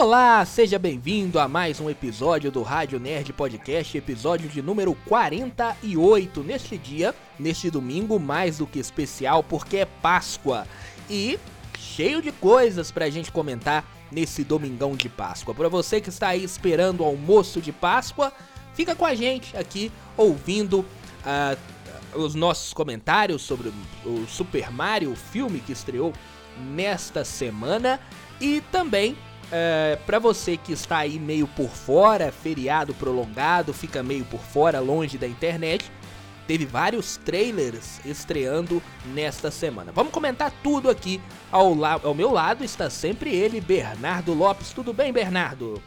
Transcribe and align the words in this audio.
Olá, 0.00 0.42
seja 0.46 0.78
bem-vindo 0.78 1.38
a 1.38 1.46
mais 1.46 1.78
um 1.78 1.90
episódio 1.90 2.50
do 2.50 2.62
Rádio 2.62 2.98
Nerd 2.98 3.34
Podcast, 3.34 3.98
episódio 3.98 4.48
de 4.48 4.62
número 4.62 4.94
48. 5.06 6.42
Neste 6.42 6.78
dia, 6.78 7.14
neste 7.38 7.70
domingo, 7.70 8.18
mais 8.18 8.56
do 8.56 8.66
que 8.66 8.78
especial, 8.78 9.42
porque 9.42 9.76
é 9.76 9.84
Páscoa 9.84 10.66
e 11.08 11.38
cheio 11.78 12.22
de 12.22 12.32
coisas 12.32 12.90
pra 12.90 13.10
gente 13.10 13.30
comentar 13.30 13.84
nesse 14.10 14.42
domingão 14.42 14.96
de 14.96 15.10
Páscoa. 15.10 15.54
Para 15.54 15.68
você 15.68 16.00
que 16.00 16.08
está 16.08 16.28
aí 16.28 16.42
esperando 16.42 17.02
o 17.02 17.04
almoço 17.04 17.60
de 17.60 17.70
Páscoa, 17.70 18.32
fica 18.72 18.96
com 18.96 19.04
a 19.04 19.14
gente 19.14 19.54
aqui 19.54 19.92
ouvindo 20.16 20.80
uh, 20.80 22.18
os 22.18 22.34
nossos 22.34 22.72
comentários 22.72 23.42
sobre 23.42 23.70
o 24.06 24.26
Super 24.26 24.72
Mario, 24.72 25.12
o 25.12 25.16
filme 25.16 25.60
que 25.60 25.72
estreou 25.72 26.10
nesta 26.58 27.22
semana 27.22 28.00
e 28.40 28.62
também 28.72 29.14
é, 29.52 29.98
para 30.06 30.18
você 30.18 30.56
que 30.56 30.72
está 30.72 30.98
aí 30.98 31.18
meio 31.18 31.46
por 31.48 31.68
fora, 31.68 32.30
feriado 32.30 32.94
prolongado, 32.94 33.72
fica 33.72 34.02
meio 34.02 34.24
por 34.24 34.40
fora, 34.40 34.80
longe 34.80 35.18
da 35.18 35.26
internet, 35.26 35.90
teve 36.46 36.64
vários 36.64 37.16
trailers 37.16 38.00
estreando 38.04 38.82
nesta 39.06 39.50
semana. 39.50 39.92
Vamos 39.92 40.12
comentar 40.12 40.52
tudo 40.62 40.88
aqui. 40.88 41.20
Ao, 41.50 41.76
ao 41.84 42.14
meu 42.14 42.32
lado 42.32 42.64
está 42.64 42.88
sempre 42.90 43.34
ele, 43.34 43.60
Bernardo 43.60 44.34
Lopes. 44.34 44.72
Tudo 44.72 44.92
bem, 44.92 45.12
Bernardo? 45.12 45.82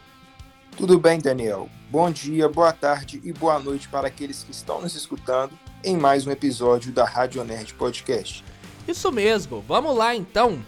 Tudo 0.76 0.98
bem, 0.98 1.20
Daniel. 1.20 1.68
Bom 1.90 2.10
dia, 2.10 2.48
boa 2.48 2.72
tarde 2.72 3.20
e 3.22 3.32
boa 3.32 3.58
noite 3.58 3.88
para 3.88 4.08
aqueles 4.08 4.42
que 4.42 4.50
estão 4.50 4.82
nos 4.82 4.94
escutando 4.94 5.52
em 5.84 5.96
mais 5.96 6.26
um 6.26 6.30
episódio 6.30 6.90
da 6.92 7.04
Rádio 7.04 7.44
Nerd 7.44 7.74
Podcast. 7.74 8.44
Isso 8.88 9.12
mesmo. 9.12 9.64
Vamos 9.66 9.96
lá 9.96 10.14
então 10.14 10.64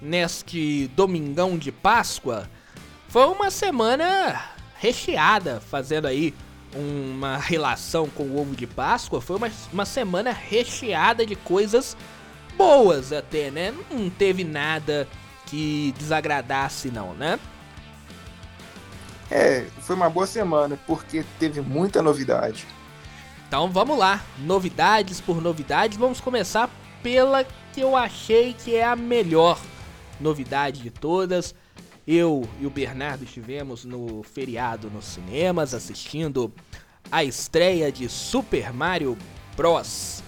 neste 0.00 0.88
domingão 0.94 1.58
de 1.58 1.70
Páscoa, 1.70 2.48
foi 3.08 3.26
uma 3.26 3.50
semana 3.50 4.40
recheada, 4.76 5.60
fazendo 5.60 6.06
aí 6.06 6.34
uma 6.74 7.36
relação 7.36 8.08
com 8.08 8.24
o 8.24 8.40
ovo 8.40 8.54
de 8.54 8.66
Páscoa. 8.66 9.20
Foi 9.20 9.36
uma, 9.36 9.50
uma 9.72 9.84
semana 9.84 10.30
recheada 10.30 11.26
de 11.26 11.34
coisas 11.36 11.96
boas 12.56 13.12
até, 13.12 13.50
né? 13.50 13.74
Não 13.90 14.08
teve 14.08 14.44
nada 14.44 15.08
que 15.46 15.92
desagradasse 15.98 16.90
não, 16.90 17.14
né? 17.14 17.38
É, 19.30 19.66
foi 19.80 19.94
uma 19.94 20.10
boa 20.10 20.26
semana 20.26 20.78
porque 20.86 21.24
teve 21.38 21.60
muita 21.60 22.02
novidade. 22.02 22.66
Então 23.46 23.70
vamos 23.70 23.98
lá, 23.98 24.24
novidades 24.38 25.20
por 25.20 25.40
novidades. 25.40 25.98
Vamos 25.98 26.20
começar 26.20 26.70
pela 27.02 27.44
que 27.72 27.80
eu 27.80 27.96
achei 27.96 28.54
que 28.54 28.74
é 28.74 28.84
a 28.84 28.96
melhor 28.96 29.58
novidade 30.20 30.82
de 30.82 30.90
todas. 30.90 31.54
Eu 32.06 32.48
e 32.60 32.66
o 32.66 32.70
Bernardo 32.70 33.24
estivemos 33.24 33.84
no 33.84 34.22
feriado 34.22 34.90
nos 34.90 35.04
cinemas 35.04 35.74
assistindo 35.74 36.52
a 37.10 37.24
estreia 37.24 37.90
de 37.90 38.08
Super 38.08 38.72
Mario 38.72 39.16
Bros. 39.56 40.22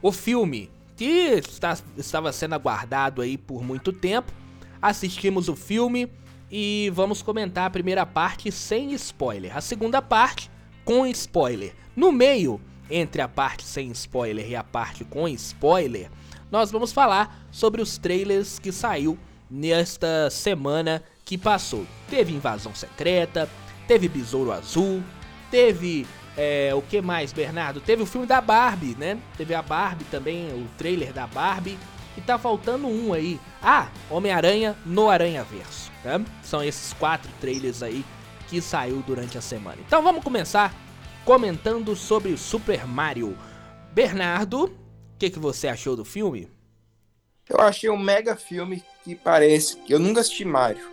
O 0.00 0.12
filme 0.12 0.70
que 0.96 1.40
está, 1.48 1.76
estava 1.96 2.32
sendo 2.32 2.54
aguardado 2.54 3.20
aí 3.20 3.36
por 3.36 3.62
muito 3.62 3.92
tempo. 3.92 4.32
Assistimos 4.80 5.48
o 5.48 5.56
filme 5.56 6.10
e 6.50 6.90
vamos 6.94 7.22
comentar 7.22 7.66
a 7.66 7.70
primeira 7.70 8.06
parte 8.06 8.50
sem 8.52 8.92
spoiler, 8.92 9.56
a 9.56 9.60
segunda 9.60 10.00
parte 10.00 10.50
com 10.84 11.06
spoiler. 11.06 11.74
No 11.94 12.12
meio, 12.12 12.60
entre 12.90 13.20
a 13.20 13.28
parte 13.28 13.64
sem 13.64 13.90
spoiler 13.90 14.48
e 14.48 14.56
a 14.56 14.62
parte 14.62 15.04
com 15.04 15.26
spoiler, 15.28 16.10
nós 16.56 16.70
vamos 16.70 16.90
falar 16.90 17.46
sobre 17.50 17.82
os 17.82 17.98
trailers 17.98 18.58
que 18.58 18.72
saiu 18.72 19.18
nesta 19.50 20.30
semana 20.30 21.02
que 21.22 21.36
passou. 21.36 21.86
Teve 22.08 22.32
Invasão 22.32 22.74
Secreta, 22.74 23.46
teve 23.86 24.08
Besouro 24.08 24.50
Azul, 24.50 25.02
teve 25.50 26.06
é, 26.34 26.74
o 26.74 26.80
que 26.80 27.02
mais, 27.02 27.30
Bernardo? 27.30 27.78
Teve 27.78 28.04
o 28.04 28.06
filme 28.06 28.26
da 28.26 28.40
Barbie, 28.40 28.96
né? 28.98 29.18
Teve 29.36 29.54
a 29.54 29.60
Barbie 29.60 30.04
também, 30.04 30.48
o 30.48 30.66
trailer 30.78 31.12
da 31.12 31.26
Barbie. 31.26 31.78
E 32.16 32.22
tá 32.22 32.38
faltando 32.38 32.86
um 32.86 33.12
aí. 33.12 33.38
Ah, 33.62 33.88
Homem-Aranha 34.08 34.74
no 34.86 35.10
Aranha 35.10 35.44
Verso. 35.44 35.92
Né? 36.02 36.24
São 36.42 36.64
esses 36.64 36.94
quatro 36.94 37.30
trailers 37.38 37.82
aí 37.82 38.02
que 38.48 38.62
saiu 38.62 39.04
durante 39.06 39.36
a 39.36 39.42
semana. 39.42 39.76
Então 39.86 40.02
vamos 40.02 40.24
começar 40.24 40.74
comentando 41.22 41.94
sobre 41.94 42.32
o 42.32 42.38
Super 42.38 42.86
Mario. 42.86 43.36
Bernardo, 43.92 44.64
o 45.16 45.18
que, 45.18 45.28
que 45.28 45.38
você 45.38 45.68
achou 45.68 45.94
do 45.94 46.04
filme? 46.04 46.55
Eu 47.48 47.60
achei 47.60 47.88
um 47.88 47.98
mega 47.98 48.34
filme 48.34 48.82
que 49.04 49.14
parece. 49.14 49.78
Eu 49.88 49.98
nunca 49.98 50.20
assisti 50.20 50.44
Mario. 50.44 50.90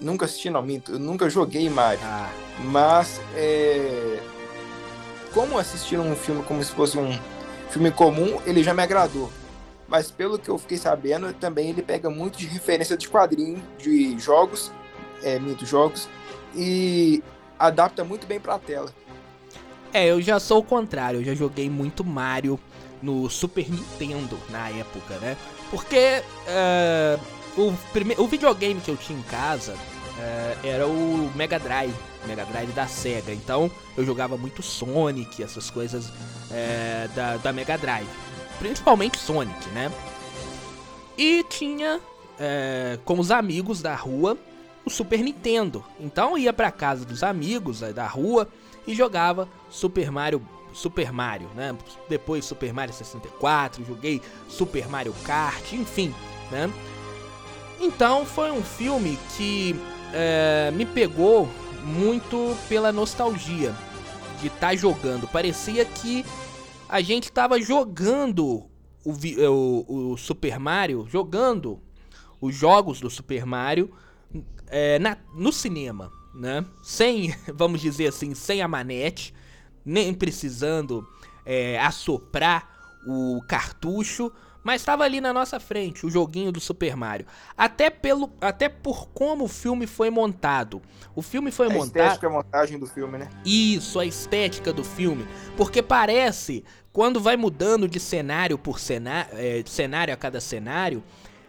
Nunca 0.00 0.26
assisti, 0.26 0.50
não, 0.50 0.62
minto. 0.62 0.92
Eu 0.92 0.98
nunca 0.98 1.30
joguei 1.30 1.68
Mario. 1.70 2.04
Ah. 2.04 2.30
Mas, 2.64 3.20
é... 3.34 4.20
como 5.32 5.58
assistir 5.58 5.98
um 5.98 6.14
filme 6.14 6.42
como 6.42 6.62
se 6.62 6.72
fosse 6.72 6.98
um 6.98 7.18
filme 7.70 7.90
comum, 7.90 8.40
ele 8.44 8.62
já 8.62 8.74
me 8.74 8.82
agradou. 8.82 9.30
Mas 9.88 10.10
pelo 10.10 10.38
que 10.38 10.48
eu 10.48 10.58
fiquei 10.58 10.76
sabendo, 10.76 11.32
também 11.34 11.70
ele 11.70 11.82
pega 11.82 12.10
muito 12.10 12.38
de 12.38 12.46
referência 12.46 12.96
de 12.96 13.08
quadrinho, 13.08 13.62
de 13.78 14.18
jogos, 14.18 14.70
é, 15.22 15.38
minto, 15.38 15.64
jogos, 15.64 16.08
e 16.54 17.22
adapta 17.58 18.02
muito 18.04 18.26
bem 18.26 18.40
pra 18.40 18.58
tela. 18.58 18.92
É, 19.92 20.06
eu 20.06 20.20
já 20.20 20.40
sou 20.40 20.60
o 20.60 20.64
contrário, 20.64 21.20
eu 21.20 21.24
já 21.24 21.34
joguei 21.34 21.68
muito 21.68 22.02
Mario 22.02 22.58
no 23.02 23.28
Super 23.28 23.68
Nintendo 23.68 24.38
na 24.48 24.70
época, 24.70 25.18
né? 25.18 25.36
Porque 25.72 26.22
uh, 27.56 27.60
o, 27.60 27.72
prime... 27.94 28.14
o 28.18 28.28
videogame 28.28 28.78
que 28.78 28.90
eu 28.90 28.96
tinha 28.96 29.18
em 29.18 29.22
casa 29.22 29.72
uh, 29.72 30.66
era 30.66 30.86
o 30.86 31.32
Mega 31.34 31.58
Drive, 31.58 31.94
Mega 32.26 32.44
Drive 32.44 32.72
da 32.72 32.86
Sega. 32.86 33.32
Então 33.32 33.70
eu 33.96 34.04
jogava 34.04 34.36
muito 34.36 34.62
Sonic, 34.62 35.42
essas 35.42 35.70
coisas 35.70 36.08
uh, 36.08 37.08
da, 37.16 37.38
da 37.38 37.52
Mega 37.54 37.78
Drive. 37.78 38.06
Principalmente 38.58 39.18
Sonic, 39.18 39.66
né? 39.70 39.90
E 41.16 41.42
tinha 41.44 42.00
com 43.04 43.20
os 43.20 43.30
amigos 43.30 43.80
da 43.80 43.94
rua 43.94 44.36
o 44.84 44.90
Super 44.90 45.20
Nintendo. 45.20 45.84
Então 46.00 46.36
ia 46.36 46.52
pra 46.52 46.72
casa 46.72 47.04
dos 47.04 47.22
amigos 47.22 47.80
da 47.80 48.06
rua 48.06 48.48
e 48.84 48.94
jogava 48.94 49.48
Super 49.70 50.10
Mario 50.10 50.42
Super 50.72 51.12
Mario, 51.12 51.48
né? 51.54 51.76
Depois 52.08 52.44
Super 52.44 52.72
Mario 52.72 52.94
64, 52.94 53.84
joguei 53.84 54.20
Super 54.48 54.88
Mario 54.88 55.14
Kart, 55.24 55.72
enfim, 55.72 56.14
né? 56.50 56.72
Então 57.80 58.24
foi 58.24 58.50
um 58.50 58.62
filme 58.62 59.18
que 59.36 59.74
é, 60.12 60.70
me 60.72 60.86
pegou 60.86 61.48
muito 61.84 62.56
pela 62.68 62.92
nostalgia 62.92 63.74
de 64.40 64.46
estar 64.46 64.68
tá 64.68 64.76
jogando. 64.76 65.26
Parecia 65.26 65.84
que 65.84 66.24
a 66.88 67.00
gente 67.00 67.24
estava 67.24 67.60
jogando 67.60 68.66
o, 69.04 69.12
o, 69.48 70.12
o, 70.12 70.16
Super 70.16 70.58
Mario, 70.58 71.06
jogando 71.10 71.80
os 72.40 72.54
jogos 72.54 73.00
do 73.00 73.10
Super 73.10 73.44
Mario 73.44 73.90
é, 74.68 74.98
na, 74.98 75.16
no 75.34 75.52
cinema, 75.52 76.12
né? 76.34 76.64
Sem, 76.82 77.34
vamos 77.52 77.80
dizer 77.80 78.08
assim, 78.08 78.34
sem 78.34 78.62
a 78.62 78.68
manete 78.68 79.34
nem 79.84 80.14
precisando 80.14 81.06
é, 81.44 81.78
assoprar 81.80 82.68
o 83.06 83.42
cartucho, 83.48 84.32
mas 84.62 84.80
estava 84.80 85.02
ali 85.04 85.20
na 85.20 85.32
nossa 85.32 85.58
frente 85.58 86.06
o 86.06 86.10
joguinho 86.10 86.52
do 86.52 86.60
Super 86.60 86.96
Mario. 86.96 87.26
Até 87.56 87.90
pelo, 87.90 88.32
até 88.40 88.68
por 88.68 89.08
como 89.08 89.44
o 89.44 89.48
filme 89.48 89.86
foi 89.86 90.08
montado. 90.08 90.80
O 91.14 91.22
filme 91.22 91.50
foi 91.50 91.66
a 91.66 91.70
montado. 91.70 92.00
A 92.00 92.06
estética, 92.06 92.26
a 92.26 92.30
montagem 92.30 92.78
do 92.78 92.86
filme, 92.86 93.18
né? 93.18 93.28
Isso, 93.44 93.98
a 93.98 94.06
estética 94.06 94.72
do 94.72 94.84
filme, 94.84 95.26
porque 95.56 95.82
parece 95.82 96.64
quando 96.92 97.20
vai 97.20 97.36
mudando 97.36 97.88
de 97.88 97.98
cenário 97.98 98.58
por 98.58 98.78
cenário, 98.78 99.30
é, 99.32 99.62
cenário 99.66 100.12
a 100.12 100.16
cada 100.16 100.40
cenário, 100.40 101.02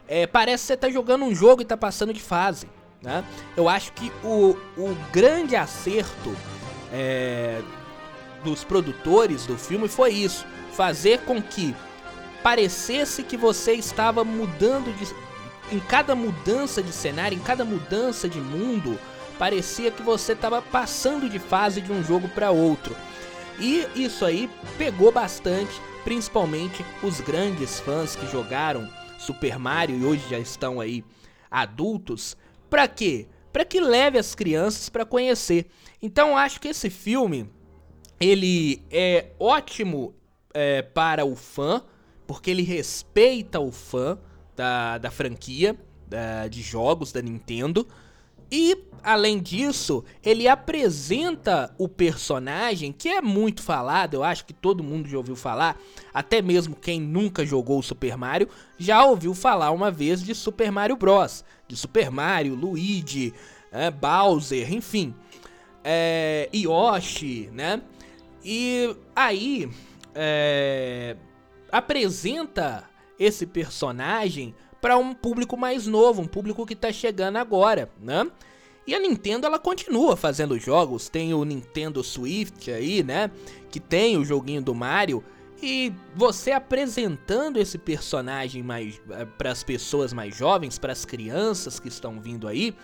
é, 0.08 0.26
parece 0.26 0.64
que 0.64 0.68
você 0.68 0.78
tá 0.78 0.90
jogando 0.90 1.26
um 1.26 1.36
jogo 1.36 1.62
e 1.62 1.66
tá 1.66 1.78
passando 1.78 2.14
de 2.14 2.22
fase. 2.22 2.68
Né? 3.02 3.24
Eu 3.58 3.68
acho 3.68 3.92
que 3.92 4.12
o, 4.24 4.56
o 4.78 4.96
grande 5.12 5.56
acerto 5.56 6.34
é, 6.92 7.62
dos 8.44 8.64
produtores 8.64 9.46
do 9.46 9.58
filme 9.58 9.88
foi 9.88 10.12
isso: 10.12 10.46
fazer 10.72 11.22
com 11.22 11.42
que 11.42 11.76
parecesse 12.44 13.24
que 13.24 13.38
você 13.38 13.74
estava 13.74 14.24
mudando 14.24 14.96
de. 14.98 15.08
Em 15.72 15.80
cada 15.80 16.14
mudança 16.14 16.84
de 16.84 16.92
cenário, 16.92 17.38
em 17.38 17.42
cada 17.42 17.64
mudança 17.64 18.28
de 18.28 18.40
mundo, 18.40 19.00
parecia 19.40 19.90
que 19.90 20.04
você 20.04 20.34
estava 20.34 20.62
passando 20.62 21.30
de 21.30 21.40
fase 21.40 21.82
de 21.82 21.92
um 21.92 22.04
jogo 22.04 22.28
para 22.28 22.52
outro. 22.52 22.96
E 23.60 23.88
isso 23.96 24.26
aí 24.26 24.50
pegou 24.78 25.12
bastante, 25.12 25.72
principalmente 26.04 26.86
os 27.02 27.22
grandes 27.22 27.80
fãs 27.80 28.16
que 28.16 28.30
jogaram 28.30 28.90
Super 29.18 29.58
Mario 29.58 29.98
e 29.98 30.06
hoje 30.06 30.24
já 30.30 30.38
estão 30.38 30.82
aí 30.82 31.04
adultos. 31.50 32.36
Para 32.70 32.88
quê? 32.88 33.28
Para 33.52 33.64
que 33.64 33.80
leve 33.80 34.18
as 34.18 34.36
crianças 34.36 34.90
para 34.90 35.06
conhecer. 35.06 35.68
Então 36.02 36.38
acho 36.38 36.60
que 36.60 36.68
esse 36.68 36.90
filme 36.90 37.50
ele 38.24 38.82
é 38.90 39.32
ótimo 39.38 40.16
é, 40.54 40.82
para 40.82 41.26
o 41.26 41.36
fã, 41.36 41.84
porque 42.26 42.50
ele 42.50 42.64
respeita 42.64 43.60
o 43.60 43.70
fã 43.70 44.18
da, 44.56 44.98
da 44.98 45.12
franquia 45.12 45.78
da, 46.08 46.48
de 46.48 46.62
jogos 46.62 47.12
da 47.12 47.22
Nintendo. 47.22 47.86
E 48.50 48.78
além 49.04 49.42
disso, 49.42 50.06
ele 50.24 50.48
apresenta 50.48 51.76
o 51.78 51.90
personagem 51.90 52.94
que 52.94 53.10
é 53.10 53.22
muito 53.22 53.62
falado, 53.62 54.14
eu 54.14 54.24
acho 54.24 54.46
que 54.46 54.54
todo 54.54 54.84
mundo 54.84 55.10
já 55.10 55.18
ouviu 55.18 55.36
falar, 55.36 55.78
até 56.14 56.42
mesmo 56.42 56.76
quem 56.76 57.02
nunca 57.02 57.46
jogou 57.46 57.82
Super 57.82 58.16
Mario 58.16 58.48
já 58.78 59.04
ouviu 59.04 59.34
falar 59.34 59.72
uma 59.72 59.92
vez 59.92 60.24
de 60.24 60.34
Super 60.34 60.72
Mario 60.72 60.96
Bros, 60.96 61.44
de 61.68 61.76
Super 61.76 62.10
Mario, 62.10 62.56
Luigi, 62.56 63.34
é, 63.70 63.92
Bowser, 63.92 64.72
enfim, 64.72 65.14
é, 65.84 66.48
Yoshi, 66.54 67.50
né? 67.52 67.82
E 68.44 68.96
aí 69.16 69.70
é, 70.14 71.16
apresenta 71.72 72.84
esse 73.18 73.46
personagem 73.46 74.54
para 74.82 74.98
um 74.98 75.14
público 75.14 75.56
mais 75.56 75.88
novo, 75.88 76.22
um 76.22 76.28
público 76.28 76.66
que 76.66 76.76
tá 76.76 76.92
chegando 76.92 77.38
agora, 77.38 77.90
né? 78.02 78.30
E 78.86 78.94
a 78.94 79.00
Nintendo 79.00 79.48
ela 79.48 79.58
continua 79.58 80.18
fazendo 80.18 80.60
jogos, 80.60 81.08
tem 81.08 81.34
o 81.34 81.46
Nintendo 81.46 82.04
Swift 82.04 82.70
aí, 82.70 83.02
né? 83.02 83.32
Que 83.72 83.80
tem 83.80 84.18
o 84.18 84.26
joguinho 84.26 84.62
do 84.62 84.76
Mario. 84.76 85.24
E 85.62 85.94
você 86.14 86.52
apresentando 86.52 87.58
esse 87.58 87.78
personagem 87.78 88.62
mais 88.62 89.02
eh, 89.12 89.26
para 89.38 89.52
as 89.52 89.64
pessoas 89.64 90.12
mais 90.12 90.36
jovens, 90.36 90.78
para 90.78 90.92
as 90.92 91.06
crianças 91.06 91.80
que 91.80 91.88
estão 91.88 92.20
vindo 92.20 92.50
aí, 92.50 92.76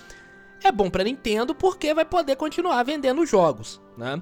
é 0.64 0.72
bom 0.72 0.90
para 0.90 1.04
Nintendo 1.04 1.54
porque 1.54 1.94
vai 1.94 2.06
poder 2.06 2.38
continuar 2.38 2.82
vendendo 2.84 3.26
jogos, 3.26 3.82
né? 3.98 4.22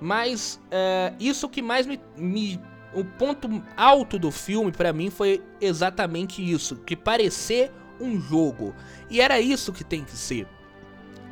Mas 0.00 0.60
é, 0.70 1.12
isso 1.18 1.48
que 1.48 1.60
mais 1.60 1.86
me, 1.86 2.00
me 2.16 2.60
o 2.94 3.04
ponto 3.04 3.62
alto 3.76 4.18
do 4.18 4.30
filme 4.30 4.72
para 4.72 4.92
mim 4.92 5.10
foi 5.10 5.42
exatamente 5.60 6.42
isso, 6.42 6.76
que 6.76 6.96
parecer 6.96 7.70
um 8.00 8.20
jogo. 8.20 8.74
E 9.10 9.20
era 9.20 9.40
isso 9.40 9.72
que 9.72 9.84
tem 9.84 10.04
que 10.04 10.16
ser. 10.16 10.46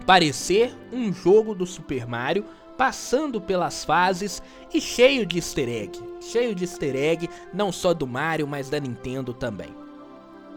Parecer 0.04 0.76
um 0.92 1.12
jogo 1.12 1.54
do 1.54 1.66
Super 1.66 2.06
Mario, 2.06 2.44
passando 2.76 3.40
pelas 3.40 3.84
fases 3.84 4.42
e 4.72 4.80
cheio 4.80 5.24
de 5.24 5.38
easter 5.38 5.68
egg. 5.68 5.98
Cheio 6.20 6.54
de 6.54 6.64
easter 6.64 6.94
egg, 6.94 7.30
não 7.52 7.72
só 7.72 7.94
do 7.94 8.06
Mario, 8.06 8.46
mas 8.46 8.68
da 8.68 8.78
Nintendo 8.78 9.32
também. 9.32 9.74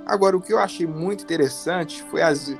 Agora, 0.06 0.35
o 0.35 0.41
que 0.41 0.51
eu 0.51 0.59
achei 0.59 0.85
muito 0.85 1.23
interessante 1.23 2.03
foi 2.03 2.21
as 2.21 2.56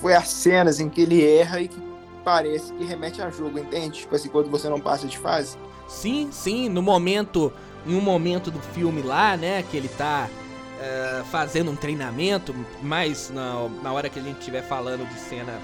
foi 0.00 0.14
as 0.14 0.28
cenas 0.28 0.78
em 0.78 0.88
que 0.88 1.00
ele 1.00 1.24
erra 1.24 1.60
e 1.60 1.68
que 1.68 1.87
parece 2.28 2.74
que 2.74 2.84
remete 2.84 3.22
a 3.22 3.30
jogo, 3.30 3.58
entende? 3.58 4.00
Tipo 4.00 4.14
assim, 4.14 4.28
quando 4.28 4.50
você 4.50 4.68
não 4.68 4.78
passa 4.78 5.06
de 5.06 5.16
fase. 5.16 5.56
Sim, 5.88 6.28
sim, 6.30 6.68
no 6.68 6.82
momento, 6.82 7.50
em 7.86 7.96
um 7.96 8.02
momento 8.02 8.50
do 8.50 8.60
filme 8.60 9.00
lá, 9.00 9.34
né, 9.34 9.64
que 9.70 9.74
ele 9.78 9.88
tá 9.88 10.28
uh, 10.28 11.24
fazendo 11.24 11.70
um 11.70 11.76
treinamento, 11.76 12.54
mas 12.82 13.30
na, 13.30 13.66
na 13.82 13.92
hora 13.94 14.10
que 14.10 14.18
a 14.18 14.22
gente 14.22 14.40
estiver 14.40 14.62
falando 14.62 15.08
de 15.08 15.18
cena 15.18 15.58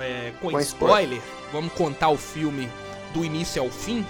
é, 0.00 0.32
com, 0.40 0.50
com 0.50 0.60
spoiler, 0.60 1.18
spoiler, 1.18 1.22
vamos 1.52 1.72
contar 1.74 2.08
o 2.08 2.16
filme 2.16 2.68
do 3.12 3.24
início 3.24 3.62
ao 3.62 3.70
fim, 3.70 4.04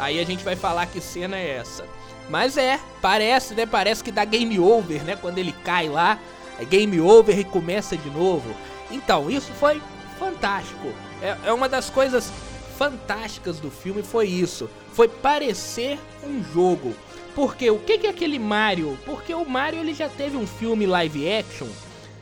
aí 0.00 0.18
a 0.18 0.24
gente 0.24 0.42
vai 0.42 0.56
falar 0.56 0.86
que 0.86 1.00
cena 1.00 1.36
é 1.36 1.50
essa. 1.50 1.84
Mas 2.28 2.56
é, 2.56 2.80
parece, 3.00 3.54
né, 3.54 3.64
parece 3.64 4.02
que 4.02 4.10
dá 4.10 4.24
game 4.24 4.58
over, 4.58 5.04
né, 5.04 5.14
quando 5.14 5.38
ele 5.38 5.52
cai 5.64 5.88
lá, 5.88 6.18
é 6.58 6.64
game 6.64 7.00
over 7.00 7.38
e 7.38 7.44
começa 7.44 7.96
de 7.96 8.10
novo. 8.10 8.52
Então, 8.90 9.30
isso 9.30 9.52
foi 9.52 9.80
fantástico. 10.18 10.92
É, 11.22 11.36
é 11.44 11.52
uma 11.52 11.68
das 11.68 11.88
coisas 11.88 12.32
fantásticas 12.76 13.58
do 13.58 13.70
filme 13.70 14.02
foi 14.02 14.28
isso, 14.28 14.70
foi 14.92 15.08
parecer 15.08 15.98
um 16.24 16.42
jogo. 16.42 16.94
Porque 17.34 17.70
o 17.70 17.78
que, 17.78 17.98
que 17.98 18.06
é 18.06 18.10
aquele 18.10 18.38
Mario? 18.38 18.98
Porque 19.04 19.34
o 19.34 19.44
Mario 19.44 19.80
ele 19.80 19.94
já 19.94 20.08
teve 20.08 20.36
um 20.36 20.46
filme 20.46 20.86
live 20.86 21.30
action 21.30 21.68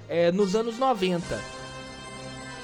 é, 0.08 0.30
nos 0.30 0.54
anos 0.54 0.78
90. 0.78 1.40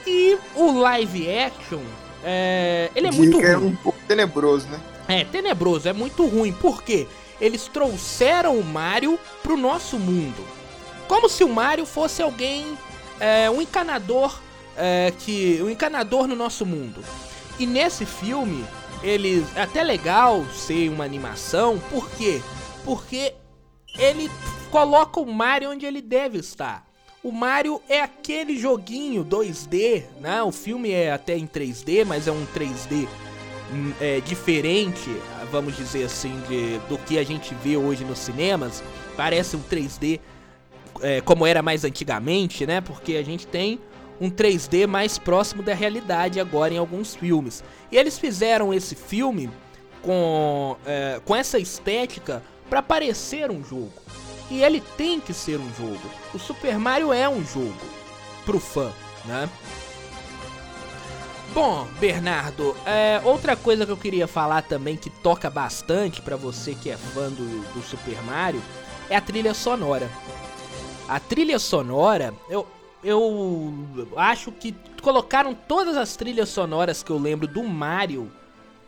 E 0.06 0.36
o 0.54 0.72
live 0.72 1.30
action, 1.30 1.80
é, 2.24 2.90
ele 2.94 3.06
é 3.06 3.10
muito 3.10 3.40
é 3.40 3.54
ruim. 3.54 3.64
É 3.64 3.68
um 3.68 3.76
pouco 3.76 3.98
tenebroso, 4.06 4.68
né? 4.68 4.80
É, 5.08 5.24
tenebroso, 5.24 5.88
é 5.88 5.92
muito 5.92 6.26
ruim. 6.26 6.52
Por 6.52 6.82
quê? 6.82 7.06
Eles 7.40 7.66
trouxeram 7.68 8.58
o 8.58 8.64
Mario 8.64 9.18
pro 9.42 9.56
nosso 9.56 9.98
mundo. 9.98 10.46
Como 11.08 11.28
se 11.28 11.44
o 11.44 11.48
Mario 11.48 11.86
fosse 11.86 12.22
alguém, 12.22 12.76
é, 13.18 13.50
um 13.50 13.60
encanador, 13.60 14.40
é, 14.76 15.12
que 15.18 15.60
um 15.62 15.70
encanador 15.70 16.26
no 16.26 16.36
nosso 16.36 16.64
mundo. 16.64 17.02
E 17.58 17.66
nesse 17.66 18.06
filme, 18.06 18.64
eles 19.02 19.44
é 19.56 19.62
até 19.62 19.82
legal 19.82 20.44
ser 20.46 20.88
uma 20.88 21.04
animação, 21.04 21.78
por 21.90 22.08
quê? 22.10 22.40
Porque 22.84 23.34
ele 23.98 24.30
coloca 24.70 25.20
o 25.20 25.26
Mario 25.26 25.70
onde 25.70 25.84
ele 25.84 26.00
deve 26.00 26.38
estar. 26.38 26.86
O 27.22 27.30
Mario 27.30 27.80
é 27.88 28.00
aquele 28.00 28.58
joguinho 28.58 29.24
2D, 29.24 30.04
né? 30.20 30.42
O 30.42 30.50
filme 30.50 30.90
é 30.90 31.12
até 31.12 31.36
em 31.36 31.46
3D, 31.46 32.04
mas 32.04 32.26
é 32.26 32.32
um 32.32 32.44
3D 32.46 33.06
hum, 33.72 33.92
é, 34.00 34.20
diferente, 34.20 35.08
vamos 35.52 35.76
dizer 35.76 36.04
assim, 36.04 36.42
de, 36.48 36.78
do 36.88 36.98
que 36.98 37.18
a 37.18 37.24
gente 37.24 37.54
vê 37.62 37.76
hoje 37.76 38.04
nos 38.04 38.18
cinemas. 38.18 38.82
Parece 39.16 39.54
um 39.54 39.62
3D 39.62 40.18
é, 41.00 41.20
como 41.20 41.46
era 41.46 41.62
mais 41.62 41.84
antigamente, 41.84 42.66
né? 42.66 42.80
Porque 42.80 43.14
a 43.14 43.22
gente 43.22 43.46
tem 43.46 43.78
um 44.22 44.30
3D 44.30 44.86
mais 44.86 45.18
próximo 45.18 45.64
da 45.64 45.74
realidade 45.74 46.38
agora 46.38 46.72
em 46.72 46.78
alguns 46.78 47.16
filmes. 47.16 47.64
E 47.90 47.96
eles 47.96 48.16
fizeram 48.16 48.72
esse 48.72 48.94
filme 48.94 49.50
com, 50.00 50.76
é, 50.86 51.20
com 51.24 51.34
essa 51.34 51.58
estética 51.58 52.40
para 52.70 52.80
parecer 52.80 53.50
um 53.50 53.64
jogo. 53.64 53.92
E 54.48 54.62
ele 54.62 54.80
tem 54.96 55.18
que 55.18 55.34
ser 55.34 55.58
um 55.58 55.74
jogo. 55.74 56.08
O 56.32 56.38
Super 56.38 56.78
Mario 56.78 57.12
é 57.12 57.28
um 57.28 57.44
jogo 57.44 57.74
pro 58.44 58.60
fã, 58.60 58.92
né? 59.24 59.50
Bom, 61.52 61.88
Bernardo, 61.98 62.76
é, 62.86 63.20
outra 63.24 63.56
coisa 63.56 63.84
que 63.84 63.90
eu 63.90 63.96
queria 63.96 64.28
falar 64.28 64.62
também 64.62 64.96
que 64.96 65.10
toca 65.10 65.50
bastante 65.50 66.22
para 66.22 66.36
você 66.36 66.76
que 66.76 66.88
é 66.90 66.96
fã 66.96 67.28
do, 67.28 67.74
do 67.74 67.82
Super 67.82 68.22
Mario 68.22 68.62
é 69.10 69.16
a 69.16 69.20
trilha 69.20 69.52
sonora. 69.52 70.08
A 71.08 71.18
trilha 71.18 71.58
sonora, 71.58 72.32
eu, 72.48 72.66
eu 73.02 73.72
acho 74.16 74.52
que 74.52 74.74
colocaram 75.02 75.54
todas 75.54 75.96
as 75.96 76.16
trilhas 76.16 76.48
sonoras 76.48 77.02
que 77.02 77.10
eu 77.10 77.18
lembro 77.18 77.46
do 77.46 77.62
Mario 77.64 78.30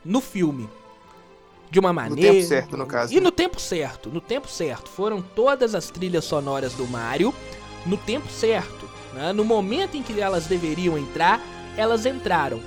no 0.04 0.20
filme. 0.20 0.68
De 1.70 1.80
uma 1.80 1.92
maneira. 1.92 2.32
No 2.32 2.38
tempo 2.38 2.48
certo, 2.48 2.76
no 2.76 2.86
caso. 2.86 3.12
E 3.12 3.20
no 3.20 3.32
tempo 3.32 3.60
certo, 3.60 4.08
no 4.08 4.20
tempo 4.20 4.48
certo. 4.48 4.88
Foram 4.88 5.20
todas 5.20 5.74
as 5.74 5.90
trilhas 5.90 6.24
sonoras 6.24 6.74
do 6.74 6.86
Mario 6.86 7.34
no 7.84 7.96
tempo 7.96 8.30
certo. 8.30 8.88
Né? 9.12 9.32
No 9.32 9.44
momento 9.44 9.96
em 9.96 10.02
que 10.02 10.20
elas 10.20 10.46
deveriam 10.46 10.96
entrar, 10.96 11.40
elas 11.76 12.06
entraram. 12.06 12.60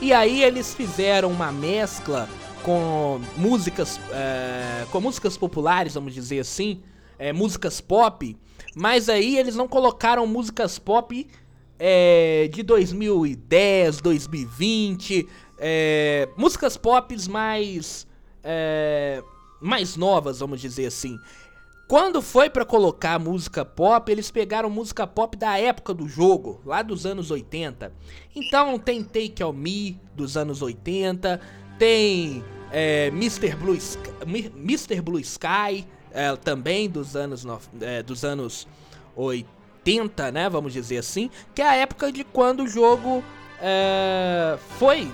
E 0.00 0.12
aí 0.12 0.42
eles 0.42 0.74
fizeram 0.74 1.30
uma 1.30 1.50
mescla 1.50 2.28
com 2.62 3.20
músicas, 3.36 3.98
é, 4.12 4.84
com 4.90 5.00
músicas 5.00 5.36
populares, 5.36 5.94
vamos 5.94 6.12
dizer 6.12 6.40
assim, 6.40 6.82
é, 7.18 7.32
músicas 7.32 7.80
pop 7.80 8.36
mas 8.74 9.08
aí 9.08 9.36
eles 9.36 9.56
não 9.56 9.68
colocaram 9.68 10.26
músicas 10.26 10.78
pop 10.78 11.26
é, 11.78 12.48
de 12.52 12.62
2010, 12.62 14.00
2020, 14.00 15.28
é, 15.58 16.28
músicas 16.36 16.76
pop 16.76 17.14
mais 17.28 18.06
é, 18.42 19.22
mais 19.60 19.96
novas, 19.96 20.40
vamos 20.40 20.60
dizer 20.60 20.86
assim. 20.86 21.18
Quando 21.88 22.22
foi 22.22 22.48
para 22.48 22.64
colocar 22.64 23.18
música 23.18 23.64
pop, 23.64 24.10
eles 24.12 24.30
pegaram 24.30 24.70
música 24.70 25.06
pop 25.06 25.36
da 25.36 25.58
época 25.58 25.92
do 25.92 26.08
jogo, 26.08 26.60
lá 26.64 26.82
dos 26.82 27.04
anos 27.04 27.32
80. 27.32 27.92
Então 28.34 28.78
tem 28.78 29.02
Take 29.02 29.42
On 29.42 29.52
Me 29.52 30.00
dos 30.14 30.36
anos 30.36 30.62
80, 30.62 31.40
tem 31.78 32.44
é, 32.70 33.08
Mr. 33.08 33.56
Blue 33.56 33.74
Sky, 33.74 34.10
Mr. 34.24 35.00
Blue 35.00 35.18
Sky 35.18 35.84
é, 36.12 36.34
também 36.36 36.88
dos 36.88 37.16
anos, 37.16 37.44
no, 37.44 37.60
é, 37.80 38.02
dos 38.02 38.24
anos 38.24 38.66
80, 39.16 40.32
né? 40.32 40.48
Vamos 40.48 40.72
dizer 40.72 40.98
assim, 40.98 41.30
que 41.54 41.62
é 41.62 41.68
a 41.68 41.74
época 41.74 42.10
de 42.12 42.24
quando 42.24 42.64
o 42.64 42.68
jogo 42.68 43.22
é, 43.60 44.58
foi, 44.78 45.10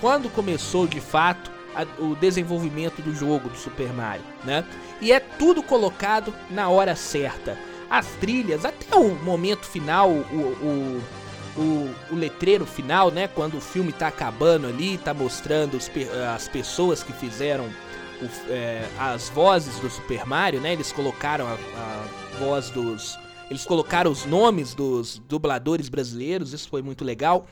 quando 0.00 0.30
começou 0.30 0.86
de 0.86 1.00
fato 1.00 1.50
a, 1.74 1.82
o 2.02 2.14
desenvolvimento 2.16 3.02
do 3.02 3.14
jogo 3.14 3.48
do 3.48 3.56
Super 3.56 3.92
Mario, 3.92 4.24
né? 4.44 4.64
E 5.00 5.12
é 5.12 5.20
tudo 5.20 5.62
colocado 5.62 6.32
na 6.50 6.68
hora 6.68 6.94
certa. 6.94 7.58
As 7.90 8.06
trilhas, 8.20 8.64
até 8.64 8.96
o 8.96 9.14
momento 9.16 9.66
final, 9.66 10.10
o, 10.10 10.22
o, 10.22 11.02
o, 11.60 11.94
o 12.12 12.14
letreiro 12.14 12.64
final, 12.64 13.10
né? 13.10 13.28
Quando 13.28 13.58
o 13.58 13.60
filme 13.60 13.92
tá 13.92 14.08
acabando 14.08 14.66
ali, 14.66 14.96
tá 14.96 15.12
mostrando 15.12 15.76
os, 15.76 15.90
as 16.34 16.48
pessoas 16.48 17.02
que 17.02 17.12
fizeram 17.12 17.68
o, 18.22 18.52
é, 18.52 18.88
as 18.98 19.28
vozes 19.28 19.78
do 19.80 19.90
Super 19.90 20.24
Mario, 20.26 20.60
né? 20.60 20.72
Eles 20.72 20.92
colocaram 20.92 21.46
a, 21.46 21.54
a, 21.54 22.38
voz 22.38 22.70
dos. 22.70 23.18
Eles 23.50 23.64
colocaram 23.64 24.10
os 24.10 24.24
nomes 24.24 24.74
dos 24.74 25.18
dubladores 25.28 25.88
brasileiros, 25.88 26.52
isso 26.52 26.68
foi 26.68 26.80
muito 26.80 27.04
legal. 27.04 27.46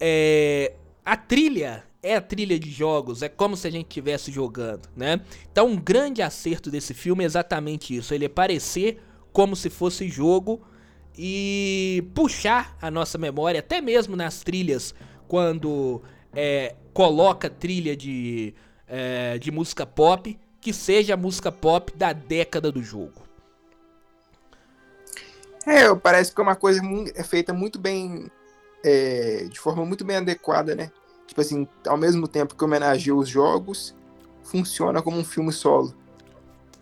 É, 0.00 0.72
a 1.04 1.16
trilha 1.16 1.84
é 2.02 2.16
a 2.16 2.20
trilha 2.20 2.58
de 2.58 2.70
jogos, 2.70 3.22
é 3.22 3.28
como 3.28 3.56
se 3.56 3.66
a 3.66 3.70
gente 3.70 3.86
estivesse 3.88 4.30
jogando, 4.30 4.88
né? 4.96 5.20
Então, 5.50 5.68
um 5.68 5.76
grande 5.76 6.22
acerto 6.22 6.70
desse 6.70 6.94
filme 6.94 7.24
é 7.24 7.26
exatamente 7.26 7.94
isso: 7.94 8.14
ele 8.14 8.24
é 8.24 8.28
parecer 8.28 9.02
como 9.32 9.56
se 9.56 9.68
fosse 9.68 10.08
jogo 10.08 10.62
e 11.16 12.04
puxar 12.14 12.76
a 12.80 12.90
nossa 12.90 13.18
memória, 13.18 13.60
até 13.60 13.80
mesmo 13.80 14.16
nas 14.16 14.42
trilhas, 14.42 14.94
quando 15.28 16.02
é, 16.34 16.74
coloca 16.92 17.48
trilha 17.50 17.96
de, 17.96 18.54
é, 18.86 19.38
de 19.38 19.50
música 19.50 19.86
pop, 19.86 20.38
que 20.60 20.72
seja 20.72 21.14
a 21.14 21.16
música 21.16 21.52
pop 21.52 21.92
da 21.96 22.12
década 22.12 22.72
do 22.72 22.82
jogo. 22.82 23.22
É, 25.66 25.94
parece 25.94 26.34
que 26.34 26.40
é 26.40 26.44
uma 26.44 26.56
coisa 26.56 26.80
é 27.14 27.22
feita 27.22 27.52
muito 27.52 27.78
bem, 27.78 28.30
é, 28.84 29.44
de 29.44 29.58
forma 29.58 29.84
muito 29.84 30.04
bem 30.04 30.16
adequada, 30.16 30.74
né? 30.74 30.90
Tipo 31.26 31.40
assim, 31.40 31.66
ao 31.86 31.96
mesmo 31.96 32.28
tempo 32.28 32.54
que 32.54 32.64
homenageia 32.64 33.14
os 33.14 33.28
jogos, 33.28 33.94
funciona 34.42 35.00
como 35.00 35.18
um 35.18 35.24
filme 35.24 35.52
solo. 35.52 35.94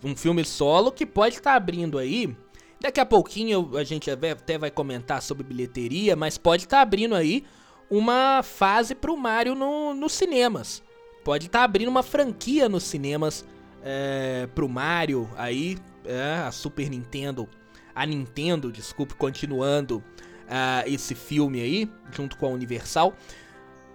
Um 0.03 0.15
filme 0.15 0.43
solo 0.43 0.91
que 0.91 1.05
pode 1.05 1.35
estar 1.35 1.51
tá 1.51 1.55
abrindo 1.55 1.97
aí. 1.97 2.35
Daqui 2.79 2.99
a 2.99 3.05
pouquinho 3.05 3.77
a 3.77 3.83
gente 3.85 4.11
até 4.11 4.57
vai 4.57 4.69
comentar 4.69 5.21
sobre 5.21 5.43
bilheteria, 5.43 6.15
mas 6.17 6.37
pode 6.37 6.65
estar 6.65 6.77
tá 6.77 6.81
abrindo 6.81 7.15
aí 7.15 7.45
uma 7.89 8.43
fase 8.43 8.93
pro 8.93 9.15
Mario 9.15 9.55
no, 9.55 9.93
nos 9.93 10.11
cinemas. 10.11 10.83
Pode 11.23 11.47
estar 11.47 11.59
tá 11.59 11.65
abrindo 11.65 11.87
uma 11.87 12.03
franquia 12.03 12.67
nos 12.67 12.83
cinemas 12.83 13.45
é, 13.83 14.47
pro 14.53 14.67
Mario 14.67 15.29
aí, 15.37 15.77
é, 16.05 16.43
a 16.45 16.51
Super 16.51 16.89
Nintendo 16.89 17.47
a 17.95 18.05
Nintendo, 18.05 18.71
desculpe, 18.71 19.13
continuando 19.13 19.97
uh, 19.97 20.87
esse 20.87 21.13
filme 21.13 21.61
aí, 21.61 21.89
junto 22.11 22.37
com 22.37 22.47
a 22.47 22.49
Universal, 22.49 23.13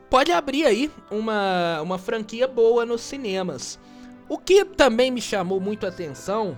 pode 0.08 0.30
abrir 0.32 0.64
aí 0.66 0.90
uma, 1.10 1.80
uma 1.82 1.98
franquia 1.98 2.46
boa 2.46 2.86
nos 2.86 3.00
cinemas. 3.00 3.78
O 4.28 4.38
que 4.38 4.64
também 4.64 5.10
me 5.10 5.20
chamou 5.20 5.60
muito 5.60 5.86
a 5.86 5.88
atenção 5.88 6.56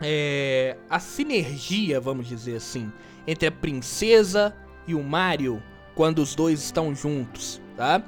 é 0.00 0.76
a 0.90 0.98
sinergia, 0.98 2.00
vamos 2.00 2.26
dizer 2.26 2.56
assim, 2.56 2.90
entre 3.26 3.46
a 3.46 3.52
princesa 3.52 4.54
e 4.86 4.94
o 4.94 5.02
Mario 5.02 5.62
quando 5.94 6.20
os 6.20 6.34
dois 6.34 6.62
estão 6.62 6.94
juntos, 6.94 7.60
tá? 7.76 8.02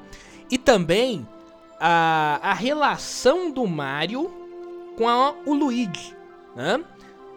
E 0.51 0.57
também 0.57 1.29
a, 1.81 2.39
a 2.43 2.55
relação 2.55 3.51
do 3.51 3.67
Mario 3.67 4.31
com 4.97 5.09
a, 5.09 5.35
o 5.45 5.55
Luigi, 5.55 6.15
né? 6.55 6.83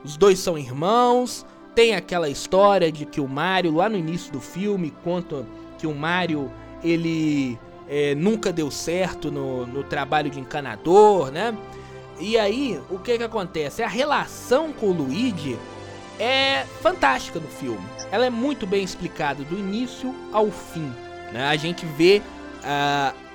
Os 0.03 0.15
dois 0.15 0.39
são 0.39 0.58
irmãos. 0.58 1.46
Tem 1.75 1.96
aquela 1.96 2.29
história 2.29 2.91
de 2.91 3.06
que 3.06 3.20
o 3.20 3.27
Mario, 3.27 3.75
lá 3.75 3.89
no 3.89 3.98
início 3.98 4.32
do 4.32 4.39
filme, 4.39 4.94
conta 5.03 5.46
que 5.77 5.86
o 5.86 5.94
Mario 5.94 6.51
ele 6.84 7.60
é, 7.88 8.15
nunca 8.15 8.51
deu 8.51 8.72
certo 8.72 9.32
no, 9.32 9.65
no 9.65 9.84
trabalho 9.84 10.29
de 10.29 10.39
encanador, 10.39 11.32
né? 11.32 11.56
E 12.20 12.38
aí, 12.38 12.79
o 12.89 12.98
que 12.98 13.17
que 13.17 13.24
acontece? 13.24 13.84
A 13.84 13.88
relação 13.88 14.74
com 14.74 14.88
o 14.88 14.94
Luigi 14.94 15.58
é 16.20 16.65
fantástica 16.82 17.39
no 17.39 17.48
filme. 17.48 17.86
Ela 18.12 18.25
é 18.25 18.29
muito 18.29 18.65
bem 18.65 18.84
explicada 18.84 19.44
do 19.44 19.58
início 19.58 20.13
ao 20.32 20.50
fim. 20.50 20.91
Né? 21.32 21.48
A 21.48 21.56
gente 21.56 21.86
vê 21.86 22.22
uh, 22.60 23.27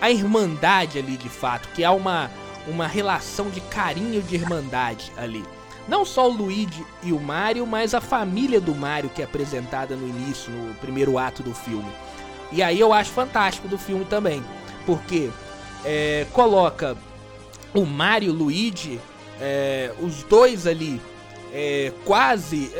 a 0.00 0.10
irmandade 0.10 0.98
ali 0.98 1.16
de 1.16 1.28
fato, 1.28 1.68
que 1.74 1.84
há 1.84 1.92
uma, 1.92 2.30
uma 2.66 2.86
relação 2.86 3.50
de 3.50 3.60
carinho 3.60 4.22
de 4.22 4.34
irmandade 4.34 5.12
ali. 5.16 5.44
Não 5.88 6.04
só 6.04 6.28
o 6.28 6.32
Luigi 6.32 6.84
e 7.02 7.12
o 7.12 7.20
Mario, 7.20 7.66
mas 7.66 7.94
a 7.94 8.00
família 8.00 8.60
do 8.60 8.74
Mario 8.74 9.10
que 9.10 9.22
é 9.22 9.24
apresentada 9.24 9.96
no 9.96 10.08
início, 10.08 10.50
no 10.52 10.74
primeiro 10.74 11.18
ato 11.18 11.42
do 11.42 11.54
filme. 11.54 11.90
E 12.52 12.62
aí 12.62 12.78
eu 12.78 12.92
acho 12.92 13.10
fantástico 13.10 13.68
do 13.68 13.78
filme 13.78 14.04
também, 14.04 14.42
porque 14.86 15.30
é, 15.84 16.26
coloca 16.32 16.96
o 17.74 17.84
Mario 17.84 18.28
e 18.28 18.30
o 18.30 18.34
Luigi, 18.34 19.00
é, 19.40 19.92
os 20.00 20.22
dois 20.24 20.66
ali, 20.66 21.00
é, 21.52 21.92
quase. 22.04 22.72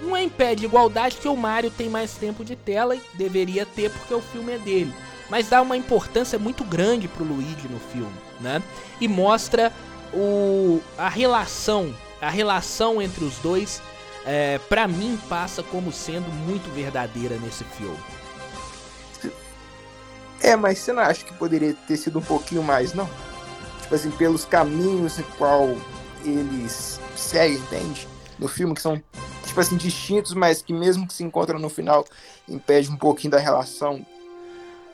Não 0.00 0.16
é 0.16 0.22
em 0.22 0.28
pé 0.28 0.54
de 0.54 0.64
igualdade, 0.64 1.16
que 1.16 1.28
o 1.28 1.36
Mario 1.36 1.70
tem 1.70 1.88
mais 1.88 2.14
tempo 2.14 2.44
de 2.44 2.56
tela 2.56 2.94
e 2.94 3.02
deveria 3.14 3.64
ter 3.64 3.90
porque 3.90 4.14
o 4.14 4.20
filme 4.20 4.52
é 4.52 4.58
dele. 4.58 4.94
Mas 5.34 5.48
dá 5.48 5.60
uma 5.60 5.76
importância 5.76 6.38
muito 6.38 6.62
grande 6.62 7.08
pro 7.08 7.24
Luigi 7.24 7.66
no 7.66 7.80
filme, 7.80 8.14
né? 8.40 8.62
E 9.00 9.08
mostra 9.08 9.72
o, 10.12 10.80
a 10.96 11.08
relação 11.08 11.92
a 12.20 12.30
relação 12.30 13.02
entre 13.02 13.24
os 13.24 13.38
dois, 13.38 13.82
é, 14.24 14.58
para 14.68 14.86
mim, 14.86 15.18
passa 15.28 15.60
como 15.60 15.90
sendo 15.90 16.30
muito 16.30 16.72
verdadeira 16.72 17.36
nesse 17.38 17.64
filme. 17.64 17.98
É, 20.40 20.54
mas 20.54 20.78
você 20.78 20.92
não 20.92 21.02
acha 21.02 21.24
que 21.24 21.34
poderia 21.34 21.74
ter 21.74 21.96
sido 21.96 22.20
um 22.20 22.22
pouquinho 22.22 22.62
mais, 22.62 22.94
não? 22.94 23.10
Tipo 23.82 23.96
assim, 23.96 24.12
pelos 24.12 24.44
caminhos 24.44 25.18
em 25.18 25.24
qual 25.36 25.76
eles 26.24 27.00
seguem, 27.16 27.58
entende? 27.58 28.06
No 28.38 28.46
filme, 28.46 28.72
que 28.72 28.80
são, 28.80 29.02
tipo 29.44 29.60
assim, 29.60 29.76
distintos, 29.76 30.32
mas 30.32 30.62
que 30.62 30.72
mesmo 30.72 31.08
que 31.08 31.12
se 31.12 31.24
encontram 31.24 31.58
no 31.58 31.68
final, 31.68 32.04
impede 32.48 32.88
um 32.88 32.96
pouquinho 32.96 33.32
da 33.32 33.38
relação 33.40 34.06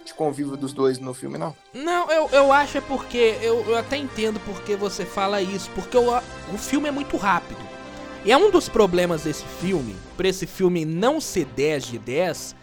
de 0.05 0.15
convívio 0.15 0.57
dos 0.57 0.73
dois 0.73 0.99
no 0.99 1.15
filme, 1.15 1.39
não? 1.39 1.55
Não, 1.75 2.11
eu, 2.11 2.29
eu 2.31 2.53
acho 2.53 2.79
é 2.79 2.81
porque. 2.81 3.37
Eu, 3.43 3.65
eu 3.67 3.77
até 3.77 3.97
entendo 3.97 4.41
porque 4.41 4.77
você 4.77 5.05
fala 5.05 5.41
isso. 5.41 5.71
Porque 5.75 5.97
o, 5.97 6.17
o 6.53 6.59
filme 6.59 6.89
é 6.89 6.93
muito 6.93 7.17
rápido. 7.17 7.61
E 8.25 8.31
é 8.31 8.37
um 8.37 8.51
dos 8.51 8.69
problemas 8.69 9.23
desse 9.23 9.45
filme, 9.45 9.97
pra 10.17 10.29
esse 10.29 10.47
filme 10.47 10.85
não 10.85 11.21
ser 11.23 11.47
10 11.47 11.85
de 11.85 11.99
10, 11.99 12.55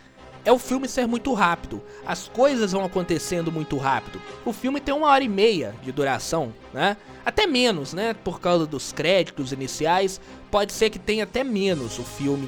é 0.45 0.51
o 0.51 0.59
filme 0.59 0.87
ser 0.87 1.07
muito 1.07 1.33
rápido. 1.33 1.81
As 2.05 2.27
coisas 2.27 2.71
vão 2.71 2.85
acontecendo 2.85 3.51
muito 3.51 3.75
rápido. 3.75 4.21
O 4.45 4.53
filme 4.53 4.79
tem 4.79 4.93
uma 4.93 5.07
hora 5.07 5.23
e 5.23 5.27
meia 5.27 5.73
de 5.81 5.91
duração, 5.91 6.53
né? 6.71 6.95
Até 7.25 7.47
menos, 7.47 7.93
né? 7.93 8.13
Por 8.23 8.39
causa 8.39 8.65
dos 8.65 8.93
créditos 8.93 9.51
iniciais, 9.51 10.21
pode 10.51 10.71
ser 10.71 10.91
que 10.91 10.99
tenha 10.99 11.23
até 11.23 11.43
menos 11.43 11.97
o 11.97 12.03
filme 12.03 12.47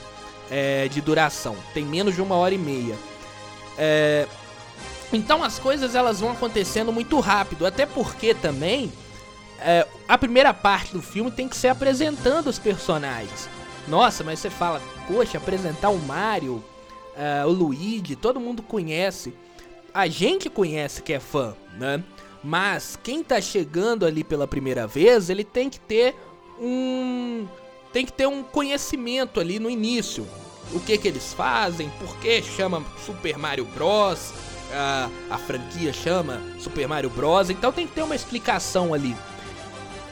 é, 0.49 0.87
de 0.87 1.01
duração. 1.01 1.55
Tem 1.73 1.83
menos 1.83 2.15
de 2.15 2.21
uma 2.21 2.35
hora 2.35 2.53
e 2.53 2.57
meia. 2.57 2.95
É, 3.77 4.27
então 5.11 5.43
as 5.43 5.57
coisas 5.59 5.95
elas 5.95 6.19
vão 6.19 6.31
acontecendo 6.31 6.91
muito 6.91 7.19
rápido, 7.19 7.65
até 7.65 7.85
porque 7.85 8.33
também 8.33 8.91
é, 9.59 9.85
a 10.07 10.17
primeira 10.17 10.53
parte 10.53 10.93
do 10.93 11.01
filme 11.01 11.31
tem 11.31 11.47
que 11.47 11.57
ser 11.57 11.69
apresentando 11.69 12.47
os 12.47 12.59
personagens. 12.59 13.49
Nossa, 13.87 14.23
mas 14.23 14.39
você 14.39 14.49
fala, 14.49 14.81
poxa, 15.07 15.37
apresentar 15.37 15.89
o 15.89 15.97
Mario, 15.97 16.63
uh, 17.15 17.47
o 17.47 17.51
Luigi, 17.51 18.15
todo 18.15 18.39
mundo 18.39 18.61
conhece. 18.61 19.33
A 19.93 20.07
gente 20.07 20.49
conhece 20.49 21.01
que 21.01 21.13
é 21.13 21.19
fã, 21.19 21.55
né? 21.77 22.03
Mas 22.43 22.97
quem 23.01 23.23
tá 23.23 23.41
chegando 23.41 24.05
ali 24.05 24.23
pela 24.23 24.47
primeira 24.47 24.85
vez, 24.85 25.29
ele 25.29 25.43
tem 25.43 25.69
que 25.69 25.79
ter 25.79 26.15
um 26.59 27.47
tem 27.91 28.05
que 28.05 28.13
ter 28.13 28.27
um 28.27 28.43
conhecimento 28.43 29.39
ali 29.39 29.59
no 29.59 29.69
início. 29.69 30.25
O 30.71 30.79
que 30.79 30.95
que 30.97 31.07
eles 31.07 31.33
fazem, 31.33 31.89
por 31.99 32.15
que 32.17 32.43
chama 32.43 32.85
Super 33.03 33.37
Mario 33.39 33.65
Bros, 33.65 34.31
a, 34.73 35.09
a 35.29 35.37
franquia 35.37 35.93
chama 35.93 36.41
Super 36.59 36.87
Mario 36.87 37.09
Bros. 37.09 37.49
Então 37.49 37.71
tem 37.71 37.87
que 37.87 37.93
ter 37.93 38.03
uma 38.03 38.15
explicação 38.15 38.93
ali. 38.93 39.15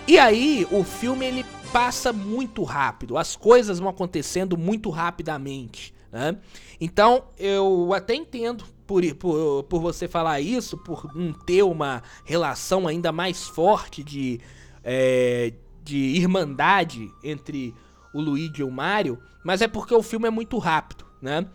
E 0.07 0.17
aí 0.17 0.67
o 0.71 0.83
filme 0.83 1.25
ele 1.25 1.45
passa 1.71 2.13
muito 2.13 2.63
rápido, 2.63 3.17
as 3.17 3.35
coisas 3.35 3.79
vão 3.79 3.89
acontecendo 3.89 4.57
muito 4.57 4.89
rapidamente. 4.89 5.93
Né? 6.11 6.37
Então 6.79 7.25
eu 7.37 7.93
até 7.93 8.15
entendo 8.15 8.63
por, 8.85 9.03
por, 9.15 9.63
por 9.63 9.81
você 9.81 10.07
falar 10.07 10.39
isso, 10.39 10.77
por 10.77 11.13
não 11.13 11.33
ter 11.33 11.63
uma 11.63 12.01
relação 12.23 12.87
ainda 12.87 13.11
mais 13.11 13.43
forte 13.47 14.01
de, 14.01 14.39
é, 14.83 15.53
de 15.83 15.97
irmandade 15.97 17.11
entre 17.21 17.75
o 18.13 18.21
Luigi 18.21 18.61
e 18.61 18.63
o 18.63 18.71
Mario, 18.71 19.19
mas 19.43 19.61
é 19.61 19.67
porque 19.67 19.93
o 19.93 20.01
filme 20.01 20.27
é 20.27 20.31
muito 20.31 20.57
rápido, 20.57 21.05
né? 21.21 21.45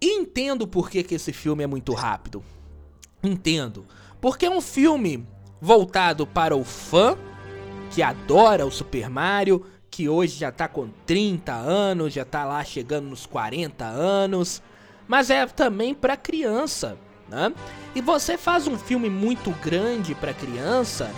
Entendo 0.00 0.66
por 0.66 0.90
que, 0.90 1.02
que 1.02 1.14
esse 1.14 1.32
filme 1.32 1.64
é 1.64 1.66
muito 1.66 1.92
rápido. 1.92 2.42
Entendo. 3.22 3.86
Porque 4.20 4.46
é 4.46 4.50
um 4.50 4.60
filme 4.60 5.26
voltado 5.60 6.26
para 6.26 6.56
o 6.56 6.64
fã 6.64 7.16
que 7.90 8.02
adora 8.02 8.66
o 8.66 8.70
Super 8.70 9.08
Mario, 9.08 9.64
que 9.90 10.08
hoje 10.08 10.38
já 10.38 10.52
tá 10.52 10.68
com 10.68 10.88
30 11.06 11.52
anos, 11.52 12.12
já 12.12 12.24
tá 12.24 12.44
lá 12.44 12.62
chegando 12.62 13.08
nos 13.08 13.26
40 13.26 13.84
anos, 13.84 14.62
mas 15.06 15.30
é 15.30 15.46
também 15.46 15.94
para 15.94 16.16
criança, 16.16 16.98
né? 17.28 17.52
E 17.94 18.00
você 18.00 18.36
faz 18.36 18.66
um 18.66 18.78
filme 18.78 19.08
muito 19.08 19.50
grande 19.62 20.14
para 20.14 20.34
criança, 20.34 21.10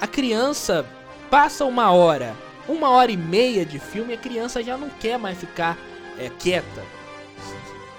a 0.00 0.06
criança 0.06 0.86
passa 1.30 1.64
uma 1.64 1.90
hora, 1.90 2.36
uma 2.68 2.90
hora 2.90 3.10
e 3.10 3.16
meia 3.16 3.64
de 3.64 3.78
filme, 3.78 4.14
a 4.14 4.18
criança 4.18 4.62
já 4.62 4.76
não 4.76 4.90
quer 4.90 5.18
mais 5.18 5.38
ficar 5.38 5.78
é, 6.18 6.28
quieta, 6.28 6.82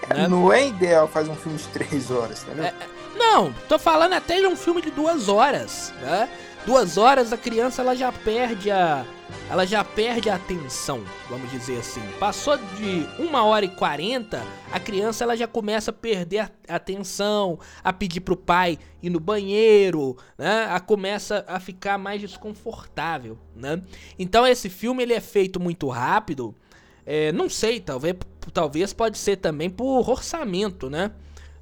né? 0.10 0.28
Não 0.28 0.52
é 0.52 0.68
ideal 0.68 1.08
fazer 1.08 1.32
um 1.32 1.36
filme 1.36 1.58
de 1.58 1.68
três 1.70 2.12
horas, 2.12 2.44
tá 2.44 2.52
é, 2.64 2.74
não, 3.18 3.54
tô 3.68 3.80
falando 3.80 4.14
até 4.14 4.40
de 4.40 4.46
um 4.46 4.56
filme 4.56 4.82
de 4.82 4.92
duas 4.92 5.30
horas, 5.30 5.94
né? 6.02 6.30
Duas 6.66 6.98
horas 6.98 7.32
a 7.32 7.38
criança 7.38 7.82
ela 7.82 7.96
já 7.96 8.12
perde 8.12 8.72
a. 8.72 9.06
Ela 9.50 9.66
já 9.66 9.84
perde 9.84 10.30
a 10.30 10.36
atenção, 10.36 11.04
vamos 11.30 11.50
dizer 11.52 11.80
assim. 11.80 12.02
Passou 12.20 12.58
de 12.58 13.08
uma 13.20 13.44
hora 13.44 13.66
e 13.66 13.70
quarenta, 13.70 14.44
a 14.72 14.80
criança 14.80 15.24
ela 15.24 15.38
já 15.38 15.48
começa 15.48 15.92
a 15.92 15.94
perder 15.94 16.52
a 16.68 16.76
atenção, 16.76 17.60
a 17.84 17.94
pedir 17.94 18.22
pro 18.22 18.36
pai 18.36 18.80
ir 19.02 19.10
no 19.10 19.20
banheiro, 19.20 20.18
né? 20.38 20.68
A 20.70 20.80
começa 20.80 21.46
a 21.48 21.60
ficar 21.60 21.98
mais 21.98 22.20
desconfortável, 22.20 23.38
né? 23.56 23.82
Então 24.18 24.46
esse 24.46 24.70
filme 24.70 25.04
ele 25.04 25.14
é 25.14 25.22
feito 25.22 25.60
muito 25.60 25.88
rápido 25.88 26.56
É, 27.06 27.32
não 27.32 27.50
sei, 27.50 27.80
talvez, 27.80 28.16
talvez 28.54 28.94
pode 28.94 29.18
ser 29.18 29.38
também 29.38 29.70
por 29.70 30.10
orçamento, 30.10 30.90
né? 30.90 31.12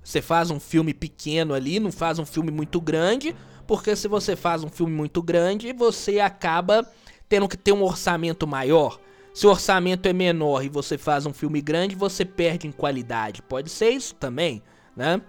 Você 0.04 0.22
faz 0.22 0.52
um 0.52 0.60
filme 0.60 0.94
pequeno 0.94 1.54
ali, 1.54 1.80
não 1.80 1.92
faz 1.92 2.20
um 2.20 2.26
filme 2.26 2.52
muito 2.52 2.80
grande, 2.80 3.36
porque 3.66 3.96
se 3.96 4.08
você 4.08 4.36
faz 4.36 4.64
um 4.64 4.70
filme 4.70 4.94
muito 4.94 5.22
grande, 5.22 5.74
você 5.74 6.20
acaba 6.20 6.86
tendo 7.28 7.48
que 7.48 7.58
ter 7.58 7.72
um 7.72 7.84
orçamento 7.84 8.46
maior. 8.46 9.00
Se 9.34 9.48
o 9.48 9.50
orçamento 9.50 10.06
é 10.06 10.14
menor 10.14 10.64
e 10.64 10.70
você 10.70 10.98
faz 10.98 11.26
um 11.26 11.34
filme 11.34 11.62
grande, 11.62 11.96
você 11.96 12.24
perde 12.24 12.68
em 12.68 12.72
qualidade. 12.72 13.42
Pode 13.42 13.70
ser 13.70 13.90
isso 13.90 14.14
também, 14.16 14.62
né? 14.96 15.22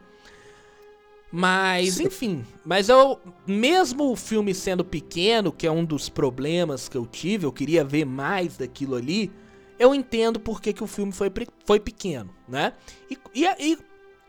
Mas, 1.33 1.99
enfim. 1.99 2.44
Mas 2.64 2.88
eu, 2.88 3.18
mesmo 3.47 4.12
o 4.12 4.16
filme 4.16 4.54
sendo 4.54 4.85
pequeno, 4.85 5.50
que 5.50 5.66
é 5.66 5.71
um 5.71 5.85
dos 5.85 6.09
problemas 6.09 6.88
que 6.88 6.97
eu 6.97 7.06
tive, 7.06 7.47
eu 7.47 7.52
queria 7.52 7.83
ver 7.83 8.04
mais 8.04 8.56
daquilo 8.56 8.94
ali. 8.94 9.33
Eu 9.78 9.95
entendo 9.95 10.38
por 10.38 10.61
que, 10.61 10.73
que 10.73 10.85
o 10.85 10.87
filme 10.87 11.12
foi, 11.12 11.31
foi 11.64 11.81
pequeno, 11.81 12.35
né? 12.49 12.73
E, 13.11 13.19
e, 13.35 13.47
e, 13.59 13.78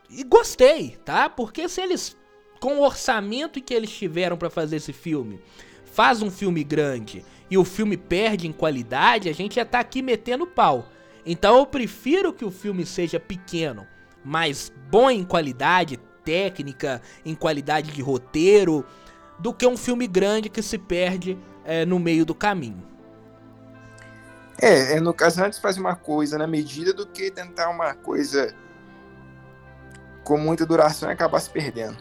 e 0.10 0.24
gostei, 0.24 0.98
tá? 1.04 1.30
Porque 1.30 1.70
se 1.70 1.82
eles, 1.82 2.18
com 2.60 2.78
o 2.78 2.84
orçamento 2.84 3.62
que 3.62 3.74
eles 3.74 3.92
tiveram 3.92 4.38
para 4.38 4.50
fazer 4.50 4.78
esse 4.78 4.94
filme, 4.94 5.40
faz 5.86 6.22
um 6.22 6.32
filme 6.32 6.64
grande 6.64 7.24
e 7.50 7.58
o 7.58 7.64
filme 7.64 7.96
perde 7.96 8.48
em 8.48 8.52
qualidade, 8.52 9.30
a 9.30 9.34
gente 9.34 9.56
já 9.56 9.66
tá 9.66 9.80
aqui 9.80 10.02
metendo 10.02 10.48
pau. 10.48 10.90
Então 11.26 11.58
eu 11.58 11.66
prefiro 11.66 12.34
que 12.34 12.46
o 12.46 12.52
filme 12.52 12.86
seja 12.86 13.20
pequeno, 13.20 13.86
mas 14.24 14.72
bom 14.90 15.10
em 15.10 15.24
qualidade 15.24 15.98
técnica, 16.24 17.02
em 17.24 17.36
qualidade 17.36 17.92
de 17.92 18.02
roteiro, 18.02 18.86
do 19.38 19.54
que 19.54 19.66
um 19.66 19.78
filme 19.78 20.08
grande 20.08 20.50
que 20.50 20.62
se 20.62 20.78
perde 20.78 21.38
é, 21.64 21.86
no 21.86 22.00
meio 22.00 22.26
do 22.26 22.34
caminho. 22.34 22.95
É, 24.62 24.94
é, 24.94 25.00
no 25.00 25.14
caso, 25.14 25.44
antes 25.44 25.60
fazer 25.60 25.80
uma 25.80 25.96
coisa 25.96 26.38
na 26.38 26.48
medida 26.48 26.94
do 26.94 27.06
que 27.06 27.30
tentar 27.30 27.70
uma 27.70 27.94
coisa 27.94 28.56
com 30.24 30.38
muita 30.38 30.66
duração 30.66 31.10
e 31.10 31.14
acabar 31.14 31.40
se 31.40 31.50
perdendo. 31.50 31.98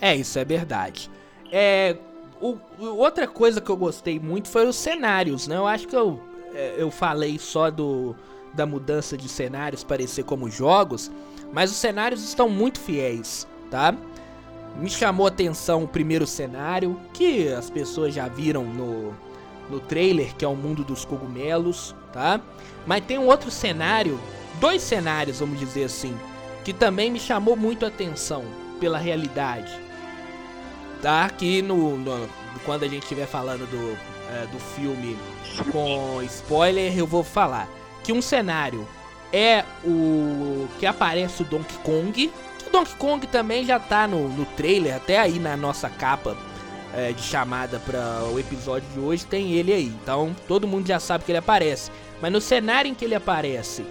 É, 0.00 0.14
isso 0.14 0.38
é 0.38 0.44
verdade. 0.44 1.10
É, 1.50 1.96
o, 2.40 2.58
outra 2.78 3.26
coisa 3.26 3.60
que 3.60 3.70
eu 3.70 3.76
gostei 3.76 4.18
muito 4.18 4.48
foi 4.48 4.66
os 4.66 4.76
cenários, 4.76 5.46
né? 5.46 5.56
Eu 5.56 5.66
acho 5.66 5.86
que 5.86 5.96
eu, 5.96 6.20
é, 6.54 6.74
eu 6.76 6.90
falei 6.90 7.38
só 7.38 7.70
do, 7.70 8.14
da 8.52 8.66
mudança 8.66 9.16
de 9.16 9.28
cenários 9.28 9.84
parecer 9.84 10.24
como 10.24 10.50
jogos, 10.50 11.10
mas 11.52 11.70
os 11.70 11.76
cenários 11.76 12.22
estão 12.22 12.48
muito 12.48 12.80
fiéis, 12.80 13.46
tá? 13.70 13.94
Me 14.76 14.90
chamou 14.90 15.26
a 15.26 15.30
atenção 15.30 15.84
o 15.84 15.88
primeiro 15.88 16.26
cenário, 16.26 17.00
que 17.14 17.48
as 17.48 17.70
pessoas 17.70 18.12
já 18.12 18.28
viram 18.28 18.64
no, 18.64 19.14
no 19.70 19.80
trailer, 19.80 20.34
que 20.34 20.44
é 20.44 20.48
o 20.48 20.56
mundo 20.56 20.84
dos 20.84 21.04
cogumelos, 21.04 21.94
tá? 22.12 22.40
Mas 22.86 23.04
tem 23.04 23.18
um 23.18 23.26
outro 23.26 23.50
cenário, 23.50 24.18
dois 24.60 24.82
cenários, 24.82 25.40
vamos 25.40 25.58
dizer 25.58 25.84
assim, 25.84 26.16
que 26.64 26.72
também 26.72 27.10
me 27.10 27.18
chamou 27.18 27.56
muito 27.56 27.84
a 27.84 27.88
atenção 27.88 28.44
pela 28.78 28.98
realidade 28.98 29.86
tá? 31.06 31.28
Que 31.30 31.62
no, 31.62 31.96
no 31.96 32.28
quando 32.64 32.82
a 32.82 32.88
gente 32.88 33.02
estiver 33.02 33.26
falando 33.26 33.68
do, 33.70 33.96
é, 34.34 34.46
do 34.46 34.58
filme 34.58 35.16
com 35.70 36.20
spoiler, 36.22 36.96
eu 36.98 37.06
vou 37.06 37.22
falar 37.22 37.68
que 38.02 38.12
um 38.12 38.20
cenário 38.20 38.86
é 39.32 39.64
o 39.84 40.66
que 40.78 40.86
aparece 40.86 41.42
o 41.42 41.44
Donkey 41.44 41.76
Kong. 41.84 42.32
O 42.66 42.70
Donkey 42.70 42.94
Kong 42.96 43.26
também 43.26 43.64
já 43.64 43.78
tá 43.78 44.08
no, 44.08 44.28
no 44.28 44.44
trailer, 44.44 44.96
até 44.96 45.18
aí 45.18 45.38
na 45.38 45.56
nossa 45.56 45.88
capa 45.88 46.36
é, 46.96 47.12
de 47.12 47.22
chamada 47.22 47.78
para 47.78 48.24
o 48.32 48.40
episódio 48.40 48.88
de 48.94 48.98
hoje 48.98 49.26
tem 49.26 49.52
ele 49.52 49.72
aí. 49.72 49.86
Então 50.02 50.34
todo 50.48 50.66
mundo 50.66 50.86
já 50.88 50.98
sabe 50.98 51.24
que 51.24 51.30
ele 51.30 51.38
aparece. 51.38 51.90
Mas 52.20 52.32
no 52.32 52.40
cenário 52.40 52.90
em 52.90 52.94
que 52.94 53.04
ele 53.04 53.14
aparece 53.14 53.84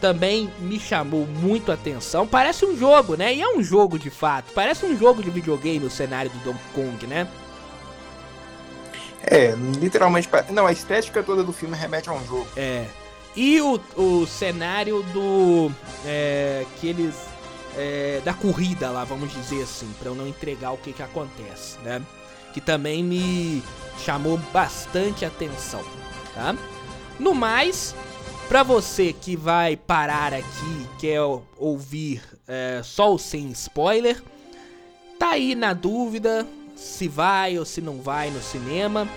também 0.00 0.50
me 0.58 0.80
chamou 0.80 1.26
muito 1.26 1.70
a 1.70 1.74
atenção. 1.74 2.26
Parece 2.26 2.64
um 2.64 2.76
jogo, 2.76 3.14
né? 3.14 3.32
E 3.32 3.40
é 3.40 3.48
um 3.48 3.62
jogo 3.62 3.96
de 3.96 4.10
fato. 4.10 4.52
Parece 4.52 4.84
um 4.84 4.98
jogo 4.98 5.22
de 5.22 5.30
videogame 5.30 5.86
o 5.86 5.90
cenário 5.90 6.28
do 6.28 6.38
Donkey 6.38 6.64
Kong, 6.74 7.06
né? 7.06 7.28
É, 9.22 9.54
literalmente. 9.78 10.28
Não, 10.50 10.66
a 10.66 10.72
estética 10.72 11.22
toda 11.22 11.44
do 11.44 11.52
filme 11.52 11.76
remete 11.76 12.08
a 12.08 12.12
um 12.12 12.26
jogo. 12.26 12.48
É. 12.56 12.86
E 13.36 13.60
o, 13.60 13.80
o 13.96 14.26
cenário 14.26 15.04
do. 15.14 15.70
É, 16.04 16.66
que 16.80 16.88
eles. 16.88 17.14
É, 17.76 18.20
da 18.22 18.34
corrida 18.34 18.90
lá, 18.90 19.02
vamos 19.04 19.32
dizer 19.32 19.62
assim, 19.62 19.90
para 19.98 20.10
eu 20.10 20.14
não 20.14 20.26
entregar 20.26 20.72
o 20.72 20.76
que, 20.76 20.92
que 20.92 21.02
acontece, 21.02 21.78
né? 21.78 22.02
Que 22.52 22.60
também 22.60 23.02
me 23.02 23.62
chamou 24.04 24.38
bastante 24.52 25.24
atenção, 25.24 25.82
tá? 26.34 26.54
No 27.18 27.34
mais, 27.34 27.94
para 28.48 28.62
você 28.62 29.12
que 29.12 29.36
vai 29.36 29.76
parar 29.76 30.34
aqui, 30.34 30.88
quer 30.98 31.20
ouvir 31.56 32.22
é, 32.46 32.80
só 32.84 33.14
o 33.14 33.18
sem 33.18 33.50
spoiler, 33.50 34.22
tá 35.18 35.30
aí 35.30 35.54
na 35.54 35.72
dúvida 35.72 36.46
se 36.74 37.08
vai 37.08 37.58
ou 37.58 37.64
se 37.64 37.80
não 37.80 38.00
vai 38.00 38.30
no 38.30 38.42
cinema. 38.42 39.08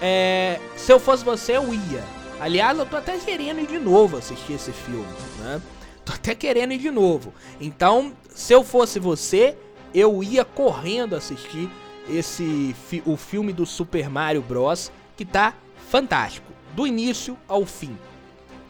É, 0.00 0.60
se 0.76 0.92
eu 0.92 1.00
fosse 1.00 1.24
você, 1.24 1.56
eu 1.56 1.72
ia. 1.72 2.04
Aliás, 2.38 2.78
eu 2.78 2.84
tô 2.84 2.96
até 2.96 3.16
querendo 3.18 3.60
ir 3.60 3.66
de 3.66 3.78
novo 3.78 4.16
assistir 4.16 4.54
esse 4.54 4.72
filme, 4.72 5.06
né? 5.38 5.62
Tô 6.04 6.12
até 6.12 6.34
querendo 6.34 6.72
ir 6.72 6.78
de 6.78 6.90
novo. 6.90 7.32
Então, 7.60 8.12
se 8.34 8.52
eu 8.52 8.64
fosse 8.64 8.98
você, 8.98 9.56
eu 9.94 10.22
ia 10.22 10.44
correndo 10.44 11.14
assistir 11.14 11.70
esse 12.08 12.74
o 13.04 13.16
filme 13.16 13.52
do 13.52 13.66
Super 13.66 14.08
Mario 14.08 14.42
Bros, 14.42 14.90
que 15.16 15.24
tá 15.24 15.54
fantástico, 15.90 16.52
do 16.74 16.86
início 16.86 17.36
ao 17.46 17.64
fim 17.66 17.96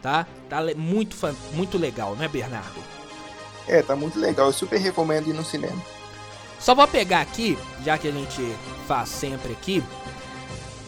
tá? 0.03 0.27
Tá 0.49 0.61
muito, 0.75 1.15
muito 1.53 1.77
legal, 1.77 2.13
né, 2.15 2.27
Bernardo? 2.27 2.83
É, 3.67 3.81
tá 3.81 3.95
muito 3.95 4.19
legal. 4.19 4.47
Eu 4.47 4.53
super 4.53 4.77
recomendo 4.77 5.29
ir 5.29 5.33
no 5.33 5.43
cinema. 5.43 5.81
Só 6.59 6.75
vou 6.75 6.87
pegar 6.87 7.21
aqui, 7.21 7.57
já 7.83 7.97
que 7.97 8.09
a 8.09 8.11
gente 8.11 8.41
faz 8.85 9.09
sempre 9.09 9.53
aqui, 9.53 9.81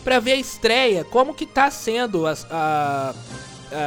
para 0.04 0.20
ver 0.20 0.34
a 0.34 0.36
estreia, 0.36 1.04
como 1.06 1.34
que 1.34 1.46
tá 1.46 1.72
sendo 1.72 2.28
a, 2.28 2.36
a, 2.52 3.14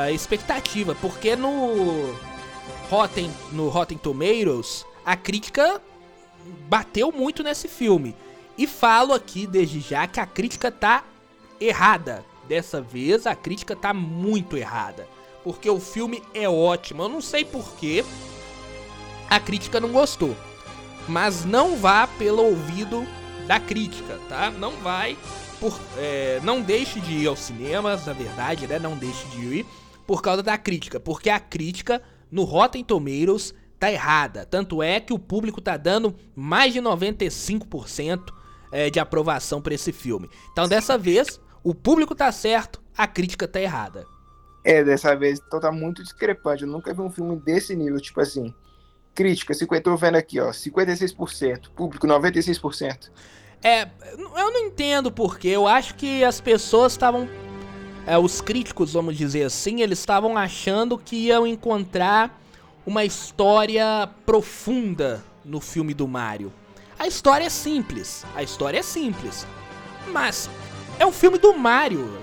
a 0.05 0.11
expectativa, 0.11 0.94
porque 0.94 1.37
no 1.37 2.14
Rotten, 2.90 3.31
no 3.53 3.68
Rotten 3.68 3.99
Tomatoes, 3.99 4.85
a 5.05 5.14
crítica 5.14 5.81
bateu 6.68 7.12
muito 7.12 7.42
nesse 7.42 7.68
filme. 7.68 8.16
E 8.59 8.66
falo 8.66 9.14
aqui 9.14 9.47
desde 9.47 9.81
já 9.81 10.07
que 10.07 10.21
a 10.21 10.27
crítica 10.27 10.71
tá 10.71 11.05
errada. 11.61 12.25
Dessa 12.47 12.81
vez 12.81 13.27
a 13.27 13.35
crítica 13.35 13.77
tá 13.77 13.94
muito 13.94 14.57
errada 14.57 15.07
porque 15.49 15.71
o 15.71 15.81
filme 15.81 16.23
é 16.35 16.47
ótimo. 16.47 17.03
Eu 17.03 17.09
não 17.09 17.23
sei 17.23 17.42
porquê 17.42 18.05
a 19.31 19.40
crítica 19.40 19.81
não 19.81 19.90
gostou. 19.90 20.37
Mas 21.09 21.42
não 21.44 21.75
vá 21.75 22.07
pelo 22.07 22.44
ouvido 22.44 23.07
da 23.47 23.59
crítica, 23.59 24.21
tá? 24.29 24.51
Não 24.51 24.73
vai 24.73 25.16
por. 25.59 25.81
É, 25.97 26.38
não 26.42 26.61
deixe 26.61 27.01
de 27.01 27.12
ir 27.12 27.27
aos 27.27 27.38
cinemas, 27.38 28.05
na 28.05 28.12
verdade, 28.12 28.66
né? 28.66 28.79
Não 28.79 28.94
deixe 28.94 29.27
de 29.29 29.38
ir 29.38 29.66
por 30.07 30.21
causa 30.21 30.42
da 30.42 30.59
crítica. 30.59 31.01
Porque 31.01 31.31
a 31.31 31.40
crítica 31.40 32.03
no 32.31 32.44
Rotten 32.44 32.85
Tomatoes 32.85 33.55
tá 33.79 33.90
errada. 33.90 34.44
Tanto 34.44 34.83
é 34.83 35.01
que 35.01 35.14
o 35.14 35.18
público 35.18 35.62
tá 35.62 35.79
dando 35.79 36.14
mais 36.37 36.75
de 36.75 36.81
95% 36.81 38.35
é, 38.71 38.91
de 38.91 39.01
aprovação 39.01 39.61
para 39.61 39.75
esse 39.75 39.93
filme. 39.93 40.31
Então 40.53 40.69
dessa 40.69 40.97
vez, 40.97 41.41
o 41.63 41.75
público 41.75 42.15
tá 42.15 42.31
certo, 42.33 42.83
a 42.97 43.07
crítica 43.07 43.47
tá 43.47 43.61
errada. 43.61 44.07
É, 44.65 44.83
dessa 44.85 45.15
vez, 45.17 45.41
então 45.45 45.61
tá 45.61 45.73
muito 45.73 46.03
discrepante. 46.03 46.63
Eu 46.63 46.69
nunca 46.69 46.93
vi 46.93 47.01
um 47.01 47.11
filme 47.11 47.37
desse 47.37 47.75
nível, 47.75 48.01
tipo 48.01 48.21
assim. 48.21 48.53
Crítica, 49.15 49.55
50, 49.55 49.83
tô 49.83 49.97
vendo 49.97 50.17
aqui, 50.17 50.39
ó, 50.41 50.51
56%. 50.51 51.71
Público, 51.75 52.07
96%. 52.07 53.11
É, 53.63 53.89
eu 54.13 54.53
não 54.53 54.67
entendo 54.67 55.11
porque. 55.11 55.49
Eu 55.49 55.67
acho 55.67 55.95
que 55.95 56.25
as 56.25 56.41
pessoas 56.41 56.93
estavam. 56.93 57.29
É, 58.07 58.17
os 58.17 58.41
críticos, 58.41 58.93
vamos 58.93 59.17
dizer 59.17 59.45
assim, 59.45 59.83
eles 59.83 59.99
estavam 59.99 60.37
achando 60.37 60.97
que 60.97 61.17
iam 61.27 61.47
encontrar 61.47 62.41
uma 62.87 63.05
história 63.05 64.09
profunda 64.25 65.23
no 65.45 65.61
filme 65.61 65.93
do 65.93 66.09
Mario. 66.09 66.53
A 66.99 67.07
história 67.07 67.45
é 67.45 67.51
simples. 67.51 68.25
A 68.35 68.43
história 68.43 68.79
é 68.79 68.83
simples. 68.83 69.47
Mas 70.09 70.51
é 70.99 71.07
um 71.07 71.13
filme 71.13 71.39
do 71.39 71.55
Mario. 71.57 72.19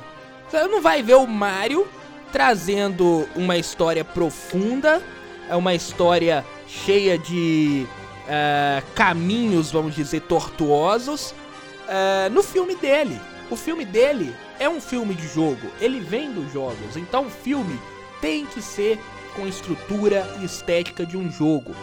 Você 0.49 0.67
não 0.67 0.81
vai 0.81 1.01
ver 1.01 1.15
o 1.15 1.27
Mario 1.27 1.87
trazendo 2.31 3.27
uma 3.35 3.57
história 3.57 4.03
profunda, 4.03 5.01
é 5.49 5.55
uma 5.55 5.73
história 5.73 6.45
cheia 6.67 7.17
de 7.17 7.87
uh, 8.25 8.85
caminhos, 8.93 9.71
vamos 9.71 9.95
dizer, 9.95 10.21
tortuosos 10.21 11.31
uh, 11.31 12.29
no 12.31 12.43
filme 12.43 12.75
dele. 12.75 13.19
O 13.49 13.55
filme 13.55 13.85
dele 13.85 14.35
é 14.59 14.67
um 14.67 14.81
filme 14.81 15.13
de 15.13 15.27
jogo, 15.27 15.71
ele 15.79 15.99
vem 15.99 16.33
dos 16.33 16.51
jogos, 16.51 16.97
então 16.97 17.27
o 17.27 17.29
filme 17.29 17.79
tem 18.19 18.45
que 18.45 18.61
ser 18.61 18.99
com 19.35 19.47
estrutura 19.47 20.27
e 20.41 20.45
estética 20.45 21.05
de 21.05 21.15
um 21.15 21.31
jogo 21.31 21.75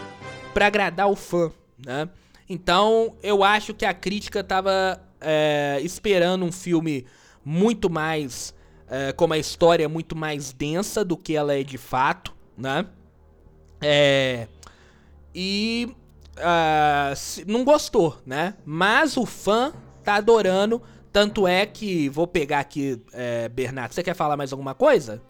para 0.52 0.66
agradar 0.66 1.08
o 1.08 1.16
fã, 1.16 1.50
né? 1.84 2.08
Então 2.48 3.16
eu 3.22 3.42
acho 3.42 3.74
que 3.74 3.84
a 3.84 3.94
crítica 3.94 4.42
tava 4.42 5.00
é, 5.20 5.78
esperando 5.82 6.44
um 6.44 6.52
filme 6.52 7.06
muito 7.44 7.88
mais 7.88 8.54
é, 8.88 9.12
como 9.12 9.32
a 9.32 9.38
história 9.38 9.88
muito 9.88 10.14
mais 10.14 10.52
densa 10.52 11.04
do 11.04 11.16
que 11.16 11.34
ela 11.34 11.54
é 11.54 11.62
de 11.62 11.78
fato, 11.78 12.34
né? 12.56 12.86
É, 13.80 14.46
e 15.34 15.88
uh, 16.36 17.50
não 17.50 17.64
gostou, 17.64 18.18
né? 18.26 18.54
Mas 18.64 19.16
o 19.16 19.24
fã 19.24 19.72
tá 20.04 20.16
adorando. 20.16 20.82
Tanto 21.10 21.46
é 21.46 21.66
que 21.66 22.08
vou 22.08 22.26
pegar 22.26 22.60
aqui, 22.60 23.00
é, 23.12 23.48
Bernardo. 23.48 23.92
Você 23.92 24.02
quer 24.02 24.14
falar 24.14 24.36
mais 24.36 24.52
alguma 24.52 24.74
coisa 24.74 25.22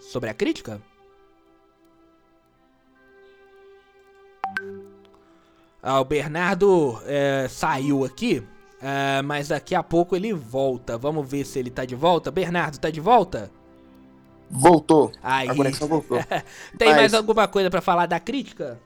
sobre 0.00 0.30
a 0.30 0.34
crítica? 0.34 0.80
Ah, 5.88 6.02
o 6.02 6.04
Bernardo 6.04 7.00
é, 7.06 7.46
saiu 7.48 8.04
aqui, 8.04 8.46
é, 8.78 9.22
mas 9.22 9.48
daqui 9.48 9.74
a 9.74 9.82
pouco 9.82 10.14
ele 10.14 10.34
volta. 10.34 10.98
Vamos 10.98 11.26
ver 11.26 11.46
se 11.46 11.58
ele 11.58 11.70
tá 11.70 11.86
de 11.86 11.94
volta. 11.94 12.30
Bernardo, 12.30 12.78
tá 12.78 12.90
de 12.90 13.00
volta? 13.00 13.50
Voltou. 14.50 15.10
Aí. 15.22 15.48
A 15.48 15.54
conexão 15.54 15.88
voltou. 15.88 16.18
Tem 16.76 16.88
mas... 16.88 16.96
mais 16.98 17.14
alguma 17.14 17.48
coisa 17.48 17.70
para 17.70 17.80
falar 17.80 18.04
da 18.04 18.20
crítica? 18.20 18.78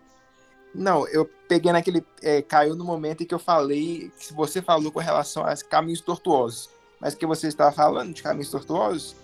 Não, 0.72 1.04
eu 1.08 1.28
peguei 1.48 1.72
naquele. 1.72 2.06
É, 2.22 2.40
caiu 2.40 2.76
no 2.76 2.84
momento 2.84 3.24
em 3.24 3.26
que 3.26 3.34
eu 3.34 3.38
falei. 3.40 4.12
Que 4.20 4.32
você 4.32 4.62
falou 4.62 4.92
com 4.92 5.00
relação 5.00 5.44
a 5.44 5.56
caminhos 5.56 6.00
tortuosos. 6.00 6.70
Mas 7.00 7.16
que 7.16 7.26
você 7.26 7.48
estava 7.48 7.72
falando 7.72 8.14
de 8.14 8.22
caminhos 8.22 8.48
tortuosos? 8.48 9.16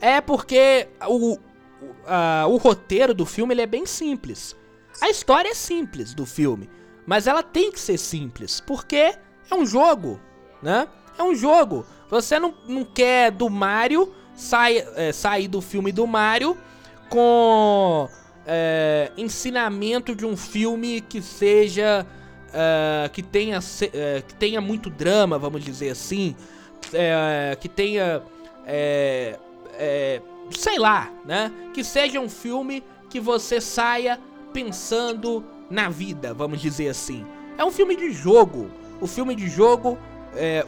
É 0.00 0.22
porque 0.22 0.88
o, 1.06 1.34
o, 1.34 1.38
o 2.48 2.56
roteiro 2.56 3.12
do 3.12 3.26
filme 3.26 3.52
ele 3.52 3.60
é 3.60 3.66
bem 3.66 3.84
simples. 3.84 4.56
A 5.02 5.10
história 5.10 5.50
é 5.50 5.54
simples 5.54 6.14
do 6.14 6.24
filme. 6.24 6.70
Mas 7.06 7.26
ela 7.26 7.42
tem 7.42 7.70
que 7.70 7.80
ser 7.80 7.98
simples. 7.98 8.60
Porque 8.60 8.96
é 9.50 9.54
um 9.54 9.64
jogo, 9.64 10.20
né? 10.62 10.88
É 11.16 11.22
um 11.22 11.34
jogo. 11.34 11.86
Você 12.10 12.38
não, 12.38 12.54
não 12.66 12.84
quer 12.84 13.30
do 13.30 13.48
Mario 13.48 14.12
sai, 14.36 14.86
é, 14.94 15.10
sair 15.12 15.48
do 15.48 15.60
filme 15.60 15.90
do 15.90 16.06
Mario 16.06 16.56
com 17.08 18.08
é, 18.46 19.10
ensinamento 19.16 20.14
de 20.14 20.26
um 20.26 20.36
filme 20.36 21.00
que 21.00 21.22
seja. 21.22 22.06
É, 22.52 23.08
que, 23.08 23.22
tenha, 23.22 23.58
é, 23.92 24.22
que 24.26 24.34
tenha 24.34 24.60
muito 24.60 24.88
drama, 24.88 25.38
vamos 25.38 25.64
dizer 25.64 25.90
assim. 25.90 26.36
É, 26.92 27.56
que 27.58 27.68
tenha. 27.68 28.22
É, 28.66 29.38
sei 30.50 30.78
lá, 30.78 31.10
né? 31.24 31.50
Que 31.72 31.82
seja 31.82 32.20
um 32.20 32.28
filme 32.28 32.84
que 33.10 33.18
você 33.18 33.60
saia 33.60 34.20
pensando 34.52 35.44
na 35.70 35.88
vida, 35.88 36.32
vamos 36.34 36.60
dizer 36.60 36.88
assim. 36.88 37.24
É 37.58 37.64
um 37.64 37.70
filme 37.70 37.96
de 37.96 38.12
jogo. 38.12 38.70
O 39.00 39.06
filme 39.06 39.34
de 39.34 39.48
jogo. 39.48 39.98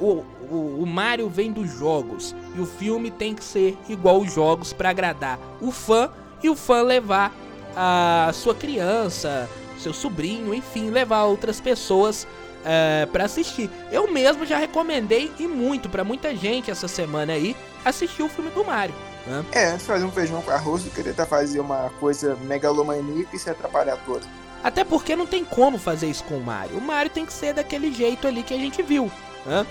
o, 0.01 0.25
o, 0.51 0.83
o 0.83 0.87
Mario 0.87 1.29
vem 1.29 1.53
dos 1.53 1.71
jogos. 1.71 2.35
E 2.57 2.61
o 2.61 2.67
filme 2.67 3.11
tem 3.11 3.35
que 3.35 3.45
ser 3.45 3.77
igual 3.89 4.21
os 4.21 4.33
jogos 4.33 4.73
para 4.73 4.91
agradar 4.91 5.39
o 5.61 5.71
fã 5.71 6.11
e 6.43 6.49
o 6.49 6.57
fã 6.57 6.83
levar 6.83 7.33
a 7.77 8.31
sua 8.33 8.55
criança, 8.55 9.49
seu 9.79 9.93
sobrinho, 9.93 10.55
enfim, 10.55 10.91
levar 10.91 11.25
outras 11.25 11.61
pessoas 11.61 12.27
uh, 12.59 13.07
para 13.09 13.25
assistir. 13.25 13.71
Eu 13.91 14.11
mesmo 14.11 14.45
já 14.45 14.59
recomendei 14.59 15.33
e 15.39 15.47
muito 15.47 15.89
para 15.89 16.05
muita 16.05 16.35
gente 16.35 16.71
essa 16.71 16.89
semana 16.89 17.33
aí 17.33 17.57
assistir 17.85 18.23
o 18.23 18.29
filme 18.29 18.51
do 18.51 18.65
Mario. 18.65 18.95
Né? 19.27 19.45
É, 19.53 19.67
antes 19.67 19.81
de 19.81 19.87
fazer 19.87 20.05
um 20.05 20.11
feijão 20.11 20.43
com 20.43 20.51
arroz 20.51 20.83
do 20.83 20.91
que 20.91 21.03
tentar 21.03 21.27
fazer 21.27 21.61
uma 21.61 21.91
coisa 22.01 22.37
megalomaníaca 22.43 23.37
e 23.37 23.39
se 23.39 23.51
atrapalhar 23.51 23.97
toda. 24.05 24.27
Até 24.62 24.85
porque 24.85 25.14
não 25.14 25.27
tem 25.27 25.44
como 25.44 25.79
fazer 25.79 26.09
isso 26.09 26.25
com 26.25 26.37
o 26.37 26.42
Mario. 26.42 26.79
O 26.79 26.81
Mario 26.81 27.11
tem 27.11 27.25
que 27.25 27.33
ser 27.33 27.55
daquele 27.55 27.92
jeito 27.92 28.27
ali 28.27 28.42
que 28.42 28.55
a 28.55 28.59
gente 28.59 28.83
viu. 28.83 29.11
Né? 29.47 29.66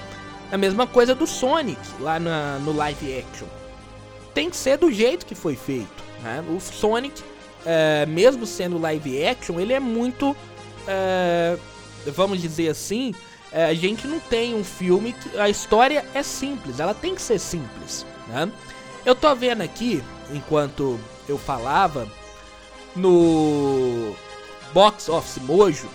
A 0.52 0.58
mesma 0.58 0.88
coisa 0.88 1.14
do 1.14 1.28
Sonic 1.28 1.82
lá 2.00 2.20
na, 2.20 2.58
no 2.60 2.72
live 2.72 3.20
action. 3.20 3.48
Tem 4.34 4.50
que 4.50 4.56
ser 4.56 4.78
do 4.78 4.92
jeito 4.92 5.26
que 5.26 5.36
foi 5.36 5.56
feito. 5.56 6.04
Né? 6.24 6.44
O 6.50 6.60
Sonic 6.60 7.22
é, 7.66 8.06
mesmo 8.06 8.46
sendo 8.46 8.80
live 8.80 9.26
action, 9.26 9.60
ele 9.60 9.74
é 9.74 9.80
muito. 9.80 10.36
É, 10.88 11.58
vamos 12.08 12.42
dizer 12.42 12.70
assim. 12.70 13.14
É, 13.52 13.66
a 13.66 13.74
gente 13.74 14.08
não 14.08 14.20
tem 14.20 14.56
um 14.56 14.64
filme 14.64 15.14
que 15.14 15.38
a 15.38 15.50
história 15.50 16.06
é 16.14 16.22
simples, 16.22 16.80
ela 16.80 16.94
tem 16.94 17.16
que 17.16 17.22
ser 17.22 17.40
simples. 17.40 18.06
Né? 18.28 18.52
Eu 19.06 19.16
tô 19.16 19.34
vendo 19.36 19.62
aqui, 19.62 20.04
enquanto 20.34 21.00
eu 21.30 21.38
falava, 21.38 22.08
no 22.96 24.14
Box 24.74 25.10
Office 25.10 25.42
Mojo, 25.44 25.88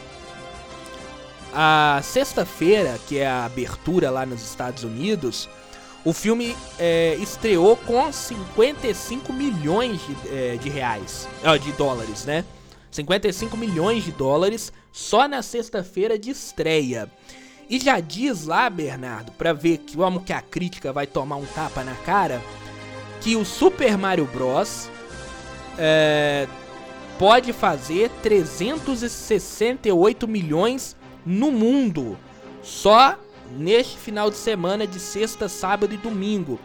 a 1.53 2.01
sexta-feira, 2.03 2.99
que 3.07 3.19
é 3.19 3.27
a 3.27 3.45
abertura 3.45 4.11
lá 4.11 4.25
nos 4.25 4.43
Estados 4.43 4.85
Unidos, 4.85 5.49
o 6.05 6.13
filme 6.13 6.57
é, 6.79 7.15
estreou 7.17 7.77
com 7.77 8.11
55 8.11 9.33
milhões 9.33 10.01
de, 10.01 10.17
é, 10.35 10.57
de 10.57 10.69
reais, 10.69 11.29
de 11.61 11.73
dólares, 11.73 12.25
né? 12.25 12.45
55 12.91 13.57
milhões 13.57 14.05
de 14.05 14.13
dólares 14.13 14.73
só 14.91 15.29
na 15.29 15.43
sexta-feira 15.43 16.19
de 16.19 16.31
estreia. 16.31 17.11
E 17.69 17.79
já 17.79 18.01
diz 18.01 18.45
lá, 18.45 18.69
Bernardo, 18.69 19.33
para 19.33 19.53
ver 19.53 19.79
que 19.79 19.97
como 19.97 20.21
que 20.21 20.33
a 20.33 20.43
crítica 20.43 20.93
vai 20.93 21.07
tomar 21.07 21.37
um 21.37 21.47
tapa 21.47 21.85
na 21.85 21.95
cara, 21.95 22.43
que 23.21 23.37
o 23.37 23.45
Super 23.45 23.97
Mario 23.97 24.27
Bros 24.27 24.91
é, 25.79 26.47
pode 27.23 27.53
fazer 27.53 28.11
368 28.21 30.27
milhões 30.27 30.97
no 31.25 31.53
mundo 31.53 32.19
só 32.65 33.17
neste 33.53 33.97
final 33.97 34.29
de 34.29 34.37
semana 34.37 34.89
de 34.89 34.99
sexta, 34.99 35.49
sábado 35.49 35.95
e 35.95 35.97
domingo. 35.97 36.59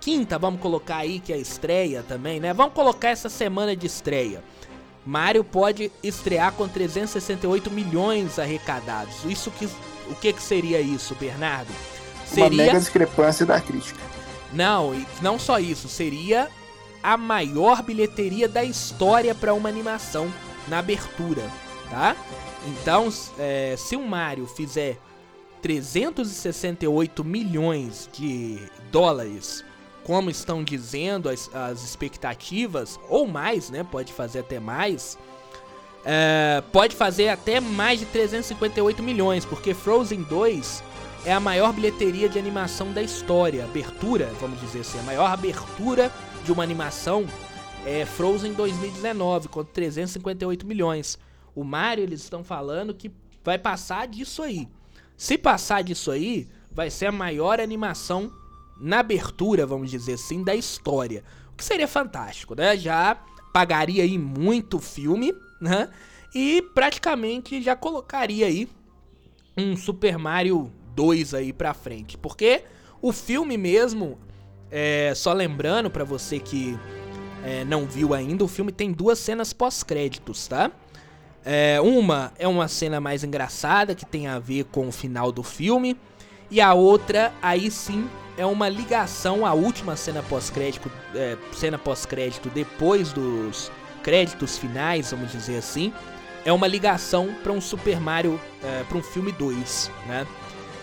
Quinta, 0.00 0.38
vamos 0.38 0.62
colocar 0.62 0.96
aí 0.96 1.20
que 1.20 1.34
é 1.34 1.36
a 1.36 1.38
estreia 1.38 2.02
também, 2.02 2.40
né? 2.40 2.54
Vamos 2.54 2.72
colocar 2.72 3.10
essa 3.10 3.28
semana 3.28 3.76
de 3.76 3.86
estreia. 3.86 4.42
Mario 5.04 5.44
pode 5.44 5.92
estrear 6.02 6.52
com 6.52 6.66
368 6.66 7.70
milhões 7.70 8.38
arrecadados. 8.38 9.22
Isso 9.26 9.50
que 9.50 9.66
o 9.66 10.14
que 10.14 10.32
que 10.32 10.42
seria 10.42 10.80
isso, 10.80 11.14
Bernardo? 11.14 11.70
Seria 12.24 12.46
uma 12.46 12.56
mega 12.56 12.78
discrepância 12.78 13.44
da 13.44 13.60
crítica. 13.60 14.00
Não, 14.50 14.94
não 15.20 15.38
só 15.38 15.58
isso, 15.58 15.90
seria 15.90 16.48
a 17.04 17.18
maior 17.18 17.82
bilheteria 17.82 18.48
da 18.48 18.64
história 18.64 19.34
para 19.34 19.52
uma 19.52 19.68
animação 19.68 20.32
na 20.66 20.78
abertura, 20.78 21.42
tá? 21.90 22.16
Então, 22.66 23.12
é, 23.38 23.74
se 23.76 23.94
o 23.94 24.00
Mario 24.00 24.46
fizer 24.46 24.98
368 25.60 27.22
milhões 27.22 28.08
de 28.10 28.58
dólares, 28.90 29.62
como 30.02 30.30
estão 30.30 30.64
dizendo 30.64 31.28
as, 31.28 31.54
as 31.54 31.84
expectativas, 31.84 32.98
ou 33.10 33.26
mais, 33.26 33.68
né? 33.68 33.84
Pode 33.84 34.10
fazer 34.10 34.38
até 34.38 34.58
mais. 34.58 35.18
É, 36.06 36.62
pode 36.72 36.96
fazer 36.96 37.28
até 37.28 37.60
mais 37.60 38.00
de 38.00 38.06
358 38.06 39.02
milhões, 39.02 39.44
porque 39.44 39.74
Frozen 39.74 40.22
2 40.22 40.82
é 41.26 41.34
a 41.34 41.40
maior 41.40 41.74
bilheteria 41.74 42.30
de 42.30 42.38
animação 42.38 42.92
da 42.92 43.02
história. 43.02 43.64
Abertura, 43.64 44.32
vamos 44.40 44.58
dizer 44.60 44.80
assim, 44.80 44.98
a 44.98 45.02
maior 45.02 45.26
abertura 45.30 46.10
de 46.44 46.52
uma 46.52 46.62
animação 46.62 47.26
é 47.86 48.04
Frozen 48.04 48.52
2019, 48.52 49.48
com 49.48 49.64
358 49.64 50.66
milhões. 50.66 51.18
O 51.54 51.64
Mario, 51.64 52.04
eles 52.04 52.22
estão 52.22 52.44
falando 52.44 52.94
que 52.94 53.10
vai 53.42 53.58
passar 53.58 54.06
disso 54.06 54.42
aí. 54.42 54.68
Se 55.16 55.38
passar 55.38 55.82
disso 55.82 56.10
aí, 56.10 56.46
vai 56.70 56.90
ser 56.90 57.06
a 57.06 57.12
maior 57.12 57.60
animação 57.60 58.30
na 58.78 58.98
abertura, 58.98 59.66
vamos 59.66 59.90
dizer 59.90 60.14
assim, 60.14 60.42
da 60.42 60.54
história. 60.54 61.24
O 61.52 61.56
que 61.56 61.64
seria 61.64 61.88
fantástico, 61.88 62.54
né? 62.54 62.76
Já 62.76 63.16
pagaria 63.52 64.02
aí 64.02 64.18
muito 64.18 64.78
filme, 64.78 65.34
né? 65.60 65.88
E 66.34 66.60
praticamente 66.74 67.62
já 67.62 67.74
colocaria 67.74 68.46
aí 68.46 68.68
um 69.56 69.76
Super 69.76 70.18
Mario 70.18 70.70
2 70.94 71.32
aí 71.32 71.52
pra 71.52 71.72
frente. 71.72 72.18
Porque 72.18 72.64
o 73.00 73.12
filme 73.12 73.56
mesmo, 73.56 74.18
é, 74.76 75.12
só 75.14 75.32
lembrando 75.32 75.88
para 75.88 76.02
você 76.02 76.40
que 76.40 76.76
é, 77.44 77.64
não 77.64 77.86
viu 77.86 78.12
ainda, 78.12 78.42
o 78.42 78.48
filme 78.48 78.72
tem 78.72 78.90
duas 78.90 79.20
cenas 79.20 79.52
pós-créditos, 79.52 80.48
tá? 80.48 80.68
É, 81.44 81.80
uma 81.80 82.32
é 82.36 82.48
uma 82.48 82.66
cena 82.66 83.00
mais 83.00 83.22
engraçada 83.22 83.94
que 83.94 84.04
tem 84.04 84.26
a 84.26 84.40
ver 84.40 84.64
com 84.64 84.88
o 84.88 84.92
final 84.92 85.30
do 85.30 85.44
filme. 85.44 85.96
E 86.50 86.60
a 86.60 86.74
outra, 86.74 87.32
aí 87.40 87.70
sim, 87.70 88.10
é 88.36 88.44
uma 88.44 88.68
ligação 88.68 89.46
à 89.46 89.52
última 89.52 89.94
cena 89.94 90.24
pós-crédito, 90.24 90.90
é, 91.14 91.36
cena 91.52 91.78
pós-crédito 91.78 92.48
depois 92.48 93.12
dos 93.12 93.70
créditos 94.02 94.58
finais, 94.58 95.12
vamos 95.12 95.30
dizer 95.30 95.58
assim. 95.58 95.92
É 96.44 96.52
uma 96.52 96.66
ligação 96.66 97.32
para 97.44 97.52
um 97.52 97.60
Super 97.60 98.00
Mario, 98.00 98.40
é, 98.60 98.82
para 98.82 98.98
um 98.98 99.02
filme 99.02 99.30
2, 99.30 99.90
né? 100.08 100.26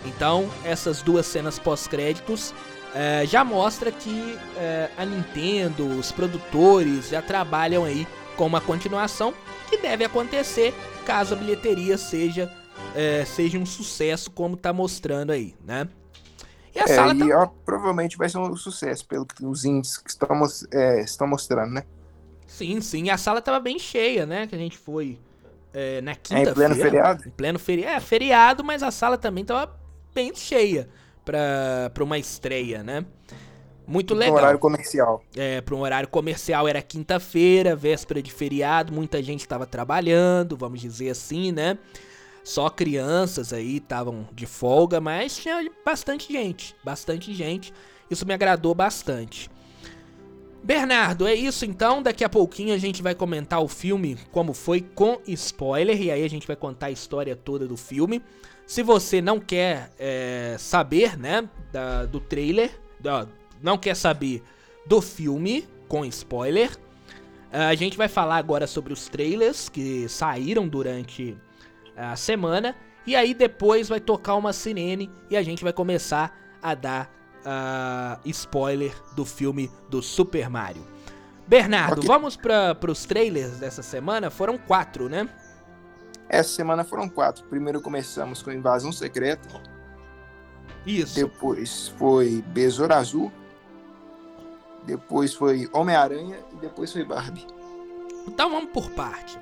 Então, 0.06 0.50
essas 0.64 1.02
duas 1.02 1.26
cenas 1.26 1.60
pós-créditos 1.60 2.54
é, 2.94 3.26
já 3.26 3.44
mostra 3.44 3.92
que 3.92 4.38
é, 4.58 4.90
a 4.98 5.06
Nintendo, 5.06 5.88
os 5.88 6.12
produtores 6.12 7.10
já 7.10 7.22
trabalham 7.22 7.86
aí 7.86 8.06
com 8.36 8.46
uma 8.46 8.60
continuação 8.60 9.34
que 9.70 9.78
deve 9.78 10.04
acontecer 10.04 10.74
caso 11.06 11.34
a 11.34 11.38
bilheteria 11.38 11.98
seja, 11.98 12.52
é, 12.94 13.24
seja 13.24 13.58
um 13.58 13.66
sucesso, 13.66 14.30
como 14.30 14.56
está 14.56 14.74
mostrando 14.74 15.32
aí, 15.32 15.56
né? 15.66 15.88
E 16.76 16.80
a 16.80 16.84
é, 16.84 16.88
sala 16.88 17.14
e, 17.14 17.30
tá... 17.30 17.44
ó, 17.44 17.48
provavelmente 17.66 18.18
vai 18.18 18.28
ser 18.28 18.38
um 18.38 18.56
sucesso, 18.56 19.06
pelo 19.08 19.26
que 19.26 19.46
os 19.46 19.64
índices 19.64 19.98
que 19.98 20.10
estão, 20.10 20.30
estão 21.04 21.28
mostrando, 21.28 21.72
né? 21.72 21.84
Sim, 22.46 22.82
sim. 22.82 23.06
E 23.06 23.10
a 23.10 23.18
sala 23.18 23.42
tava 23.42 23.60
bem 23.60 23.80
cheia, 23.80 24.26
né? 24.26 24.48
Que 24.48 24.56
a 24.56 24.58
gente 24.58 24.78
foi 24.78 25.18
na 26.04 26.16
quinta-feira. 26.16 26.52
Em 26.52 26.54
pleno 26.54 26.76
feriado? 26.76 27.28
Em 27.28 27.32
pleno 27.32 27.60
feriado. 27.60 27.96
É, 27.96 28.00
feriado, 28.02 28.64
mas 28.64 28.84
a 28.84 28.92
sala 28.92 29.18
também 29.18 29.46
tava 29.46 29.74
bem 30.14 30.36
cheia 30.36 30.90
pra 31.26 32.04
uma 32.04 32.18
estreia, 32.18 32.84
né? 32.84 33.06
Muito 33.86 34.14
legal. 34.14 34.34
Para 34.34 34.42
um 34.42 34.44
horário 34.44 34.60
comercial. 34.60 35.24
É, 35.36 35.62
para 35.62 35.76
um 35.76 35.80
horário 35.82 36.08
comercial 36.08 36.68
era 36.68 36.82
quinta-feira, 36.82 37.76
véspera 37.76 38.22
de 38.22 38.32
feriado, 38.32 38.94
muita 38.94 39.22
gente 39.22 39.42
estava 39.42 39.66
trabalhando, 39.66 40.56
vamos 40.56 40.80
dizer 40.80 41.10
assim, 41.10 41.52
né? 41.52 41.78
Só 42.44 42.70
crianças 42.70 43.54
aí 43.54 43.78
estavam 43.78 44.28
de 44.34 44.46
folga, 44.46 45.00
mas 45.00 45.38
tinha 45.38 45.70
bastante 45.86 46.32
gente, 46.32 46.76
bastante 46.84 47.34
gente. 47.34 47.74
Isso 48.10 48.26
me 48.26 48.34
agradou 48.34 48.74
bastante. 48.74 49.50
Bernardo, 50.64 51.28
é 51.28 51.34
isso 51.34 51.66
então. 51.66 52.02
Daqui 52.02 52.24
a 52.24 52.30
pouquinho 52.30 52.74
a 52.74 52.78
gente 52.78 53.02
vai 53.02 53.16
comentar 53.16 53.62
o 53.62 53.68
filme 53.68 54.18
como 54.32 54.54
foi 54.54 54.82
com 54.82 55.20
spoiler 55.28 56.00
e 56.00 56.12
aí 56.12 56.24
a 56.24 56.30
gente 56.30 56.46
vai 56.46 56.56
contar 56.56 56.88
a 56.88 56.92
história 56.92 57.36
toda 57.36 57.68
do 57.68 57.78
filme. 57.78 58.22
Se 58.72 58.84
você 58.84 59.22
não 59.22 59.38
quer 59.38 59.92
é, 60.00 60.56
saber, 60.58 61.20
né, 61.20 61.44
da, 61.74 62.06
do 62.06 62.22
trailer, 62.22 62.72
da, 62.98 63.28
não 63.62 63.78
quer 63.78 63.98
saber 63.98 64.42
do 64.86 65.02
filme, 65.02 65.68
com 65.90 66.06
spoiler, 66.06 66.72
a 67.52 67.76
gente 67.76 67.98
vai 67.98 68.08
falar 68.08 68.38
agora 68.38 68.66
sobre 68.66 68.94
os 68.94 69.10
trailers 69.10 69.68
que 69.68 70.08
saíram 70.08 70.70
durante 70.70 71.38
a 71.98 72.16
semana. 72.16 72.74
E 73.06 73.14
aí 73.14 73.34
depois 73.34 73.90
vai 73.90 74.00
tocar 74.00 74.36
uma 74.36 74.54
sirene 74.54 75.12
e 75.30 75.36
a 75.36 75.44
gente 75.44 75.66
vai 75.66 75.74
começar 75.74 76.34
a 76.62 76.74
dar 76.74 77.14
uh, 77.40 78.22
spoiler 78.30 78.96
do 79.18 79.26
filme 79.26 79.70
do 79.90 80.02
Super 80.02 80.50
Mario. 80.50 80.88
Bernardo, 81.46 81.98
okay. 81.98 82.08
vamos 82.08 82.38
para 82.38 82.90
os 82.90 83.04
trailers 83.04 83.58
dessa 83.58 83.84
semana? 83.84 84.30
Foram 84.30 84.58
quatro, 84.58 85.10
né? 85.10 85.28
Essa 86.32 86.50
semana 86.50 86.84
foram 86.84 87.10
quatro. 87.10 87.44
Primeiro 87.46 87.82
começamos 87.82 88.42
com 88.42 88.52
Invasão 88.52 88.92
Secreta. 88.92 89.50
Isso. 90.86 91.16
Depois 91.16 91.90
foi 91.90 92.42
Besouro 92.48 92.94
Azul 92.94 93.32
depois 94.84 95.34
foi 95.34 95.70
Homem-Aranha 95.74 96.40
e 96.54 96.56
depois 96.56 96.92
foi 96.92 97.04
Barbie. 97.04 97.46
Então 98.28 98.50
vamos 98.50 98.72
por 98.72 98.90
parte. 98.92 99.38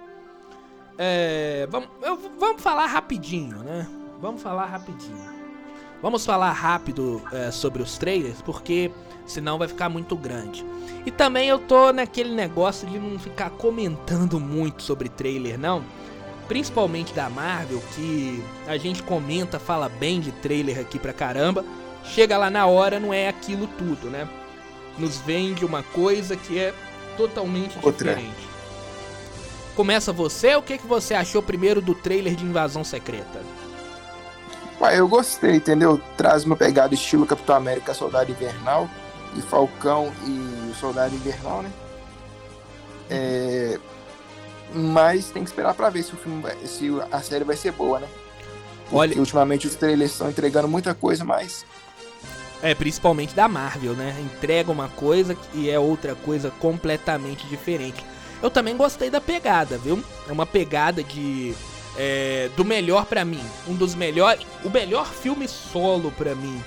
É, 0.97 1.67
vamos, 1.69 1.89
eu, 2.01 2.17
vamos 2.37 2.61
falar 2.61 2.85
rapidinho, 2.87 3.57
né? 3.59 3.87
Vamos 4.19 4.41
falar 4.41 4.65
rapidinho. 4.65 5.39
Vamos 6.01 6.25
falar 6.25 6.51
rápido 6.51 7.21
é, 7.31 7.51
sobre 7.51 7.81
os 7.81 7.97
trailers, 7.97 8.41
porque 8.41 8.91
senão 9.25 9.57
vai 9.57 9.67
ficar 9.67 9.89
muito 9.89 10.15
grande. 10.15 10.65
E 11.05 11.11
também 11.11 11.47
eu 11.47 11.59
tô 11.59 11.91
naquele 11.91 12.33
negócio 12.33 12.87
de 12.87 12.97
não 12.97 13.19
ficar 13.19 13.49
comentando 13.49 14.39
muito 14.39 14.83
sobre 14.83 15.09
trailer, 15.09 15.57
não. 15.57 15.83
Principalmente 16.49 17.13
da 17.13 17.29
Marvel, 17.29 17.81
que 17.95 18.43
a 18.67 18.75
gente 18.75 19.01
comenta, 19.01 19.57
fala 19.57 19.87
bem 19.87 20.19
de 20.19 20.33
trailer 20.33 20.79
aqui 20.79 20.99
pra 20.99 21.13
caramba. 21.13 21.63
Chega 22.03 22.37
lá 22.37 22.49
na 22.49 22.65
hora, 22.65 22.99
não 22.99 23.13
é 23.13 23.29
aquilo 23.29 23.67
tudo, 23.67 24.09
né? 24.09 24.27
nos 24.99 25.17
vende 25.17 25.65
uma 25.65 25.81
coisa 25.81 26.35
que 26.35 26.59
é 26.59 26.73
totalmente 27.17 27.77
Outra. 27.81 28.13
diferente. 28.13 28.49
Começa 29.75 30.11
você, 30.11 30.55
o 30.55 30.61
que, 30.61 30.77
que 30.77 30.85
você 30.85 31.13
achou 31.13 31.41
primeiro 31.41 31.81
do 31.81 31.95
trailer 31.95 32.35
de 32.35 32.43
Invasão 32.43 32.83
Secreta? 32.83 33.41
Ué, 34.81 34.99
eu 34.99 35.07
gostei, 35.07 35.55
entendeu? 35.55 35.99
Traz 36.17 36.43
uma 36.43 36.55
pegada 36.55 36.93
estilo 36.93 37.25
Capitão 37.25 37.55
América 37.55 37.93
Soldado 37.93 38.29
Invernal 38.29 38.89
e 39.35 39.41
Falcão 39.41 40.11
e 40.25 40.69
o 40.71 40.75
Soldado 40.75 41.15
Invernal, 41.15 41.61
né? 41.61 41.71
É... 43.09 43.79
Mas 44.73 45.31
tem 45.31 45.43
que 45.43 45.49
esperar 45.49 45.73
para 45.73 45.89
ver 45.89 46.03
se 46.03 46.13
o 46.13 46.17
filme 46.17 46.41
vai... 46.41 46.55
se 46.65 46.89
a 47.11 47.21
série 47.21 47.43
vai 47.43 47.55
ser 47.55 47.71
boa, 47.71 47.99
né? 47.99 48.07
Porque 48.83 48.95
Olha... 48.95 49.17
ultimamente 49.17 49.67
os 49.67 49.75
trailers 49.75 50.11
estão 50.11 50.29
entregando 50.29 50.67
muita 50.67 50.93
coisa, 50.93 51.23
mas 51.23 51.65
é, 52.61 52.75
principalmente 52.75 53.33
da 53.33 53.47
Marvel, 53.47 53.93
né? 53.93 54.15
Entrega 54.19 54.71
uma 54.71 54.89
coisa 54.89 55.35
e 55.53 55.69
é 55.69 55.79
outra 55.79 56.13
coisa 56.13 56.51
completamente 56.59 57.47
diferente. 57.47 58.03
Eu 58.41 58.49
também 58.49 58.75
gostei 58.75 59.09
da 59.09 59.21
pegada, 59.21 59.77
viu? 59.77 60.03
É 60.27 60.31
uma 60.31 60.45
pegada 60.45 61.03
de. 61.03 61.53
É, 61.97 62.49
do 62.55 62.63
melhor 62.63 63.05
para 63.05 63.23
mim. 63.23 63.43
Um 63.67 63.75
dos 63.75 63.95
melhores. 63.95 64.45
O 64.63 64.69
melhor 64.69 65.07
filme 65.07 65.47
solo 65.47 66.11
para 66.11 66.35
mim 66.35 66.61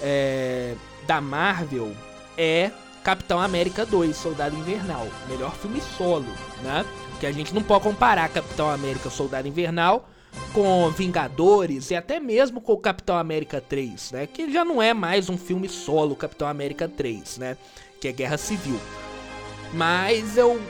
é, 0.00 0.74
da 1.06 1.20
Marvel 1.20 1.94
é 2.36 2.70
Capitão 3.02 3.40
América 3.40 3.86
2, 3.86 4.14
Soldado 4.14 4.56
Invernal. 4.56 5.06
Melhor 5.28 5.54
filme 5.54 5.80
solo, 5.96 6.26
né? 6.62 6.84
Que 7.22 7.26
a 7.28 7.30
gente 7.30 7.54
não 7.54 7.62
pode 7.62 7.84
comparar 7.84 8.28
Capitão 8.30 8.68
América 8.68 9.08
Soldado 9.08 9.46
Invernal 9.46 10.08
com 10.52 10.90
Vingadores 10.90 11.92
e 11.92 11.94
até 11.94 12.18
mesmo 12.18 12.60
com 12.60 12.72
o 12.72 12.76
Capitão 12.76 13.16
América 13.16 13.60
3, 13.60 14.10
né? 14.10 14.26
Que 14.26 14.52
já 14.52 14.64
não 14.64 14.82
é 14.82 14.92
mais 14.92 15.30
um 15.30 15.38
filme 15.38 15.68
solo 15.68 16.16
Capitão 16.16 16.48
América 16.48 16.88
3, 16.88 17.38
né? 17.38 17.56
Que 18.00 18.08
é 18.08 18.12
Guerra 18.12 18.36
Civil. 18.36 18.76
Mas 19.72 20.36
eu 20.36 20.60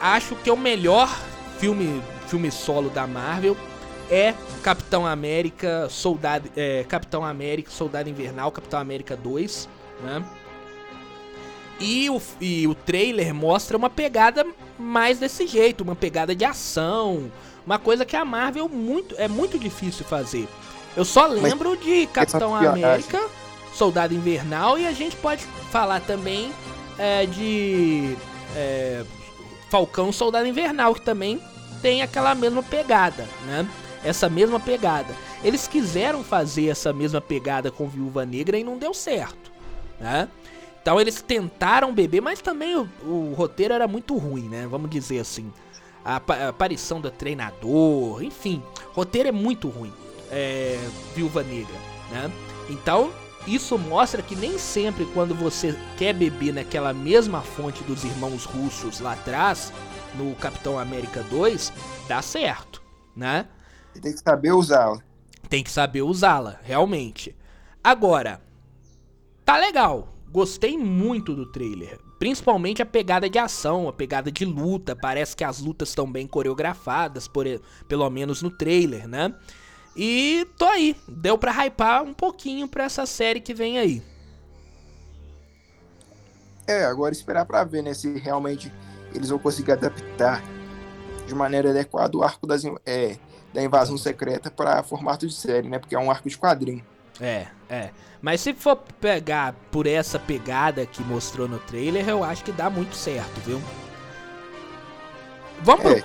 acho 0.00 0.36
que 0.36 0.48
é 0.48 0.52
o 0.52 0.56
melhor 0.56 1.08
filme, 1.58 2.00
filme 2.28 2.48
solo 2.52 2.90
da 2.90 3.04
Marvel 3.04 3.56
é 4.08 4.34
Capitão 4.62 5.04
América, 5.04 5.88
Soldado, 5.90 6.48
é, 6.56 6.84
Capitão 6.84 7.24
América, 7.24 7.72
Soldado 7.72 8.08
Invernal, 8.08 8.52
Capitão 8.52 8.78
América 8.78 9.16
2, 9.16 9.68
né? 10.04 10.24
E 11.80 12.10
o, 12.10 12.20
e 12.40 12.66
o 12.66 12.74
trailer 12.74 13.32
mostra 13.34 13.76
uma 13.76 13.88
pegada 13.88 14.44
mais 14.78 15.18
desse 15.18 15.46
jeito, 15.46 15.82
uma 15.82 15.94
pegada 15.94 16.34
de 16.34 16.44
ação, 16.44 17.30
uma 17.64 17.78
coisa 17.78 18.04
que 18.04 18.16
a 18.16 18.24
Marvel 18.24 18.68
muito, 18.68 19.14
é 19.18 19.28
muito 19.28 19.58
difícil 19.58 20.04
fazer. 20.04 20.48
Eu 20.96 21.04
só 21.04 21.26
lembro 21.26 21.70
Mas, 21.70 21.80
de 21.80 22.06
Capitão 22.08 22.54
América, 22.54 23.20
Soldado 23.72 24.12
Invernal 24.14 24.78
e 24.78 24.86
a 24.86 24.92
gente 24.92 25.14
pode 25.16 25.44
falar 25.70 26.00
também 26.00 26.52
é, 26.98 27.26
de 27.26 28.16
é, 28.56 29.04
Falcão 29.70 30.10
Soldado 30.10 30.48
Invernal, 30.48 30.94
que 30.94 31.02
também 31.02 31.40
tem 31.80 32.02
aquela 32.02 32.34
mesma 32.34 32.62
pegada, 32.62 33.28
né? 33.46 33.68
Essa 34.02 34.28
mesma 34.28 34.58
pegada. 34.58 35.14
Eles 35.44 35.68
quiseram 35.68 36.24
fazer 36.24 36.68
essa 36.68 36.92
mesma 36.92 37.20
pegada 37.20 37.70
com 37.70 37.86
Viúva 37.86 38.24
Negra 38.24 38.58
e 38.58 38.64
não 38.64 38.76
deu 38.78 38.92
certo, 38.92 39.52
né? 40.00 40.28
Então 40.88 40.98
eles 40.98 41.20
tentaram 41.20 41.92
beber, 41.92 42.22
mas 42.22 42.40
também 42.40 42.74
o, 42.74 42.88
o 43.02 43.34
roteiro 43.36 43.74
era 43.74 43.86
muito 43.86 44.16
ruim, 44.16 44.48
né? 44.48 44.66
Vamos 44.66 44.88
dizer 44.88 45.18
assim 45.18 45.52
a, 46.02 46.16
aparição 46.48 46.98
do 46.98 47.10
treinador, 47.10 48.22
enfim, 48.22 48.62
roteiro 48.94 49.28
é 49.28 49.32
muito 49.32 49.68
ruim. 49.68 49.92
É, 50.30 50.78
Viúva 51.14 51.42
Negra, 51.42 51.74
né? 52.10 52.32
Então, 52.70 53.12
isso 53.46 53.76
mostra 53.76 54.22
que 54.22 54.34
nem 54.34 54.56
sempre 54.56 55.04
quando 55.12 55.34
você 55.34 55.78
quer 55.98 56.14
beber 56.14 56.54
naquela 56.54 56.94
mesma 56.94 57.42
fonte 57.42 57.84
dos 57.84 58.02
irmãos 58.02 58.46
russos 58.46 58.98
lá 59.00 59.12
atrás, 59.12 59.70
no 60.14 60.34
Capitão 60.36 60.78
América 60.78 61.22
2, 61.24 61.70
dá 62.08 62.22
certo, 62.22 62.82
né? 63.14 63.46
Tem 64.00 64.14
que 64.14 64.20
saber 64.20 64.52
usá-la. 64.52 65.00
Tem 65.50 65.62
que 65.62 65.70
saber 65.70 66.00
usá-la, 66.00 66.58
realmente. 66.62 67.36
Agora, 67.84 68.40
tá 69.44 69.58
legal. 69.58 70.14
Gostei 70.30 70.76
muito 70.76 71.34
do 71.34 71.46
trailer. 71.46 71.98
Principalmente 72.18 72.82
a 72.82 72.86
pegada 72.86 73.30
de 73.30 73.38
ação, 73.38 73.88
a 73.88 73.92
pegada 73.92 74.30
de 74.30 74.44
luta. 74.44 74.94
Parece 74.94 75.34
que 75.34 75.44
as 75.44 75.60
lutas 75.60 75.88
estão 75.88 76.10
bem 76.10 76.26
coreografadas, 76.26 77.26
por, 77.26 77.46
pelo 77.86 78.08
menos 78.10 78.42
no 78.42 78.50
trailer, 78.50 79.08
né? 79.08 79.34
E 79.96 80.46
tô 80.58 80.66
aí. 80.66 80.96
Deu 81.08 81.38
pra 81.38 81.52
hypar 81.64 82.02
um 82.02 82.12
pouquinho 82.12 82.68
pra 82.68 82.84
essa 82.84 83.06
série 83.06 83.40
que 83.40 83.54
vem 83.54 83.78
aí. 83.78 84.02
É, 86.66 86.84
agora 86.84 87.12
esperar 87.12 87.46
pra 87.46 87.64
ver, 87.64 87.82
né? 87.82 87.94
Se 87.94 88.18
realmente 88.18 88.72
eles 89.14 89.30
vão 89.30 89.38
conseguir 89.38 89.72
adaptar 89.72 90.42
de 91.26 91.34
maneira 91.34 91.70
adequada 91.70 92.16
o 92.16 92.22
arco 92.22 92.46
das, 92.46 92.62
é, 92.84 93.16
da 93.54 93.62
invasão 93.62 93.96
secreta 93.96 94.50
para 94.50 94.82
formato 94.82 95.26
de 95.26 95.32
série, 95.32 95.68
né? 95.68 95.78
Porque 95.78 95.94
é 95.94 95.98
um 95.98 96.10
arco 96.10 96.28
de 96.28 96.36
quadrinho. 96.36 96.84
É, 97.20 97.46
é. 97.68 97.90
Mas 98.20 98.40
se 98.40 98.52
for 98.52 98.76
pegar 99.00 99.54
por 99.70 99.86
essa 99.86 100.18
pegada 100.18 100.84
que 100.86 101.02
mostrou 101.02 101.48
no 101.48 101.58
trailer, 101.58 102.08
eu 102.08 102.24
acho 102.24 102.44
que 102.44 102.52
dá 102.52 102.68
muito 102.68 102.94
certo, 102.94 103.40
viu? 103.40 103.62
Vamos 105.62 105.86
é. 105.86 106.02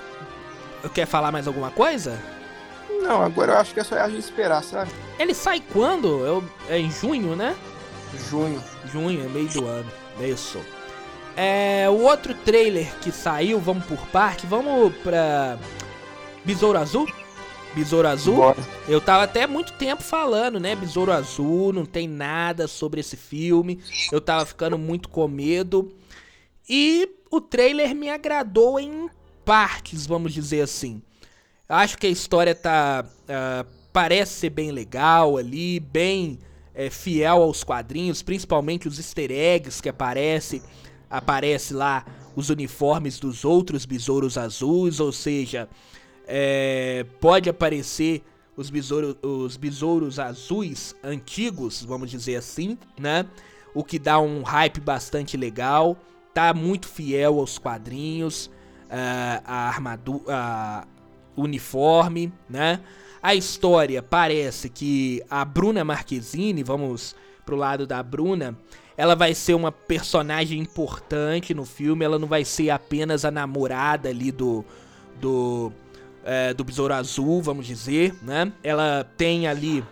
pro... 0.80 0.90
Quer 0.90 1.06
falar 1.06 1.32
mais 1.32 1.46
alguma 1.46 1.70
coisa? 1.70 2.18
Não, 3.02 3.22
agora 3.22 3.52
eu 3.52 3.58
acho 3.58 3.74
que 3.74 3.80
é 3.80 3.84
só 3.84 3.96
a 3.96 4.08
gente 4.08 4.20
esperar, 4.20 4.62
sabe? 4.62 4.90
Ele 5.18 5.34
sai 5.34 5.60
quando? 5.72 6.24
Eu... 6.24 6.44
É 6.68 6.78
em 6.78 6.90
junho, 6.90 7.34
né? 7.34 7.56
Junho. 8.30 8.62
Junho, 8.92 9.24
é 9.24 9.28
meio 9.28 9.48
do 9.48 9.66
ano. 9.66 9.90
Isso. 10.20 10.60
É, 11.36 11.86
o 11.88 12.02
outro 12.02 12.32
trailer 12.32 12.94
que 13.00 13.10
saiu, 13.10 13.58
vamos 13.58 13.84
por 13.86 14.06
parte, 14.08 14.46
vamos 14.46 14.94
pra 14.98 15.58
Besouro 16.44 16.78
Azul? 16.78 17.08
Besouro 17.74 18.06
Azul? 18.06 18.36
Bora. 18.36 18.58
Eu 18.88 19.00
tava 19.00 19.24
até 19.24 19.46
muito 19.46 19.72
tempo 19.72 20.02
falando, 20.02 20.60
né? 20.60 20.76
Besouro 20.76 21.12
Azul, 21.12 21.72
não 21.72 21.84
tem 21.84 22.06
nada 22.06 22.68
sobre 22.68 23.00
esse 23.00 23.16
filme. 23.16 23.80
Eu 24.12 24.20
tava 24.20 24.46
ficando 24.46 24.78
muito 24.78 25.08
com 25.08 25.26
medo. 25.26 25.92
E 26.68 27.08
o 27.30 27.40
trailer 27.40 27.94
me 27.94 28.08
agradou 28.08 28.78
em 28.78 29.08
partes, 29.44 30.06
vamos 30.06 30.32
dizer 30.32 30.62
assim. 30.62 31.02
Acho 31.68 31.98
que 31.98 32.06
a 32.06 32.10
história 32.10 32.54
tá. 32.54 33.04
Uh, 33.24 33.66
parece 33.92 34.32
ser 34.34 34.50
bem 34.50 34.70
legal 34.70 35.36
ali, 35.36 35.80
bem 35.80 36.38
é, 36.74 36.90
fiel 36.90 37.42
aos 37.42 37.62
quadrinhos, 37.62 38.22
principalmente 38.22 38.88
os 38.88 38.98
easter 38.98 39.30
eggs 39.30 39.80
que 39.80 39.88
aparece, 39.88 40.62
aparece 41.08 41.72
lá 41.72 42.04
os 42.34 42.50
uniformes 42.50 43.20
dos 43.20 43.44
outros 43.44 43.86
besouros 43.86 44.36
azuis, 44.36 44.98
ou 44.98 45.12
seja, 45.12 45.68
é, 46.26 47.04
pode 47.20 47.48
aparecer 47.48 48.22
os, 48.56 48.70
besouro, 48.70 49.16
os 49.22 49.56
besouros 49.56 50.18
azuis 50.18 50.94
antigos, 51.02 51.84
vamos 51.84 52.10
dizer 52.10 52.36
assim, 52.36 52.78
né? 52.98 53.26
O 53.74 53.82
que 53.82 53.98
dá 53.98 54.20
um 54.20 54.42
hype 54.42 54.80
bastante 54.80 55.36
legal, 55.36 55.96
tá 56.32 56.54
muito 56.54 56.86
fiel 56.86 57.40
aos 57.40 57.58
quadrinhos, 57.58 58.46
uh, 58.46 59.42
a 59.44 59.68
armadura, 59.68 60.24
uh, 60.24 61.42
uniforme, 61.42 62.32
né? 62.48 62.80
A 63.22 63.34
história 63.34 64.02
parece 64.02 64.68
que 64.68 65.22
a 65.30 65.44
Bruna 65.44 65.82
Marquezine, 65.82 66.62
vamos 66.62 67.16
pro 67.44 67.56
lado 67.56 67.86
da 67.86 68.02
Bruna, 68.02 68.56
ela 68.96 69.16
vai 69.16 69.34
ser 69.34 69.54
uma 69.54 69.72
personagem 69.72 70.60
importante 70.60 71.52
no 71.52 71.64
filme, 71.64 72.04
ela 72.04 72.18
não 72.18 72.28
vai 72.28 72.44
ser 72.44 72.70
apenas 72.70 73.24
a 73.24 73.30
namorada 73.30 74.08
ali 74.08 74.30
do 74.30 74.64
do 75.20 75.72
é, 76.24 76.54
do 76.54 76.64
Besouro 76.64 76.94
Azul, 76.94 77.42
vamos 77.42 77.66
dizer, 77.66 78.14
né? 78.22 78.52
Ela 78.62 79.04
tem 79.16 79.46
ali 79.46 79.84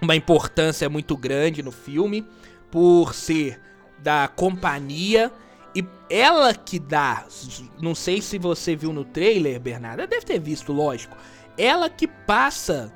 uma 0.00 0.14
importância 0.14 0.88
muito 0.88 1.16
grande 1.16 1.62
no 1.62 1.72
filme 1.72 2.26
por 2.70 3.14
ser 3.14 3.60
da 3.98 4.28
companhia 4.28 5.32
e 5.74 5.84
ela 6.08 6.54
que 6.54 6.78
dá, 6.78 7.24
não 7.80 7.94
sei 7.94 8.22
se 8.22 8.38
você 8.38 8.76
viu 8.76 8.92
no 8.92 9.04
trailer, 9.04 9.58
Bernardo, 9.58 10.06
deve 10.06 10.24
ter 10.24 10.38
visto, 10.38 10.72
lógico 10.72 11.16
ela 11.56 11.88
que 11.88 12.06
passa 12.06 12.92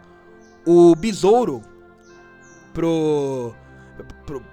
o 0.66 0.94
besouro 0.94 1.62
pro, 2.72 3.54
pro, 3.96 4.06
pro 4.26 4.44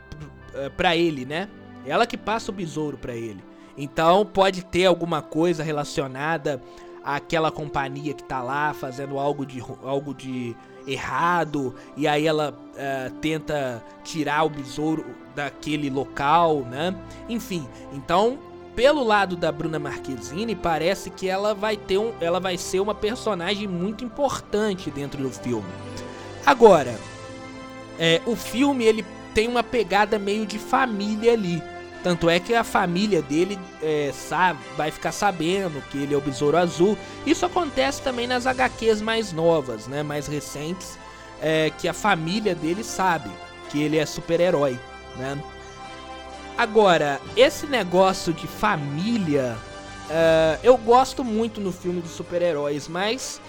é, 0.54 0.70
pra 0.70 0.96
ele, 0.96 1.26
né? 1.26 1.50
Ela 1.86 2.08
que 2.08 2.18
passa 2.18 2.52
o 2.52 2.56
besouro 2.56 2.98
pra 2.98 3.16
ele. 3.16 3.44
Então 3.78 4.26
pode 4.26 4.66
ter 4.66 4.86
alguma 4.86 5.22
coisa 5.22 5.64
relacionada 5.64 6.62
àquela 7.08 7.50
companhia 7.50 8.14
que 8.14 8.24
tá 8.24 8.42
lá 8.42 8.74
fazendo 8.74 9.18
algo 9.18 9.46
de, 9.46 9.64
algo 9.82 10.14
de 10.14 10.54
errado 10.86 11.74
e 11.96 12.06
aí 12.06 12.28
ela 12.28 12.54
uh, 12.54 13.14
tenta 13.22 13.82
tirar 14.04 14.44
o 14.44 14.50
besouro 14.50 15.06
daquele 15.34 15.90
local, 15.90 16.64
né? 16.64 16.94
Enfim, 17.30 17.66
então 17.94 18.38
pelo 18.76 19.04
lado 19.04 19.38
da 19.38 19.52
Bruna 19.52 19.80
Marquezine, 19.80 20.54
parece 20.54 21.10
que 21.10 21.28
ela 21.30 21.56
vai 21.56 21.78
ter 21.78 21.98
um, 21.98 22.12
ela 22.20 22.42
vai 22.42 22.58
ser 22.58 22.82
uma 22.82 22.94
personagem 22.94 23.68
muito 23.68 24.04
importante 24.04 24.92
dentro 24.92 25.24
do 25.24 25.32
filme. 25.32 25.66
Agora, 26.46 27.00
é, 27.98 28.22
o 28.26 28.36
filme 28.36 28.86
ele 28.86 29.06
tem 29.34 29.48
uma 29.48 29.64
pegada 29.64 30.20
meio 30.20 30.46
de 30.46 30.60
família 30.60 31.34
ali. 31.34 31.64
Tanto 32.08 32.30
é 32.30 32.40
que 32.40 32.54
a 32.54 32.64
família 32.64 33.22
dele 33.22 33.60
é, 33.84 34.14
sabe, 34.14 34.62
vai 34.78 34.92
ficar 34.92 35.12
sabendo 35.12 35.84
que 35.90 35.98
ele 35.98 36.14
é 36.14 36.18
o 36.18 36.22
Besouro 36.22 36.56
Azul. 36.56 36.98
Isso 37.26 37.46
acontece 37.46 38.02
também 38.02 38.26
nas 38.26 38.48
HQs 38.48 39.02
mais 39.02 39.34
novas, 39.34 39.88
né, 39.88 40.04
mais 40.04 40.26
recentes, 40.26 40.98
é, 41.42 41.70
que 41.78 41.86
a 41.86 41.92
família 41.92 42.56
dele 42.56 42.82
sabe 42.82 43.30
que 43.70 43.84
ele 43.84 43.98
é 43.98 44.06
super-herói, 44.06 44.80
né? 45.18 45.38
Agora, 46.58 47.20
esse 47.36 47.68
negócio 47.68 48.32
de 48.32 48.48
família, 48.48 49.58
uh, 50.06 50.60
eu 50.64 50.78
gosto 50.78 51.26
muito 51.26 51.60
no 51.60 51.74
filme 51.74 52.00
dos 52.00 52.12
super-heróis, 52.12 52.88
mas 52.88 53.42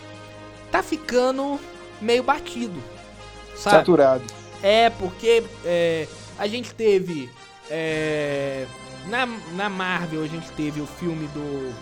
tá 0.72 0.82
ficando 0.82 1.60
meio 2.00 2.24
batido, 2.24 2.82
sabe? 3.54 3.76
Saturado. 3.76 4.24
É, 4.60 4.90
porque 4.90 5.44
é, 5.64 6.08
a 6.36 6.48
gente 6.48 6.74
teve. 6.74 7.30
É, 7.70 8.66
na, 9.06 9.26
na 9.54 9.68
Marvel, 9.68 10.22
a 10.22 10.26
gente 10.26 10.50
teve 10.52 10.80
o 10.80 10.86
filme 10.86 11.26
do 11.28 11.74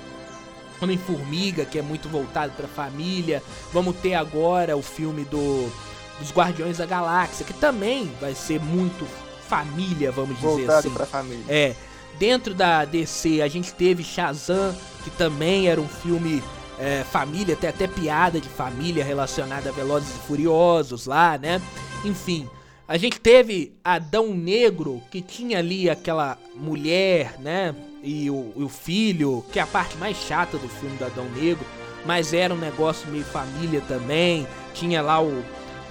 Homem-Formiga, 0.81 1.65
que 1.65 1.79
é 1.79 1.83
muito 1.83 2.09
voltado 2.09 2.53
pra 2.57 2.69
família. 2.69 3.43
Vamos 3.73 3.97
ter 3.97 4.15
agora 4.15 4.77
o 4.77 4.83
filme 4.83 5.25
do 5.25 5.71
dos 6.19 6.33
Guardiões 6.33 6.79
da 6.79 6.87
Galáxia, 6.87 7.45
que 7.45 7.53
também 7.53 8.11
vai 8.21 8.35
ser 8.35 8.61
muito 8.61 9.07
família, 9.49 10.11
vamos 10.11 10.37
dizer 10.37 10.49
Voltado 10.49 10.79
assim. 10.79 10.91
pra 10.91 11.07
família. 11.07 11.45
É. 11.49 11.75
Dentro 12.19 12.55
da 12.55 12.85
DC 12.85 13.43
a 13.43 13.49
gente 13.49 13.75
teve 13.75 14.03
Shazam, 14.03 14.75
que 15.05 15.11
também 15.11 15.69
era 15.69 15.79
um 15.79 15.89
filme 15.89 16.43
é, 16.79 17.05
família, 17.05 17.55
tem 17.55 17.69
até 17.69 17.87
piada 17.87 18.41
de 18.41 18.49
família 18.49 19.05
relacionada 19.05 19.69
a 19.69 19.73
Velozes 19.73 20.09
e 20.09 20.27
Furiosos 20.27 21.07
lá, 21.07 21.37
né? 21.37 21.61
Enfim, 22.05 22.49
a 22.89 22.97
gente 22.97 23.21
teve 23.21 23.75
Adão 23.83 24.33
Negro, 24.35 25.03
que 25.11 25.21
tinha 25.21 25.59
ali 25.59 25.91
aquela 25.91 26.39
mulher, 26.55 27.39
né? 27.41 27.75
E 28.03 28.31
o, 28.31 28.53
e 28.55 28.63
o 28.63 28.69
filho, 28.69 29.45
que 29.53 29.59
é 29.59 29.63
a 29.63 29.67
parte 29.67 29.97
mais 29.97 30.17
chata 30.17 30.57
do 30.57 30.69
filme 30.69 30.97
do 30.97 31.05
Adão 31.05 31.29
Negro, 31.31 31.67
mas 32.05 32.33
era 32.33 32.55
um 32.55 32.59
negócio 32.59 33.11
meio 33.11 33.25
família 33.25 33.81
também. 33.89 34.47
Tinha 34.73 35.03
lá 35.03 35.21
o, 35.21 35.43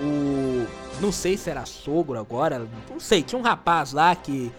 o 0.02 0.68
não 1.02 1.12
sei 1.12 1.36
se 1.36 1.50
era 1.50 1.66
sogro 1.66 2.18
agora, 2.18 2.66
não 2.90 3.00
sei, 3.00 3.22
tinha 3.22 3.38
um 3.38 3.44
rapaz 3.44 3.92
lá 3.92 4.16
que 4.16 4.52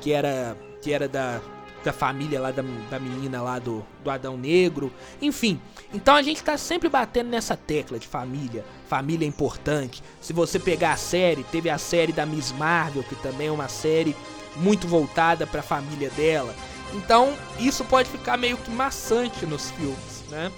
que 0.00 0.12
era 0.12 0.56
que 0.80 0.92
era 0.92 1.08
da 1.08 1.40
da 1.84 1.92
família 1.92 2.40
lá 2.40 2.50
da, 2.50 2.62
da 2.90 2.98
menina 2.98 3.42
lá 3.42 3.58
do, 3.58 3.84
do 4.02 4.10
Adão 4.10 4.36
Negro, 4.36 4.92
enfim. 5.20 5.60
Então 5.92 6.14
a 6.14 6.22
gente 6.22 6.42
tá 6.42 6.56
sempre 6.56 6.88
batendo 6.88 7.28
nessa 7.28 7.56
tecla 7.56 7.98
de 7.98 8.06
família, 8.06 8.64
família 8.88 9.24
é 9.24 9.28
importante. 9.28 10.02
Se 10.20 10.32
você 10.32 10.58
pegar 10.58 10.92
a 10.92 10.96
série, 10.96 11.44
teve 11.44 11.68
a 11.68 11.78
série 11.78 12.12
da 12.12 12.24
Miss 12.24 12.52
Marvel, 12.52 13.02
que 13.02 13.16
também 13.16 13.48
é 13.48 13.52
uma 13.52 13.68
série 13.68 14.16
muito 14.56 14.86
voltada 14.86 15.46
para 15.46 15.60
a 15.60 15.64
família 15.64 16.10
dela. 16.10 16.54
Então, 16.94 17.34
isso 17.58 17.84
pode 17.84 18.08
ficar 18.10 18.36
meio 18.36 18.56
que 18.56 18.70
maçante 18.70 19.46
nos 19.46 19.70
filmes, 19.70 20.24
né? 20.28 20.52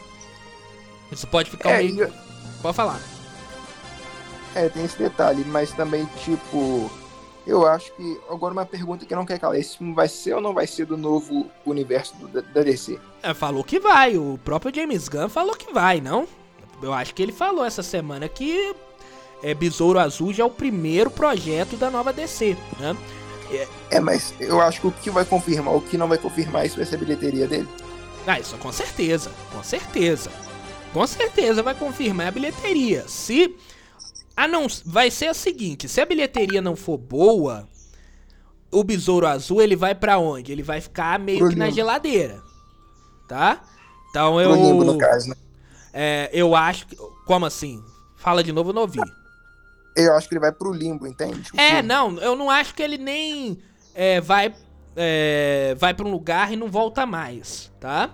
Isso 1.13 1.27
pode 1.27 1.49
ficar 1.49 1.71
é, 1.71 1.79
meio. 1.79 2.13
Pode 2.61 2.77
falar. 2.77 3.01
É, 4.55 4.69
tem 4.69 4.85
esse 4.85 4.99
detalhe, 4.99 5.45
mas 5.45 5.73
também, 5.73 6.09
tipo, 6.25 6.91
eu 7.47 7.67
acho 7.67 7.93
que. 7.93 8.21
Agora, 8.29 8.53
uma 8.53 8.67
pergunta 8.67 9.05
que 9.05 9.15
não 9.15 9.27
quer 9.27 9.39
calar: 9.39 9.59
esse 9.59 9.77
filme 9.79 9.95
vai 9.95 10.09
ser 10.09 10.35
ou 10.35 10.41
não 10.41 10.55
vai 10.55 10.67
ser 10.67 10.87
do 10.87 10.97
novo 10.97 11.51
universo 11.67 12.15
do, 12.17 12.43
da 12.43 12.63
DC? 12.63 12.99
É, 13.23 13.35
falou 13.35 13.63
que 13.63 13.79
vai. 13.79 14.17
O 14.17 14.39
próprio 14.43 14.75
James 14.75 15.09
Gunn 15.09 15.29
falou 15.29 15.55
que 15.55 15.73
vai, 15.73 16.01
não? 16.01 16.27
Eu 16.83 16.93
acho 16.93 17.15
que 17.15 17.23
ele 17.23 17.33
falou 17.33 17.65
essa 17.65 17.83
semana 17.83 18.29
que 18.29 18.75
é, 19.43 19.55
Besouro 19.55 19.99
Azul 19.99 20.33
já 20.33 20.43
é 20.43 20.47
o 20.47 20.51
primeiro 20.51 21.11
projeto 21.11 21.77
da 21.77 21.91
nova 21.91 22.13
DC, 22.13 22.57
né? 22.79 22.97
É, 23.51 23.69
é, 23.91 24.01
mas 24.01 24.35
eu 24.41 24.61
acho 24.61 24.81
que 24.81 24.87
o 24.87 24.91
que 24.91 25.11
vai 25.11 25.25
confirmar, 25.25 25.75
o 25.75 25.81
que 25.81 25.99
não 25.99 26.09
vai 26.09 26.19
confirmar, 26.19 26.65
isso 26.65 26.77
vai 26.77 26.87
ser 26.87 26.97
a 26.97 26.99
bilheteria 26.99 27.47
dele. 27.47 27.69
Ah, 28.27 28.41
isso 28.41 28.57
com 28.57 28.73
certeza, 28.73 29.31
com 29.53 29.63
certeza. 29.63 30.31
Com 30.95 31.07
certeza 31.07 31.63
vai 31.63 31.75
confirmar 31.75 32.29
a 32.29 32.31
bilheteria. 32.31 33.05
Se 33.07 33.55
a 34.37 34.49
não, 34.49 34.67
vai 34.85 35.11
ser 35.11 35.27
a 35.27 35.35
seguinte, 35.35 35.89
se 35.89 36.01
a 36.01 36.07
bilheteria 36.07 36.61
não 36.61 36.75
for 36.75 36.99
boa, 36.99 37.69
o 38.71 38.83
Besouro 38.83 39.27
Azul 39.27 39.63
ele 39.63 39.77
vai 39.77 39.95
para 39.95 40.19
onde? 40.19 40.51
Ele 40.51 40.63
vai 40.63 40.81
ficar 40.81 41.19
meio 41.19 41.39
Pro 41.39 41.49
que 41.49 41.55
limbo. 41.55 41.67
na 41.67 41.71
geladeira. 41.71 42.43
Tá? 43.29 43.63
Então 44.11 44.41
eu 44.41 44.51
Pro 44.51 44.63
limbo, 44.63 44.85
no 44.85 44.99
caso, 44.99 45.31
né? 45.31 45.37
É, 45.93 46.29
eu 46.33 46.57
acho 46.57 46.87
que 46.87 46.97
como 47.25 47.47
assim? 47.47 47.83
Fala 48.17 48.43
de 48.43 48.53
novo, 48.53 48.71
eu 48.71 48.75
não 48.75 48.83
ouvi. 48.83 49.01
Eu 49.97 50.15
acho 50.15 50.29
que 50.29 50.35
ele 50.35 50.41
vai 50.41 50.51
pro 50.51 50.73
limbo, 50.73 51.07
entende? 51.07 51.51
O 51.55 51.61
é, 51.61 51.81
não, 51.81 52.19
eu 52.19 52.35
não 52.35 52.51
acho 52.51 52.75
que 52.75 52.83
ele 52.83 52.99
nem 52.99 53.59
é, 53.95 54.21
vai 54.21 54.53
é, 54.97 55.75
vai 55.79 55.95
para 55.95 56.07
um 56.07 56.11
lugar 56.11 56.53
e 56.53 56.57
não 56.57 56.69
volta 56.69 57.07
mais, 57.07 57.71
tá? 57.81 58.11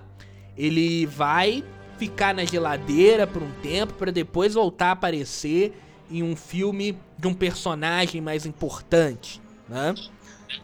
Ele 0.56 1.06
vai 1.06 1.64
ficar 1.98 2.34
na 2.34 2.44
geladeira 2.44 3.26
por 3.26 3.42
um 3.42 3.50
tempo 3.62 3.94
para 3.94 4.10
depois 4.10 4.54
voltar 4.54 4.88
a 4.88 4.92
aparecer 4.92 5.74
em 6.10 6.22
um 6.22 6.34
filme 6.34 6.98
de 7.16 7.28
um 7.28 7.34
personagem 7.34 8.20
mais 8.20 8.44
importante, 8.44 9.40
né? 9.68 9.94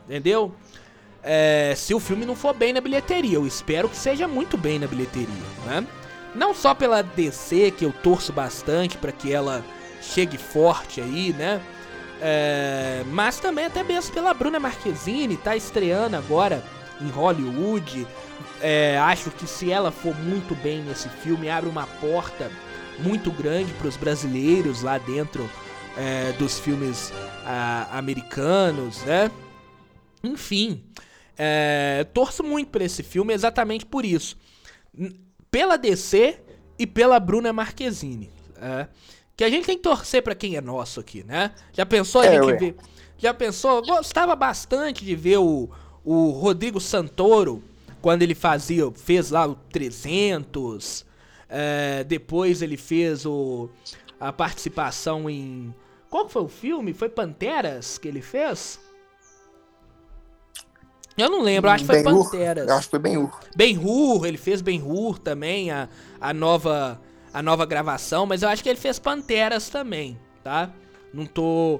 Entendeu? 0.05 0.55
É, 1.23 1.75
se 1.77 1.95
o 1.95 2.01
filme 2.01 2.25
não 2.25 2.37
for 2.37 2.55
bem 2.55 2.73
na 2.73 2.81
bilheteria, 2.81 3.35
eu 3.35 3.47
espero 3.47 3.89
que 3.89 3.97
seja 3.97 4.29
muito 4.29 4.57
bem 4.57 4.79
na 4.79 4.87
bilheteria, 4.87 5.29
né? 5.65 5.87
Não 6.35 6.55
só 6.55 6.75
pela 6.75 7.03
DC, 7.03 7.73
que 7.73 7.85
eu 7.85 7.93
torço 7.93 8.33
bastante 8.33 8.99
para 8.99 9.11
que 9.11 9.33
ela 9.33 9.65
chegue 10.03 10.37
forte 10.37 11.01
aí, 11.01 11.33
né? 11.33 11.61
É, 12.21 13.03
mas 13.09 13.39
também 13.39 13.67
até 13.67 13.83
mesmo 13.83 14.13
pela 14.15 14.33
Bruna 14.33 14.59
Marquezine, 14.59 15.37
tá 15.37 15.57
estreando 15.57 16.17
agora 16.17 16.63
em 17.01 17.09
Hollywood. 17.09 18.07
É, 18.61 18.99
acho 18.99 19.31
que 19.31 19.47
se 19.47 19.71
ela 19.71 19.91
for 19.91 20.15
muito 20.15 20.55
bem 20.55 20.83
nesse 20.83 21.09
filme, 21.09 21.49
abre 21.51 21.69
uma 21.69 21.87
porta 21.87 22.51
muito 22.99 23.31
grande 23.31 23.73
para 23.75 23.89
os 23.89 23.97
brasileiros 23.97 24.83
lá 24.83 24.99
dentro 24.99 25.49
é, 25.97 26.33
dos 26.33 26.59
filmes 26.59 27.13
americanos, 27.93 29.03
né? 29.05 29.31
Enfim, 30.23 30.83
é, 31.39 32.07
torço 32.13 32.43
muito 32.43 32.71
por 32.71 32.83
esse 32.83 33.03
filme 33.03 33.33
exatamente 33.33 33.87
por 33.87 34.05
isso. 34.05 34.37
Pela 35.51 35.77
DC 35.77 36.41
e 36.79 36.87
pela 36.87 37.21
Bruna 37.21 37.53
Marquezine. 37.53 38.31
É, 38.61 38.89
que 39.37 39.45
a 39.45 39.51
gente 39.51 39.67
tem 39.67 39.77
que 39.77 39.83
torcer 39.83 40.23
para 40.23 40.35
quem 40.35 40.57
é 40.57 40.61
nosso 40.61 40.99
aqui, 40.99 41.23
né? 41.23 41.53
Já 41.73 41.85
pensou 41.85 42.23
a 42.23 42.27
é, 42.27 42.43
gente 42.43 42.59
ver. 42.59 42.77
Já 43.19 43.35
pensou? 43.35 43.83
Gostava 43.83 44.35
bastante 44.35 45.05
de 45.05 45.15
ver 45.15 45.39
o, 45.39 45.71
o 46.05 46.31
Rodrigo 46.31 46.81
Santoro 46.81 47.63
quando 48.01 48.23
ele 48.23 48.35
fazia, 48.35 48.91
fez 48.93 49.31
lá 49.31 49.47
o 49.47 49.55
300. 49.55 51.06
É, 51.49 52.05
depois 52.05 52.63
ele 52.63 52.77
fez 52.77 53.25
o, 53.25 53.69
a 54.19 54.33
participação 54.33 55.31
em. 55.31 55.75
Qual 56.11 56.29
foi 56.29 56.43
o 56.43 56.49
filme? 56.49 56.93
Foi 56.93 57.09
Panteras 57.09 57.99
que 57.99 58.09
ele 58.09 58.23
fez? 58.23 58.81
Eu 61.17 61.31
não 61.31 61.43
lembro, 61.43 61.71
acho 61.71 61.85
que 61.85 61.91
foi 61.91 62.03
Panteras. 62.03 62.69
acho 62.69 62.87
que 62.87 62.91
foi 62.91 62.99
Ben-Hur. 62.99 63.41
Ben-Hur, 63.57 64.27
ele 64.27 64.37
fez 64.37 64.61
Ben-Hur 64.61 65.19
também, 65.19 65.71
a, 65.71 65.89
a, 66.21 66.35
nova, 66.35 67.01
a 67.33 67.43
nova 67.43 67.65
gravação, 67.65 68.27
mas 68.27 68.43
eu 68.43 68.51
acho 68.51 68.63
que 68.63 68.69
ele 68.69 68.79
fez 68.79 68.99
Panteras 68.99 69.71
também, 69.71 70.19
tá? 70.45 70.71
Não 71.15 71.25
tô... 71.25 71.77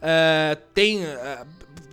Uh, 0.00 0.56
tem... 0.72 1.04
Uh, 1.04 1.46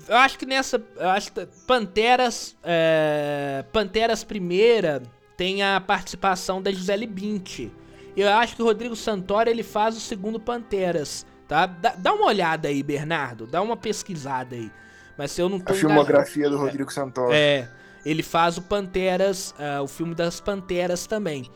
eu 0.07 0.15
acho 0.15 0.39
que 0.39 0.45
nessa... 0.45 0.81
Eu 0.95 1.09
acho 1.09 1.33
que 1.33 1.45
Panteras... 1.67 2.55
Uh, 2.63 3.69
Panteras 3.73 4.23
primeira 4.23 5.03
tem 5.37 5.61
a 5.61 5.79
participação 5.79 6.61
da 6.61 6.71
Gisele 6.71 7.05
Bündchen. 7.05 7.71
Eu 8.17 8.27
acho 8.29 8.55
que 8.55 8.63
o 8.63 8.65
Rodrigo 8.65 8.95
Santoro 8.95 9.47
ele 9.47 9.61
faz 9.61 9.95
o 9.95 9.99
segundo 9.99 10.39
Panteras, 10.39 11.23
tá? 11.47 11.67
Dá, 11.67 11.93
dá 11.95 12.13
uma 12.13 12.25
olhada 12.25 12.67
aí, 12.67 12.81
Bernardo. 12.81 13.45
Dá 13.45 13.61
uma 13.61 13.77
pesquisada 13.77 14.55
aí. 14.55 14.71
Mas 15.15 15.31
se 15.31 15.41
eu 15.41 15.47
não 15.47 15.59
tô 15.59 15.73
A 15.73 15.75
filmografia 15.75 16.49
do 16.49 16.57
Rodrigo 16.57 16.91
Santoro. 16.91 17.31
É, 17.31 17.69
ele 18.03 18.23
faz 18.23 18.57
o 18.57 18.61
Panteras, 18.63 19.53
uh, 19.59 19.83
o 19.83 19.87
filme 19.87 20.15
das 20.15 20.41
Panteras 20.41 21.05
também. 21.05 21.49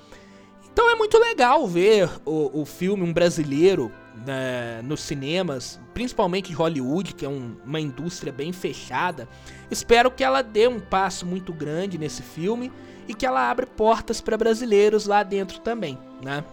Então 0.72 0.90
é 0.90 0.96
muito 0.96 1.18
legal 1.18 1.68
ver 1.68 2.10
o, 2.24 2.62
o 2.62 2.66
filme, 2.66 3.04
um 3.04 3.12
brasileiro, 3.12 3.92
né, 4.26 4.82
nos 4.84 5.02
cinemas, 5.02 5.82
principalmente 5.94 6.50
de 6.50 6.54
Hollywood, 6.54 7.14
que 7.14 7.26
é 7.26 7.30
um, 7.30 7.58
uma 7.66 7.80
indústria 7.80 8.32
bem 8.32 8.54
fechada. 8.54 9.28
Espero 9.70 10.12
que 10.12 10.24
ela 10.24 10.42
dê 10.42 10.68
um 10.68 10.80
passo 10.80 11.26
muito 11.26 11.52
grande 11.52 11.98
nesse 11.98 12.22
filme 12.22 12.72
e 13.08 13.14
que 13.14 13.26
ela 13.26 13.50
abra 13.50 13.66
portas 13.66 14.22
para 14.22 14.38
brasileiros 14.38 15.06
lá 15.06 15.24
dentro 15.24 15.60
também, 15.60 15.98
né? 16.22 16.44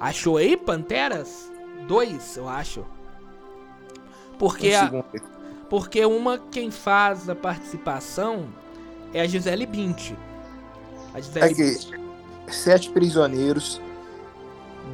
Achou 0.00 0.36
aí 0.36 0.56
Panteras? 0.56 1.50
Dois, 1.86 2.36
eu 2.36 2.48
acho. 2.48 2.84
Porque 4.38 4.74
um 4.76 4.98
a, 4.98 5.04
porque 5.68 6.04
uma 6.04 6.38
quem 6.38 6.70
faz 6.70 7.28
a 7.28 7.34
participação 7.34 8.48
é 9.14 9.20
a 9.20 9.26
Gisele 9.26 9.66
Bündchen. 9.66 10.16
A 11.14 11.20
Gisele 11.20 11.44
Aqui, 11.44 11.78
Sete 12.48 12.90
Prisioneiros, 12.90 13.80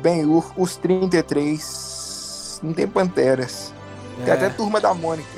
Ben-Hur, 0.03 0.53
Os 0.57 0.77
33, 0.77 2.61
não 2.63 2.73
tem 2.73 2.87
Panteras. 2.87 3.73
É. 4.21 4.25
Tem 4.25 4.35
até 4.35 4.51
Turma 4.51 4.81
da 4.81 4.93
Mônica. 4.93 5.29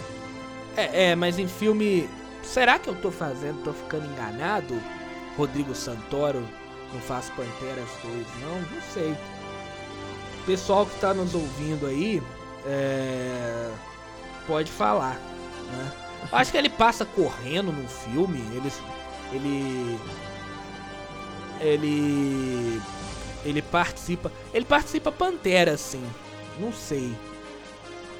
É, 0.76 1.10
é, 1.10 1.14
mas 1.14 1.38
em 1.38 1.48
filme... 1.48 2.08
Será 2.42 2.78
que 2.78 2.88
eu 2.88 2.94
tô 2.94 3.10
fazendo, 3.10 3.62
tô 3.62 3.72
ficando 3.72 4.06
enganado? 4.06 4.74
Rodrigo 5.40 5.74
Santoro 5.74 6.46
não 6.92 7.00
faz 7.00 7.30
Panteras 7.30 7.88
2, 8.02 8.26
não? 8.40 8.60
Não 8.60 8.82
sei. 8.92 9.16
Pessoal 10.44 10.84
que 10.84 11.00
tá 11.00 11.14
nos 11.14 11.34
ouvindo 11.34 11.86
aí, 11.86 12.22
é... 12.66 13.70
pode 14.46 14.70
falar. 14.70 15.14
Né? 15.14 15.92
Acho 16.30 16.50
que 16.50 16.58
ele 16.58 16.68
passa 16.68 17.06
correndo 17.06 17.72
no 17.72 17.88
filme. 17.88 18.38
Ele. 18.54 18.72
Ele. 19.32 19.98
Ele. 21.60 22.82
Ele 23.44 23.62
participa. 23.62 24.30
Ele 24.52 24.66
participa 24.66 25.10
Pantera, 25.10 25.72
assim. 25.72 26.04
Não 26.58 26.70
sei. 26.70 27.16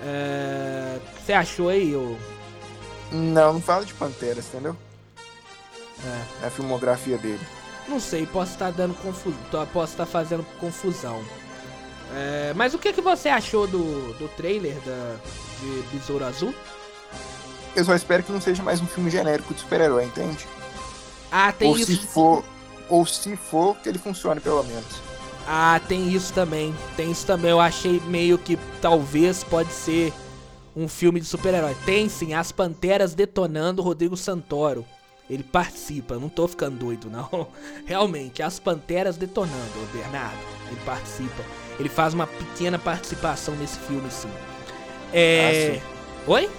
É, 0.03 0.99
você 1.19 1.35
achou 1.35 1.69
aí, 1.69 1.95
ou... 1.95 2.17
Não, 3.13 3.53
não 3.53 3.61
fala 3.61 3.85
de 3.85 3.93
Pantera, 3.93 4.41
entendeu? 4.41 4.75
É. 6.05 6.45
é. 6.45 6.47
a 6.47 6.51
filmografia 6.51 7.19
dele. 7.19 7.41
Não 7.89 7.99
sei, 7.99 8.27
posso 8.27 8.53
estar 8.53 8.71
dando 8.71 8.95
confusão. 8.95 9.67
Posso 9.73 9.93
estar 9.93 10.07
fazendo 10.07 10.45
confusão. 10.59 11.23
É, 12.15 12.53
mas 12.55 12.75
o 12.75 12.79
que, 12.79 12.93
que 12.93 13.01
você 13.01 13.29
achou 13.29 13.67
do, 13.67 14.13
do 14.15 14.29
trailer 14.37 14.75
da, 14.81 15.17
de 15.61 15.83
Besouro 15.97 16.25
Azul? 16.25 16.55
Eu 17.75 17.85
só 17.85 17.95
espero 17.95 18.23
que 18.23 18.33
não 18.33 18.41
seja 18.41 18.63
mais 18.63 18.81
um 18.81 18.87
filme 18.87 19.11
genérico 19.11 19.55
de 19.55 19.61
super-herói, 19.61 20.05
entende? 20.05 20.47
Ah, 21.31 21.53
tem 21.53 21.71
ou 21.71 21.79
isso. 21.79 21.93
Se 21.93 21.99
for, 21.99 22.45
ou 22.89 23.07
se 23.07 23.37
for, 23.37 23.77
que 23.77 23.89
ele 23.89 23.99
funcione 23.99 24.41
pelo 24.41 24.63
menos. 24.65 25.01
Ah, 25.47 25.81
tem 25.89 26.13
isso 26.13 26.33
também. 26.33 26.75
Tem 26.97 27.11
isso 27.11 27.27
também. 27.27 27.51
Eu 27.51 27.61
achei 27.61 28.01
meio 28.07 28.39
que 28.39 28.59
talvez 28.81 29.45
pode 29.45 29.73
ser 29.73 30.13
um 30.75 30.89
filme 30.89 31.21
de 31.21 31.27
super-herói. 31.27 31.77
Tem 31.85 32.09
sim, 32.09 32.35
As 32.35 32.51
Panteras 32.51 33.15
detonando 33.15 33.83
Rodrigo 33.83 34.17
Santoro. 34.17 34.85
Ele 35.31 35.45
participa, 35.45 36.19
não 36.19 36.29
tô 36.29 36.49
ficando 36.49 36.77
doido, 36.77 37.09
não. 37.09 37.47
Realmente, 37.87 38.43
As 38.43 38.59
Panteras 38.59 39.17
detonando, 39.17 39.89
Bernardo. 39.93 40.37
Ele 40.67 40.81
participa. 40.85 41.45
Ele 41.79 41.89
faz 41.89 42.13
uma 42.13 42.27
pequena 42.27 42.79
participação 42.79 43.55
nesse 43.55 43.79
filme, 43.79 44.11
sim. 44.11 44.29
É. 45.13 45.49
Ah, 45.49 45.75
sim. 45.75 45.83
Oi? 46.27 46.51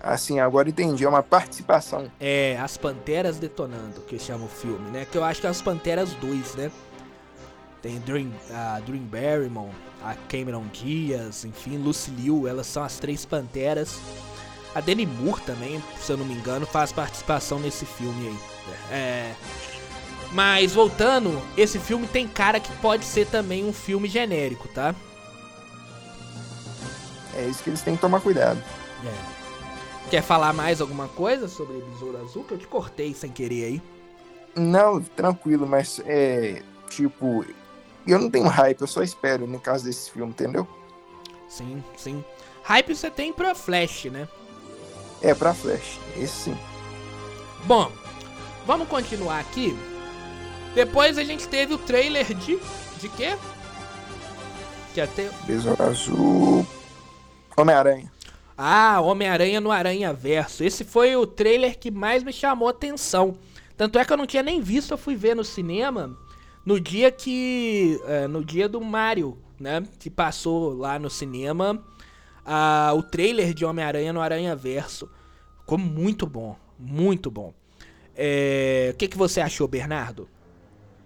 Assim, 0.00 0.40
agora 0.40 0.68
entendi, 0.68 1.04
é 1.04 1.08
uma 1.08 1.22
participação. 1.22 2.10
É, 2.18 2.56
As 2.58 2.78
Panteras 2.78 3.36
Detonando, 3.36 4.00
que 4.02 4.18
chama 4.18 4.46
o 4.46 4.48
filme, 4.48 4.90
né? 4.90 5.06
Que 5.10 5.18
eu 5.18 5.24
acho 5.24 5.40
que 5.40 5.46
é 5.46 5.50
As 5.50 5.60
Panteras 5.60 6.14
2, 6.14 6.54
né? 6.54 6.70
Tem 7.82 7.98
Dream, 8.00 8.32
a 8.50 8.80
Dream 8.80 9.02
Barrymore, 9.02 9.70
a 10.02 10.14
Cameron 10.28 10.64
Diaz, 10.72 11.44
enfim, 11.44 11.76
Lucy 11.76 12.10
Liu, 12.12 12.48
elas 12.48 12.66
são 12.66 12.82
as 12.82 12.98
três 12.98 13.24
panteras. 13.24 13.98
A 14.74 14.80
Demi 14.80 15.06
Moore 15.06 15.40
também, 15.42 15.82
se 15.98 16.12
eu 16.12 16.16
não 16.16 16.24
me 16.24 16.34
engano, 16.34 16.66
faz 16.66 16.92
participação 16.92 17.58
nesse 17.58 17.84
filme 17.86 18.28
aí. 18.28 18.38
É. 18.90 19.34
Mas 20.32 20.74
voltando, 20.74 21.40
esse 21.56 21.78
filme 21.78 22.06
tem 22.06 22.28
cara 22.28 22.60
que 22.60 22.70
pode 22.76 23.04
ser 23.04 23.26
também 23.26 23.64
um 23.64 23.72
filme 23.72 24.08
genérico, 24.08 24.68
tá? 24.68 24.94
É 27.34 27.46
isso 27.46 27.62
que 27.62 27.70
eles 27.70 27.82
têm 27.82 27.94
que 27.94 28.00
tomar 28.00 28.20
cuidado. 28.20 28.62
É. 29.04 29.38
Quer 30.10 30.22
falar 30.22 30.52
mais 30.52 30.80
alguma 30.80 31.08
coisa 31.08 31.48
sobre 31.48 31.78
Besouro 31.92 32.18
Azul? 32.22 32.44
Que 32.44 32.54
eu 32.54 32.58
te 32.58 32.66
cortei 32.66 33.14
sem 33.14 33.30
querer 33.30 33.64
aí. 33.64 33.82
Não, 34.56 35.00
tranquilo, 35.00 35.66
mas 35.66 36.00
é. 36.04 36.62
Tipo, 36.88 37.44
eu 38.06 38.18
não 38.18 38.30
tenho 38.30 38.48
hype, 38.48 38.80
eu 38.80 38.86
só 38.86 39.02
espero 39.02 39.46
no 39.46 39.60
caso 39.60 39.84
desse 39.84 40.10
filme, 40.10 40.30
entendeu? 40.30 40.66
Sim, 41.48 41.82
sim. 41.96 42.24
Hype 42.62 42.94
você 42.94 43.10
tem 43.10 43.32
pra 43.32 43.54
Flash, 43.54 44.06
né? 44.06 44.26
É, 45.20 45.34
pra 45.34 45.52
Flash, 45.52 45.98
esse 46.16 46.44
sim. 46.44 46.58
Bom, 47.64 47.90
vamos 48.66 48.88
continuar 48.88 49.40
aqui. 49.40 49.76
Depois 50.74 51.18
a 51.18 51.24
gente 51.24 51.48
teve 51.48 51.74
o 51.74 51.78
trailer 51.78 52.32
de. 52.34 52.58
De 53.00 53.08
quê? 53.08 53.36
Que 54.94 55.00
até. 55.00 55.30
Besouro 55.44 55.82
Azul. 55.82 56.66
Homem-Aranha. 57.56 58.12
Ah, 58.56 59.00
Homem-Aranha 59.00 59.60
no 59.60 59.70
Aranha 59.70 60.12
Verso. 60.12 60.64
Esse 60.64 60.84
foi 60.84 61.16
o 61.16 61.26
trailer 61.26 61.78
que 61.78 61.90
mais 61.90 62.22
me 62.22 62.32
chamou 62.32 62.68
atenção. 62.68 63.36
Tanto 63.76 63.98
é 63.98 64.04
que 64.04 64.12
eu 64.12 64.16
não 64.16 64.26
tinha 64.26 64.42
nem 64.42 64.60
visto, 64.60 64.92
eu 64.92 64.98
fui 64.98 65.14
ver 65.14 65.36
no 65.36 65.44
cinema 65.44 66.16
no 66.64 66.78
dia 66.78 67.10
que. 67.10 68.00
É, 68.04 68.28
no 68.28 68.44
dia 68.44 68.68
do 68.68 68.80
Mario, 68.80 69.38
né? 69.58 69.82
Que 69.98 70.10
passou 70.10 70.74
lá 70.74 70.98
no 70.98 71.08
cinema 71.08 71.82
a, 72.48 72.94
o 72.94 73.02
trailer 73.02 73.52
de 73.52 73.66
Homem-Aranha 73.66 74.10
no 74.10 74.22
Aranha 74.22 74.56
Verso. 74.56 75.10
Ficou 75.60 75.76
muito 75.76 76.26
bom. 76.26 76.56
Muito 76.78 77.30
bom. 77.30 77.52
É, 78.16 78.90
o 78.94 78.96
que, 78.96 79.06
que 79.06 79.18
você 79.18 79.40
achou, 79.40 79.68
Bernardo? 79.68 80.26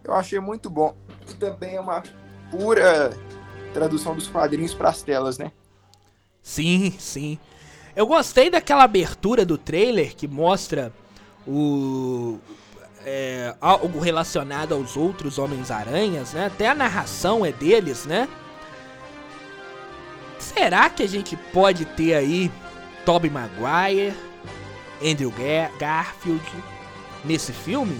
Eu 0.05 0.15
achei 0.15 0.39
muito 0.39 0.71
bom. 0.71 0.95
Também 1.39 1.75
é 1.75 1.81
uma 1.81 2.03
pura 2.51 3.11
tradução 3.75 4.15
dos 4.15 4.29
quadrinhos 4.29 4.73
para 4.73 4.91
as 4.91 5.03
telas, 5.03 5.37
né? 5.37 5.51
Sim, 6.41 6.95
sim. 6.99 7.39
Eu 7.95 8.07
gostei 8.07 8.49
daquela 8.49 8.85
abertura 8.85 9.45
do 9.45 9.59
trailer 9.59 10.15
que 10.15 10.29
mostra 10.29 10.93
o. 11.47 12.39
É, 13.05 13.57
algo 13.61 13.99
relacionado 13.99 14.75
aos 14.75 14.97
outros 14.97 15.37
Homens-Aranhas, 15.37 16.35
né? 16.35 16.47
Até 16.47 16.69
a 16.69 16.75
narração 16.75 17.45
é 17.45 17.51
deles, 17.51 18.07
né? 18.07 18.29
Será 20.55 20.91
que 20.91 21.03
a 21.03 21.09
gente 21.09 21.37
pode 21.37 21.85
ter 21.85 22.15
aí 22.15 22.51
Tobey 23.05 23.31
Maguire, 23.31 24.15
Andrew 25.03 25.31
Gar 25.31 25.71
Garfield 25.79 26.53
nesse 27.25 27.53
filme? 27.53 27.99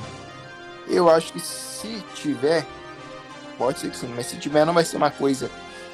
Eu 0.89 1.09
acho 1.09 1.33
que 1.33 1.41
se 1.41 2.03
tiver, 2.15 2.67
pode 3.57 3.81
ser 3.81 3.91
que 3.91 3.97
sim, 3.97 4.13
mas 4.15 4.27
se 4.27 4.37
tiver, 4.37 4.65
não 4.65 4.75
vai 4.75 4.85
ser 4.85 4.97
uma 4.97 5.11
coisa 5.11 5.51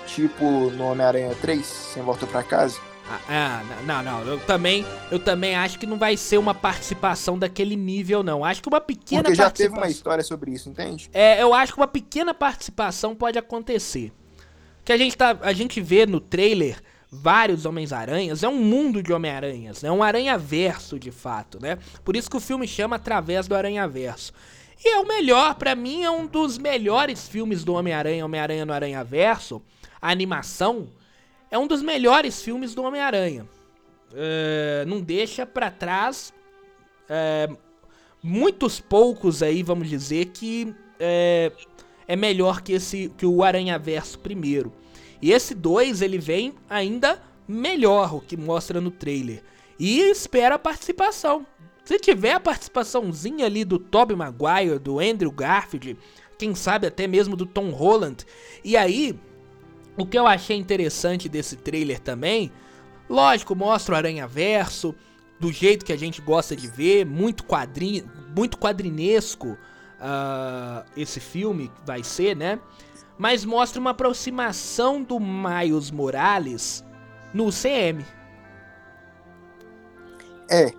tipo 0.06 0.70
no 0.70 0.90
Homem-Aranha 0.90 1.34
3, 1.40 1.64
sem 1.64 2.02
volta 2.02 2.26
para 2.26 2.42
casa. 2.42 2.80
Ah, 3.10 3.20
ah, 3.28 3.62
não, 3.86 4.02
não, 4.02 4.22
eu 4.22 4.40
também, 4.40 4.84
eu 5.10 5.18
também 5.18 5.56
acho 5.56 5.78
que 5.78 5.86
não 5.86 5.96
vai 5.96 6.14
ser 6.16 6.36
uma 6.36 6.54
participação 6.54 7.38
daquele 7.38 7.74
nível, 7.74 8.22
não. 8.22 8.44
Acho 8.44 8.60
que 8.60 8.68
uma 8.68 8.82
pequena 8.82 9.22
Porque 9.22 9.34
já 9.34 9.50
teve 9.50 9.74
uma 9.74 9.88
história 9.88 10.22
sobre 10.22 10.50
isso, 10.50 10.68
entende? 10.68 11.08
É, 11.14 11.42
eu 11.42 11.54
acho 11.54 11.72
que 11.72 11.80
uma 11.80 11.86
pequena 11.86 12.34
participação 12.34 13.14
pode 13.14 13.38
acontecer. 13.38 14.12
Que 14.88 14.92
a 14.94 14.96
gente 14.96 15.18
tá, 15.18 15.38
a 15.42 15.52
gente 15.52 15.82
vê 15.82 16.06
no 16.06 16.18
trailer 16.18 16.82
vários 17.12 17.66
Homens-Aranhas, 17.66 18.42
é 18.42 18.48
um 18.48 18.56
mundo 18.56 19.02
de 19.02 19.12
Homem-Aranhas, 19.12 19.82
né? 19.82 19.90
Um 19.90 20.02
aranha-verso, 20.02 20.98
de 20.98 21.10
fato, 21.10 21.60
né? 21.60 21.78
Por 22.02 22.16
isso 22.16 22.30
que 22.30 22.38
o 22.38 22.40
filme 22.40 22.66
chama 22.66 22.96
Através 22.96 23.46
do 23.46 23.54
Aranha-Verso. 23.54 24.32
E 24.82 24.88
é 24.88 24.98
o 24.98 25.06
melhor, 25.06 25.56
para 25.56 25.74
mim, 25.74 26.04
é 26.04 26.10
um 26.10 26.26
dos 26.26 26.56
melhores 26.56 27.28
filmes 27.28 27.64
do 27.64 27.74
Homem-Aranha, 27.74 28.24
Homem-Aranha 28.24 28.64
no 28.64 28.72
Aranha-Verso. 28.72 29.60
A 30.00 30.10
animação 30.10 30.88
é 31.50 31.58
um 31.58 31.66
dos 31.66 31.82
melhores 31.82 32.40
filmes 32.40 32.74
do 32.74 32.82
Homem-Aranha. 32.82 33.46
É, 34.14 34.86
não 34.86 35.02
deixa 35.02 35.44
para 35.44 35.70
trás 35.70 36.32
é, 37.10 37.46
muitos 38.22 38.80
poucos 38.80 39.42
aí, 39.42 39.62
vamos 39.62 39.86
dizer, 39.86 40.30
que 40.30 40.74
é, 40.98 41.52
é 42.08 42.16
melhor 42.16 42.62
que 42.62 42.72
esse 42.72 43.12
que 43.16 43.26
o 43.26 43.44
Aranha-Verso 43.44 44.18
primeiro. 44.18 44.72
E 45.20 45.30
esse 45.30 45.54
2 45.54 46.00
ele 46.00 46.18
vem 46.18 46.54
ainda 46.68 47.22
melhor, 47.46 48.14
o 48.14 48.20
que 48.20 48.36
mostra 48.36 48.80
no 48.80 48.90
trailer. 48.90 49.42
E 49.78 50.00
espera 50.00 50.54
a 50.54 50.58
participação. 50.58 51.46
Se 51.84 51.98
tiver 51.98 52.32
a 52.32 52.40
participaçãozinha 52.40 53.46
ali 53.46 53.64
do 53.64 53.78
Tobey 53.78 54.16
Maguire, 54.16 54.78
do 54.78 54.98
Andrew 54.98 55.30
Garfield, 55.30 55.96
quem 56.38 56.54
sabe 56.54 56.86
até 56.86 57.06
mesmo 57.06 57.36
do 57.36 57.46
Tom 57.46 57.70
Holland. 57.70 58.24
E 58.64 58.76
aí, 58.76 59.18
o 59.96 60.06
que 60.06 60.18
eu 60.18 60.26
achei 60.26 60.56
interessante 60.56 61.28
desse 61.28 61.56
trailer 61.56 61.98
também, 62.00 62.50
lógico, 63.08 63.54
mostra 63.54 63.94
o 63.94 63.98
Aranha 63.98 64.26
Verso 64.26 64.94
do 65.40 65.52
jeito 65.52 65.84
que 65.84 65.92
a 65.92 65.96
gente 65.96 66.20
gosta 66.20 66.56
de 66.56 66.66
ver, 66.66 67.06
muito 67.06 67.44
quadrinho, 67.44 68.10
muito 68.36 68.58
quadrinesco 68.58 69.56
uh, 70.00 70.84
esse 70.96 71.20
filme 71.20 71.70
vai 71.84 72.02
ser, 72.02 72.36
né? 72.36 72.58
mas 73.18 73.44
mostra 73.44 73.80
uma 73.80 73.90
aproximação 73.90 75.02
do 75.02 75.18
Miles 75.18 75.90
Morales 75.90 76.84
no 77.34 77.50
CM. 77.50 78.06
É. 80.48 80.72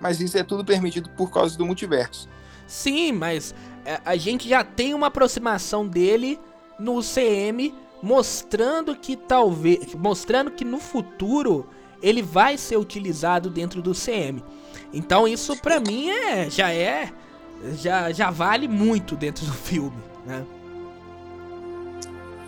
Mas 0.00 0.20
isso 0.20 0.36
é 0.36 0.42
tudo 0.42 0.64
permitido 0.64 1.08
por 1.10 1.30
causa 1.30 1.56
do 1.56 1.64
multiverso. 1.64 2.28
Sim, 2.66 3.12
mas 3.12 3.54
é, 3.84 4.00
a 4.04 4.16
gente 4.16 4.48
já 4.48 4.64
tem 4.64 4.92
uma 4.94 5.06
aproximação 5.06 5.86
dele 5.86 6.40
no 6.78 7.00
CM 7.00 7.72
mostrando 8.02 8.96
que 8.96 9.16
talvez, 9.16 9.94
mostrando 9.94 10.50
que 10.50 10.64
no 10.64 10.80
futuro 10.80 11.68
ele 12.02 12.20
vai 12.20 12.58
ser 12.58 12.76
utilizado 12.76 13.48
dentro 13.48 13.80
do 13.80 13.92
CM. 13.92 14.42
Então 14.92 15.28
isso 15.28 15.56
para 15.56 15.78
mim 15.78 16.10
é 16.10 16.50
já 16.50 16.72
é 16.72 17.12
já 17.74 18.12
já 18.12 18.30
vale 18.30 18.68
muito 18.68 19.16
dentro 19.16 19.44
do 19.46 19.52
filme, 19.52 19.96
né? 20.26 20.44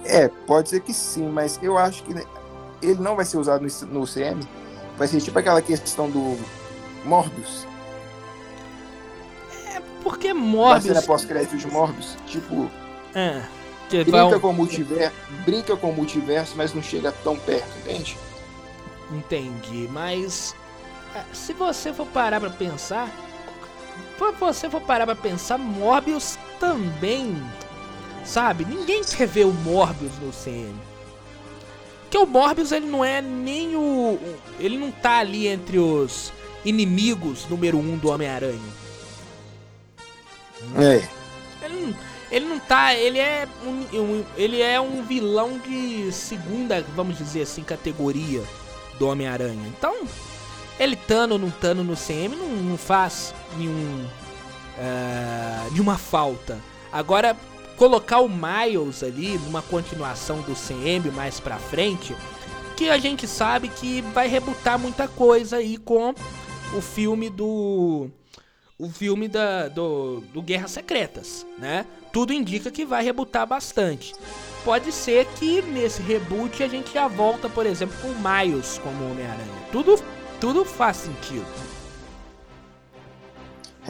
É, 0.05 0.29
pode 0.47 0.69
ser 0.69 0.81
que 0.81 0.93
sim, 0.93 1.29
mas 1.29 1.59
eu 1.63 1.79
acho 1.79 2.03
que 2.05 2.13
ele 2.83 3.01
não 3.01 3.17
vai 3.17 3.25
ser 3.25 3.39
usado 3.39 3.63
no, 3.63 4.01
no 4.01 4.07
CM. 4.07 4.41
Vai 4.97 5.09
ser 5.09 5.21
tipo 5.21 5.39
aquela 5.39 5.63
questão 5.63 6.11
do 6.11 6.39
Morbius. 7.05 7.67
É, 9.75 9.81
porque 10.03 10.33
Morbius. 10.33 10.91
A 10.91 10.95
cena 10.95 11.03
pós-crédito 11.03 11.57
de 11.57 11.67
Morbius, 11.67 12.17
tipo. 12.27 12.71
É. 13.15 13.43
brinca, 13.91 14.39
com 14.39 14.51
o 14.51 14.53
multiverso, 14.53 15.17
brinca 15.45 15.77
com 15.77 15.91
o 15.91 15.95
multiverso, 15.95 16.55
mas 16.57 16.75
não 16.75 16.83
chega 16.83 17.13
tão 17.25 17.37
perto, 17.37 17.69
entende? 17.79 18.19
Entendi, 19.11 19.89
mas. 19.91 20.55
É, 21.15 21.23
se 21.33 21.53
você 21.53 21.93
for 21.93 22.07
parar 22.07 22.41
pra 22.41 22.51
pensar. 22.51 23.09
Se 24.19 24.33
você 24.41 24.71
for 24.71 24.81
parar 24.81 25.07
pra 25.07 25.15
pensar, 25.15 25.59
Morbius 25.59 26.39
também 26.59 27.37
Sabe? 28.25 28.65
Ninguém 28.65 29.05
quer 29.05 29.29
ver 29.29 29.45
o 29.45 29.53
Morbius 29.53 30.13
no 30.21 30.33
CM. 30.33 30.75
Porque 32.03 32.17
o 32.17 32.27
Morbius 32.27 32.73
ele 32.73 32.87
não 32.87 33.05
é 33.05 33.21
nem 33.21 33.77
o. 33.77 34.19
Ele 34.59 34.79
não 34.79 34.91
tá 34.91 35.19
ali 35.19 35.47
entre 35.47 35.79
os 35.79 36.33
inimigos 36.65 37.47
número 37.49 37.79
um 37.79 37.99
do 37.99 38.09
Homem-Aranha. 38.09 38.59
É. 40.77 41.07
Ele 41.65 41.81
não, 41.81 41.95
ele 42.31 42.47
não 42.47 42.59
tá. 42.59 42.95
Ele 42.95 43.19
é 43.19 43.47
um, 43.63 44.25
ele 44.37 44.63
é 44.63 44.81
um 44.81 45.03
vilão 45.03 45.59
de 45.59 46.11
segunda, 46.13 46.83
vamos 46.95 47.19
dizer 47.19 47.43
assim, 47.43 47.63
categoria 47.63 48.43
do 48.99 49.09
Homem-Aranha. 49.09 49.69
Então, 49.77 49.95
ele 50.79 50.97
tando 50.97 51.39
não 51.39 51.51
tando 51.51 51.85
no 51.85 51.95
CM 51.97 52.35
não, 52.35 52.49
não 52.49 52.77
faz 52.77 53.35
nenhum. 53.57 54.07
Uh, 54.77 55.71
nenhuma 55.71 55.97
falta. 55.97 56.59
Agora, 56.93 57.37
colocar 57.77 58.21
o 58.21 58.29
Miles 58.29 59.03
ali 59.03 59.39
numa 59.39 59.63
continuação 59.63 60.41
do 60.43 60.55
CM 60.55 61.11
mais 61.13 61.39
pra 61.39 61.59
frente, 61.59 62.17
que 62.77 62.91
a 62.91 62.99
gente 62.99 63.27
sabe 63.27 63.69
que 63.69 64.01
vai 64.01 64.27
rebutar 64.27 64.79
muita 64.79 65.07
coisa 65.07 65.59
aí 65.59 65.77
com 65.77 66.13
o 66.77 66.81
filme 66.81 67.31
do 67.31 68.11
o 68.77 68.89
filme 68.91 69.29
da, 69.29 69.69
do, 69.69 70.21
do 70.33 70.43
Guerras 70.43 70.73
Secretas, 70.73 71.47
né? 71.57 71.87
Tudo 72.13 72.33
indica 72.33 72.71
que 72.71 72.85
vai 72.85 73.05
rebutar 73.05 73.47
bastante. 73.47 74.13
Pode 74.65 74.91
ser 74.91 75.27
que 75.37 75.63
nesse 75.63 76.03
reboot 76.03 76.63
a 76.63 76.69
gente 76.69 76.93
já 76.93 77.07
volta, 77.07 77.49
por 77.49 77.67
exemplo, 77.67 77.97
com 78.01 78.09
o 78.09 78.17
Miles 78.17 78.79
como 78.83 79.11
Homem-Aranha. 79.11 79.63
Tudo, 79.71 80.03
tudo 80.45 80.63
faz 80.63 80.99
sentido. 80.99 81.47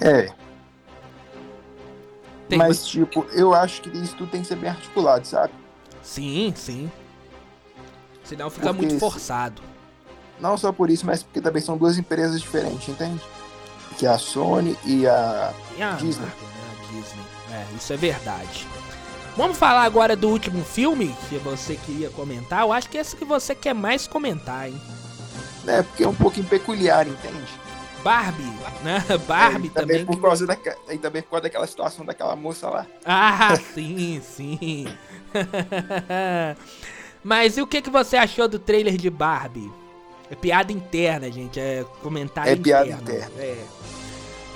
É, 0.00 0.32
tem 2.48 2.58
Mas, 2.58 2.86
tipo, 2.86 3.26
eu 3.32 3.52
acho 3.52 3.82
que 3.82 3.88
isso 3.98 4.14
tudo 4.14 4.30
tem 4.30 4.40
que 4.42 4.46
ser 4.46 4.54
bem 4.54 4.70
articulado, 4.70 5.26
sabe? 5.26 5.52
Sim, 6.00 6.52
sim. 6.56 6.88
Senão 8.22 8.48
fica 8.50 8.68
porque 8.72 8.86
muito 8.86 9.00
forçado. 9.00 9.60
Não 10.38 10.56
só 10.56 10.70
por 10.70 10.90
isso, 10.90 11.04
mas 11.04 11.24
porque 11.24 11.40
também 11.40 11.60
são 11.60 11.76
duas 11.76 11.98
empresas 11.98 12.40
diferentes, 12.40 12.88
entende? 12.88 13.20
Que 13.98 14.06
é 14.06 14.10
a 14.10 14.18
Sony 14.18 14.78
e 14.84 15.08
a, 15.08 15.52
e 15.76 15.82
a 15.82 15.92
Disney. 15.92 16.24
Marca, 16.24 16.42
né? 16.42 16.70
A 16.70 16.92
Disney. 16.92 17.24
É, 17.50 17.76
isso 17.76 17.92
é 17.92 17.96
verdade. 17.96 18.66
Vamos 19.36 19.58
falar 19.58 19.82
agora 19.82 20.14
do 20.14 20.28
último 20.28 20.64
filme 20.64 21.12
que 21.28 21.36
você 21.38 21.74
queria 21.74 22.10
comentar. 22.10 22.60
Eu 22.60 22.72
acho 22.72 22.88
que 22.88 22.96
é 22.96 23.00
esse 23.00 23.16
que 23.16 23.24
você 23.24 23.56
quer 23.56 23.74
mais 23.74 24.06
comentar, 24.06 24.68
hein? 24.68 24.80
É, 25.66 25.82
porque 25.82 26.04
é 26.04 26.08
um 26.08 26.14
pouquinho 26.14 26.46
peculiar, 26.46 27.06
entende? 27.06 27.44
Barbie, 28.02 28.52
né? 28.82 29.02
Barbie 29.26 29.68
é, 29.68 29.70
também. 29.70 29.98
também 29.98 30.04
por 30.04 30.20
causa 30.20 30.46
da, 30.46 30.56
e 30.90 30.98
também 30.98 31.22
por 31.22 31.30
causa 31.30 31.44
daquela 31.44 31.66
situação 31.66 32.04
daquela 32.04 32.36
moça 32.36 32.68
lá. 32.68 32.86
Ah, 33.04 33.56
sim, 33.74 34.20
sim. 34.22 34.86
Mas 37.24 37.56
e 37.56 37.62
o 37.62 37.66
que, 37.66 37.80
que 37.80 37.88
você 37.88 38.18
achou 38.18 38.46
do 38.46 38.58
trailer 38.58 38.98
de 38.98 39.08
Barbie? 39.08 39.72
É 40.30 40.34
piada 40.34 40.70
interna, 40.70 41.32
gente. 41.32 41.58
É 41.58 41.84
comentário 42.02 42.50
é 42.50 42.54
interno. 42.54 42.82
É 42.82 42.86
piada 42.86 43.02
interna. 43.02 43.34
É. 43.38 43.64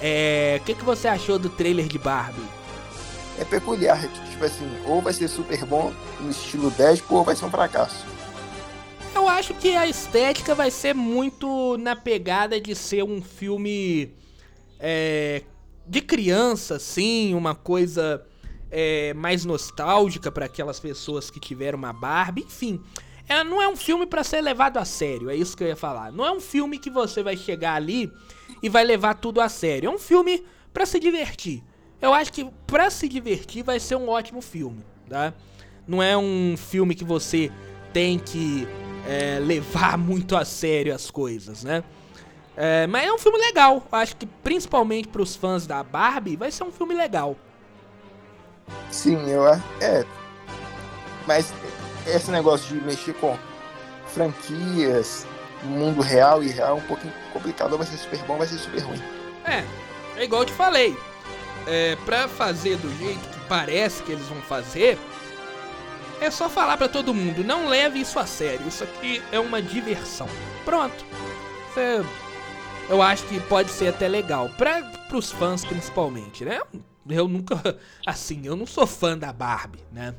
é. 0.03 0.59
O 0.61 0.65
que, 0.65 0.75
que 0.75 0.85
você 0.85 1.09
achou 1.09 1.39
do 1.39 1.49
trailer 1.49 1.87
de 1.87 1.99
Barbie? 1.99 2.47
É 3.39 3.45
peculiar, 3.45 4.01
tipo 4.31 4.45
assim, 4.45 4.69
ou 4.85 5.01
vai 5.01 5.13
ser 5.13 5.29
super 5.29 5.65
bom 5.65 5.93
no 6.21 6.31
estilo 6.31 6.71
Deadpool 6.73 7.19
ou 7.19 7.25
vai 7.25 7.37
ser 7.37 7.45
um 7.45 7.51
fracasso. 7.51 8.05
Eu 9.15 9.29
acho 9.29 9.55
que 9.55 9.75
a 9.77 9.87
estética 9.87 10.55
vai 10.55 10.71
ser 10.71 10.95
muito 10.95 11.77
na 11.79 11.97
pegada 11.97 12.61
de 12.61 12.75
ser 12.75 13.03
um 13.03 13.21
filme 13.23 14.13
é, 14.79 15.43
de 15.87 16.01
criança, 16.01 16.79
sim, 16.79 17.35
uma 17.35 17.55
coisa 17.55 18.25
é, 18.71 19.13
mais 19.15 19.45
nostálgica 19.45 20.31
para 20.31 20.47
aquelas 20.47 20.79
pessoas 20.79 21.31
que 21.31 21.41
tiveram 21.41 21.79
uma 21.79 21.93
Barbie, 21.93 22.43
enfim. 22.43 22.81
É, 23.29 23.45
não 23.45 23.61
é 23.61 23.69
um 23.69 23.77
filme 23.77 24.07
para 24.07 24.25
ser 24.25 24.41
levado 24.41 24.79
a 24.79 24.85
sério, 24.85 25.29
é 25.29 25.37
isso 25.37 25.57
que 25.57 25.63
eu 25.63 25.69
ia 25.69 25.77
falar. 25.77 26.13
Não 26.13 26.25
é 26.25 26.33
um 26.33 26.41
filme 26.41 26.79
que 26.79 26.91
você 26.91 27.23
vai 27.23 27.37
chegar 27.37 27.75
ali 27.75 28.11
e 28.63 28.69
vai 28.69 28.85
levar 28.85 29.15
tudo 29.15 29.41
a 29.41 29.49
sério. 29.49 29.89
É 29.89 29.91
um 29.91 29.99
filme 29.99 30.45
para 30.73 30.87
se 30.87 30.99
divertir. 30.99 31.63
Eu 32.01 32.15
acho 32.15 32.33
que 32.33 32.49
para 32.67 32.91
se 32.91 33.09
divertir 33.09 33.63
vai 33.63 33.81
ser 33.81 33.97
um 33.97 34.09
ótimo 34.09 34.41
filme, 34.41 34.85
tá? 35.09 35.35
Não 35.87 36.03
é 36.03 36.17
um 36.17 36.57
filme 36.57 36.95
que 36.95 37.05
você 37.05 37.51
tem 37.93 38.19
que 38.19 38.69
é, 39.09 39.39
levar 39.41 39.97
muito 39.97 40.37
a 40.37 40.45
sério 40.45 40.95
as 40.95 41.11
coisas, 41.11 41.65
né? 41.65 41.83
É, 42.55 42.87
mas 42.87 43.07
é 43.07 43.13
um 43.13 43.19
filme 43.19 43.39
legal. 43.39 43.83
Acho 43.91 44.15
que 44.17 44.27
principalmente 44.27 45.09
para 45.09 45.23
os 45.23 45.35
fãs 45.35 45.67
da 45.67 45.83
Barbie 45.83 46.37
vai 46.37 46.51
ser 46.51 46.65
um 46.65 46.71
filme 46.71 46.95
legal. 46.95 47.35
Sim, 48.91 49.31
eu 49.31 49.49
é. 49.49 50.05
Mas 51.27 51.55
esse 52.07 52.31
negócio 52.31 52.77
de 52.77 52.85
mexer 52.85 53.15
com 53.15 53.39
franquias, 54.09 55.27
mundo 55.63 56.03
real 56.03 56.43
e 56.43 56.49
real 56.49 56.77
é 56.77 56.81
um 56.81 56.87
pouquinho 56.87 57.13
complicado. 57.33 57.79
Vai 57.79 57.87
ser 57.87 57.97
super 57.97 58.19
bom, 58.25 58.37
vai 58.37 58.47
ser 58.47 58.59
super 58.59 58.83
ruim. 58.83 59.03
É, 59.45 59.65
é 60.21 60.25
igual 60.25 60.43
eu 60.43 60.47
te 60.47 60.53
falei. 60.53 60.97
É, 61.67 61.97
pra 62.05 62.29
fazer 62.29 62.77
do 62.77 62.95
jeito 62.99 63.21
que 63.29 63.41
parece 63.49 64.03
que 64.03 64.13
eles 64.13 64.27
vão 64.27 64.41
fazer, 64.43 64.99
é 66.21 66.31
só 66.31 66.49
falar 66.49 66.77
para 66.77 66.89
todo 66.89 67.14
mundo, 67.14 67.45
não 67.45 67.69
leve 67.69 68.01
isso 68.01 68.19
a 68.19 68.27
sério, 68.27 68.66
isso 68.66 68.85
aqui 68.85 69.23
é 69.31 69.39
uma 69.39 69.62
diversão. 69.62 70.29
Pronto. 70.64 71.05
Você, 71.73 72.05
eu 72.89 73.03
acho 73.03 73.25
que 73.27 73.39
pode 73.41 73.71
ser 73.71 73.89
até 73.89 74.09
legal, 74.09 74.51
para 74.51 74.83
pros 75.09 75.31
fãs 75.31 75.64
principalmente, 75.64 76.45
né? 76.45 76.61
Eu 77.09 77.29
nunca, 77.29 77.79
assim, 78.07 78.43
eu 78.45 78.57
não 78.57 78.66
sou 78.66 78.87
fã 78.87 79.16
da 79.16 79.33
Barbie, 79.33 79.85
né? 79.93 80.14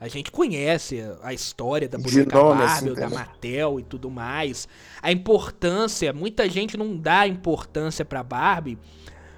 A 0.00 0.08
gente 0.08 0.30
conhece 0.30 1.02
a 1.22 1.32
história 1.32 1.88
da 1.88 1.96
boneca 1.96 2.36
nome, 2.36 2.60
Barbie, 2.60 2.90
assim, 2.90 2.94
da 2.94 3.08
Mattel 3.08 3.80
e 3.80 3.82
tudo 3.82 4.10
mais. 4.10 4.68
A 5.00 5.10
importância, 5.10 6.12
muita 6.12 6.48
gente 6.48 6.76
não 6.76 6.96
dá 6.96 7.26
importância 7.26 8.04
pra 8.04 8.22
Barbie, 8.22 8.78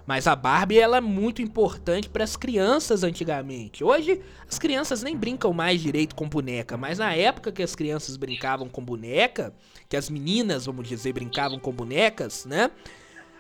mas 0.06 0.26
a 0.26 0.36
Barbie 0.36 0.78
ela 0.78 0.98
é 0.98 1.00
muito 1.00 1.42
importante 1.42 2.08
para 2.08 2.22
as 2.22 2.36
crianças 2.36 3.02
antigamente. 3.02 3.82
Hoje 3.82 4.20
as 4.48 4.58
crianças 4.58 5.02
nem 5.02 5.16
brincam 5.16 5.52
mais 5.52 5.80
direito 5.80 6.14
com 6.14 6.28
boneca, 6.28 6.76
mas 6.76 6.98
na 6.98 7.12
época 7.12 7.50
que 7.50 7.62
as 7.62 7.74
crianças 7.74 8.16
brincavam 8.16 8.68
com 8.68 8.84
boneca, 8.84 9.52
que 9.88 9.96
as 9.96 10.08
meninas, 10.08 10.66
vamos 10.66 10.86
dizer, 10.88 11.12
brincavam 11.12 11.58
com 11.58 11.72
bonecas, 11.72 12.44
né? 12.44 12.70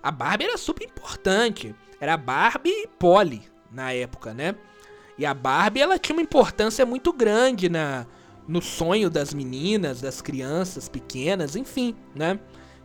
A 0.02 0.10
Barbie 0.10 0.44
era 0.44 0.58
super 0.58 0.84
importante. 0.84 1.74
Era 2.00 2.16
Barbie 2.16 2.70
e 2.70 2.88
Polly 2.88 3.42
na 3.70 3.92
época, 3.92 4.34
né? 4.34 4.56
E 5.16 5.24
a 5.24 5.32
Barbie 5.32 5.80
ela 5.80 5.98
tinha 5.98 6.16
uma 6.16 6.22
importância 6.22 6.84
muito 6.84 7.12
grande 7.12 7.68
na 7.68 8.06
no 8.48 8.62
sonho 8.62 9.10
das 9.10 9.34
meninas, 9.34 10.00
das 10.00 10.22
crianças 10.22 10.88
pequenas, 10.88 11.56
enfim, 11.56 11.96
né? 12.14 12.38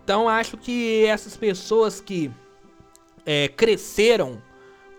Então 0.04 0.28
acho 0.28 0.58
que 0.58 1.06
essas 1.06 1.38
pessoas 1.38 2.02
que 2.02 2.32
é, 3.26 3.48
cresceram 3.48 4.42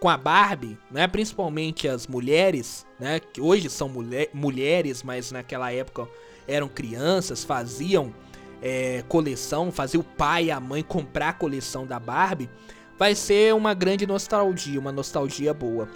com 0.00 0.08
a 0.08 0.16
Barbie, 0.16 0.76
né? 0.90 1.06
Principalmente 1.06 1.86
as 1.86 2.06
mulheres, 2.06 2.84
né? 2.98 3.20
Que 3.20 3.40
hoje 3.40 3.70
são 3.70 3.88
mulher, 3.88 4.28
mulheres, 4.32 5.02
mas 5.02 5.30
naquela 5.30 5.72
época 5.72 6.08
eram 6.46 6.68
crianças, 6.68 7.44
faziam 7.44 8.12
é, 8.60 9.04
coleção, 9.08 9.70
faziam 9.70 10.00
o 10.00 10.04
pai 10.04 10.46
e 10.46 10.50
a 10.50 10.58
mãe 10.58 10.82
comprar 10.82 11.28
a 11.28 11.32
coleção 11.32 11.86
da 11.86 12.00
Barbie. 12.00 12.50
Vai 12.98 13.14
ser 13.14 13.54
uma 13.54 13.74
grande 13.74 14.06
nostalgia, 14.06 14.78
uma 14.78 14.92
nostalgia 14.92 15.54
boa. 15.54 15.88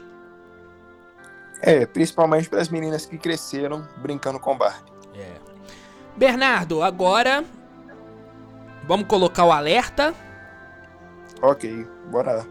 É, 1.63 1.87
principalmente 1.87 2.49
para 2.49 2.61
as 2.61 2.69
meninas 2.69 3.07
que 3.07 3.19
cresceram 3.19 3.89
brincando 3.99 4.39
com 4.39 4.57
Barbie. 4.57 4.93
É. 5.15 5.33
Bernardo, 6.17 6.83
agora 6.83 7.45
vamos 8.85 9.07
colocar 9.07 9.45
o 9.45 9.53
alerta 9.53 10.15
Ok, 11.43 11.87
bora 12.11 12.33
lá. 12.33 12.47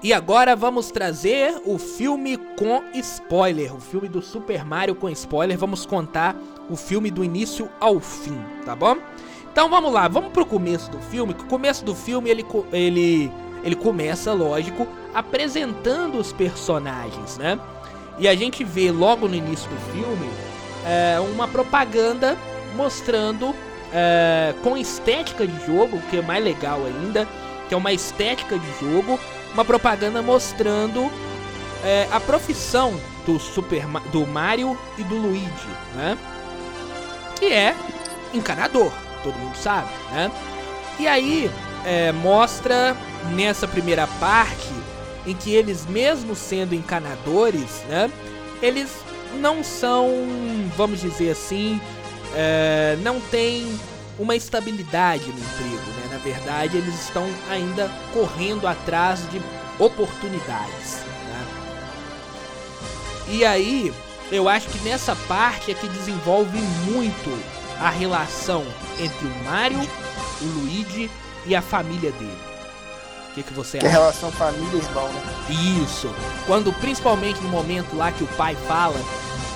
E 0.00 0.12
agora 0.12 0.54
vamos 0.54 0.90
trazer 0.92 1.60
o 1.64 1.76
filme 1.76 2.36
com 2.56 2.82
spoiler, 2.94 3.74
o 3.74 3.80
filme 3.80 4.08
do 4.08 4.22
Super 4.22 4.64
Mario 4.64 4.94
com 4.94 5.08
spoiler. 5.10 5.58
Vamos 5.58 5.84
contar 5.84 6.36
o 6.70 6.76
filme 6.76 7.10
do 7.10 7.24
início 7.24 7.68
ao 7.80 7.98
fim, 7.98 8.38
tá 8.64 8.76
bom? 8.76 8.96
Então 9.50 9.68
vamos 9.68 9.92
lá, 9.92 10.06
vamos 10.06 10.32
pro 10.32 10.46
começo 10.46 10.88
do 10.90 10.98
filme. 10.98 11.32
O 11.32 11.44
começo 11.46 11.84
do 11.84 11.96
filme 11.96 12.30
ele, 12.30 12.46
ele, 12.72 13.30
ele 13.64 13.74
começa, 13.74 14.32
lógico, 14.32 14.86
apresentando 15.12 16.16
os 16.18 16.32
personagens, 16.32 17.36
né? 17.36 17.58
E 18.18 18.26
a 18.26 18.34
gente 18.34 18.64
vê 18.64 18.90
logo 18.90 19.28
no 19.28 19.34
início 19.34 19.68
do 19.70 19.76
filme 19.92 20.30
é, 20.84 21.20
uma 21.20 21.46
propaganda 21.46 22.36
mostrando 22.74 23.54
é, 23.92 24.54
com 24.62 24.76
estética 24.76 25.46
de 25.46 25.66
jogo, 25.66 26.00
que 26.10 26.18
é 26.18 26.22
mais 26.22 26.42
legal 26.42 26.80
ainda, 26.84 27.26
que 27.68 27.74
é 27.74 27.76
uma 27.76 27.92
estética 27.92 28.58
de 28.58 28.80
jogo, 28.80 29.18
uma 29.52 29.64
propaganda 29.64 30.22
mostrando 30.22 31.10
é, 31.84 32.08
a 32.10 32.18
profissão 32.18 32.98
do 33.24 33.38
Super 33.38 33.86
do 34.10 34.26
Mario 34.26 34.78
e 34.96 35.04
do 35.04 35.14
Luigi, 35.14 35.68
né? 35.94 36.16
Que 37.38 37.52
é 37.52 37.74
encanador, 38.34 38.92
todo 39.22 39.38
mundo 39.38 39.56
sabe, 39.56 39.88
né? 40.12 40.30
E 40.98 41.06
aí 41.06 41.50
é, 41.84 42.10
mostra 42.12 42.96
nessa 43.30 43.68
primeira 43.68 44.06
parte 44.18 44.72
em 45.28 45.34
que 45.34 45.54
eles, 45.54 45.86
mesmo 45.86 46.34
sendo 46.34 46.74
encanadores, 46.74 47.84
né, 47.86 48.10
eles 48.62 48.88
não 49.40 49.62
são, 49.62 50.08
vamos 50.74 51.02
dizer 51.02 51.30
assim, 51.30 51.78
é, 52.34 52.96
não 53.02 53.20
tem 53.20 53.78
uma 54.18 54.34
estabilidade 54.34 55.26
no 55.26 55.38
emprego, 55.38 55.90
né? 56.00 56.08
Na 56.12 56.18
verdade, 56.18 56.78
eles 56.78 56.94
estão 56.94 57.28
ainda 57.50 57.90
correndo 58.12 58.66
atrás 58.66 59.20
de 59.30 59.40
oportunidades. 59.78 61.02
Né? 61.28 61.46
E 63.28 63.44
aí, 63.44 63.92
eu 64.32 64.48
acho 64.48 64.66
que 64.68 64.78
nessa 64.78 65.14
parte 65.14 65.70
é 65.70 65.74
que 65.74 65.86
desenvolve 65.88 66.58
muito 66.90 67.38
a 67.78 67.90
relação 67.90 68.64
entre 68.98 69.26
o 69.26 69.44
Mario, 69.44 69.88
o 70.40 70.44
Luigi 70.44 71.10
e 71.46 71.54
a 71.54 71.62
família 71.62 72.10
dele 72.12 72.47
que, 73.42 73.50
que 73.50 73.54
você 73.54 73.78
acha? 73.78 73.86
É 73.86 73.90
relação 73.90 74.30
família-irmão, 74.32 75.08
né? 75.12 75.22
Isso. 75.82 76.08
Quando, 76.46 76.72
principalmente 76.74 77.40
no 77.40 77.48
momento 77.48 77.96
lá 77.96 78.12
que 78.12 78.24
o 78.24 78.26
pai 78.28 78.54
fala 78.66 78.98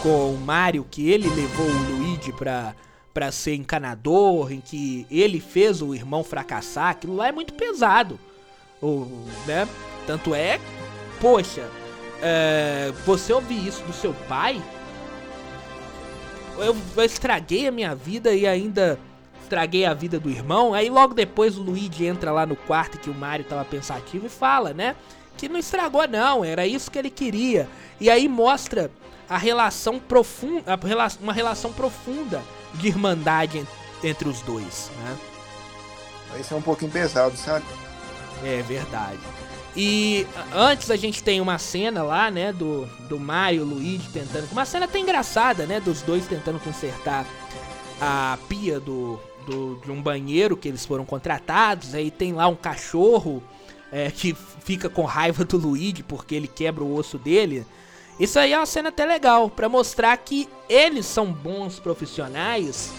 com 0.02 0.34
o 0.34 0.38
Mario 0.38 0.86
que 0.90 1.10
ele 1.10 1.28
levou 1.28 1.66
o 1.66 1.96
Luigi 1.96 2.32
pra, 2.32 2.74
pra 3.12 3.30
ser 3.32 3.54
encanador, 3.54 4.52
em 4.52 4.60
que 4.60 5.06
ele 5.10 5.40
fez 5.40 5.82
o 5.82 5.94
irmão 5.94 6.24
fracassar, 6.24 6.90
aquilo 6.90 7.16
lá 7.16 7.28
é 7.28 7.32
muito 7.32 7.54
pesado. 7.54 8.18
Ou, 8.80 9.06
né? 9.46 9.68
Tanto 10.06 10.34
é, 10.34 10.60
poxa, 11.20 11.68
é, 12.20 12.92
você 13.06 13.32
ouvir 13.32 13.66
isso 13.66 13.82
do 13.84 13.92
seu 13.92 14.12
pai, 14.28 14.60
eu, 16.58 16.76
eu 16.96 17.04
estraguei 17.04 17.68
a 17.68 17.72
minha 17.72 17.94
vida 17.94 18.34
e 18.34 18.46
ainda 18.46 18.98
estraguei 19.52 19.84
a 19.84 19.92
vida 19.92 20.18
do 20.18 20.30
irmão. 20.30 20.72
Aí 20.72 20.88
logo 20.88 21.12
depois 21.12 21.58
o 21.58 21.62
Luigi 21.62 22.06
entra 22.06 22.32
lá 22.32 22.46
no 22.46 22.56
quarto 22.56 22.98
que 22.98 23.10
o 23.10 23.14
Mario 23.14 23.44
tava 23.44 23.64
pensativo 23.66 24.26
e 24.26 24.30
fala, 24.30 24.72
né? 24.72 24.96
Que 25.36 25.48
não 25.48 25.58
estragou 25.58 26.08
não, 26.08 26.42
era 26.42 26.66
isso 26.66 26.90
que 26.90 26.98
ele 26.98 27.10
queria. 27.10 27.68
E 28.00 28.08
aí 28.08 28.28
mostra 28.28 28.90
a 29.28 29.36
relação 29.36 29.98
profunda, 29.98 30.78
uma 31.20 31.32
relação 31.32 31.72
profunda 31.72 32.42
de 32.74 32.88
irmandade 32.88 33.66
entre 34.02 34.26
os 34.26 34.40
dois, 34.40 34.90
né? 35.02 35.18
Isso 36.40 36.54
é 36.54 36.56
um 36.56 36.62
pouquinho 36.62 36.90
pesado, 36.90 37.36
sabe? 37.36 37.66
É 38.42 38.62
verdade. 38.62 39.20
E 39.76 40.26
antes 40.54 40.90
a 40.90 40.96
gente 40.96 41.22
tem 41.22 41.42
uma 41.42 41.58
cena 41.58 42.02
lá, 42.02 42.30
né, 42.30 42.52
do, 42.52 42.86
do 43.08 43.20
Mario 43.20 43.62
e 43.62 43.64
Luigi 43.64 44.08
tentando. 44.10 44.50
Uma 44.50 44.64
cena 44.64 44.86
até 44.86 44.98
engraçada, 44.98 45.66
né? 45.66 45.78
Dos 45.78 46.00
dois 46.00 46.26
tentando 46.26 46.58
consertar 46.58 47.26
a 48.00 48.38
pia 48.48 48.80
do, 48.80 49.20
do, 49.46 49.76
de 49.76 49.90
um 49.90 50.02
banheiro 50.02 50.56
que 50.56 50.68
eles 50.68 50.84
foram 50.84 51.04
contratados. 51.04 51.94
Aí 51.94 52.10
tem 52.10 52.32
lá 52.32 52.46
um 52.48 52.56
cachorro 52.56 53.42
é, 53.90 54.10
que 54.10 54.34
fica 54.34 54.88
com 54.88 55.04
raiva 55.04 55.44
do 55.44 55.56
Luigi 55.56 56.02
porque 56.02 56.34
ele 56.34 56.48
quebra 56.48 56.82
o 56.82 56.94
osso 56.94 57.18
dele. 57.18 57.66
Isso 58.18 58.38
aí 58.38 58.52
é 58.52 58.58
uma 58.58 58.66
cena 58.66 58.90
até 58.90 59.04
legal 59.04 59.50
para 59.50 59.68
mostrar 59.68 60.16
que 60.16 60.48
eles 60.68 61.06
são 61.06 61.32
bons 61.32 61.78
profissionais, 61.78 62.92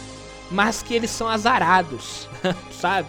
mas 0.52 0.82
que 0.82 0.94
eles 0.94 1.12
são 1.12 1.28
azarados, 1.28 2.28
sabe? 2.80 3.08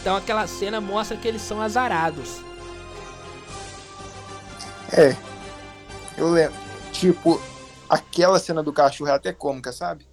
Então 0.00 0.16
aquela 0.16 0.46
cena 0.46 0.80
mostra 0.80 1.16
que 1.16 1.28
eles 1.28 1.42
são 1.42 1.60
azarados. 1.60 2.40
É. 4.92 5.14
Eu 6.16 6.30
lembro. 6.30 6.58
Tipo, 6.92 7.40
aquela 7.88 8.38
cena 8.38 8.62
do 8.62 8.72
cachorro 8.72 9.10
é 9.10 9.14
até 9.14 9.32
cômica, 9.32 9.72
sabe? 9.72 10.06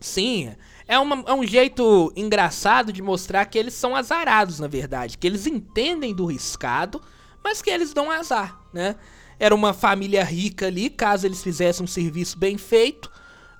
Sim, 0.00 0.54
é, 0.90 0.98
uma, 0.98 1.22
é 1.24 1.32
um 1.32 1.46
jeito 1.46 2.12
engraçado 2.16 2.92
de 2.92 3.00
mostrar 3.00 3.44
que 3.46 3.56
eles 3.56 3.74
são 3.74 3.94
azarados, 3.94 4.58
na 4.58 4.66
verdade. 4.66 5.16
Que 5.16 5.24
eles 5.28 5.46
entendem 5.46 6.12
do 6.12 6.26
riscado, 6.26 7.00
mas 7.44 7.62
que 7.62 7.70
eles 7.70 7.94
dão 7.94 8.10
azar, 8.10 8.60
né? 8.74 8.96
Era 9.38 9.54
uma 9.54 9.72
família 9.72 10.24
rica 10.24 10.66
ali, 10.66 10.90
caso 10.90 11.28
eles 11.28 11.44
fizessem 11.44 11.84
um 11.84 11.86
serviço 11.86 12.36
bem 12.36 12.58
feito, 12.58 13.08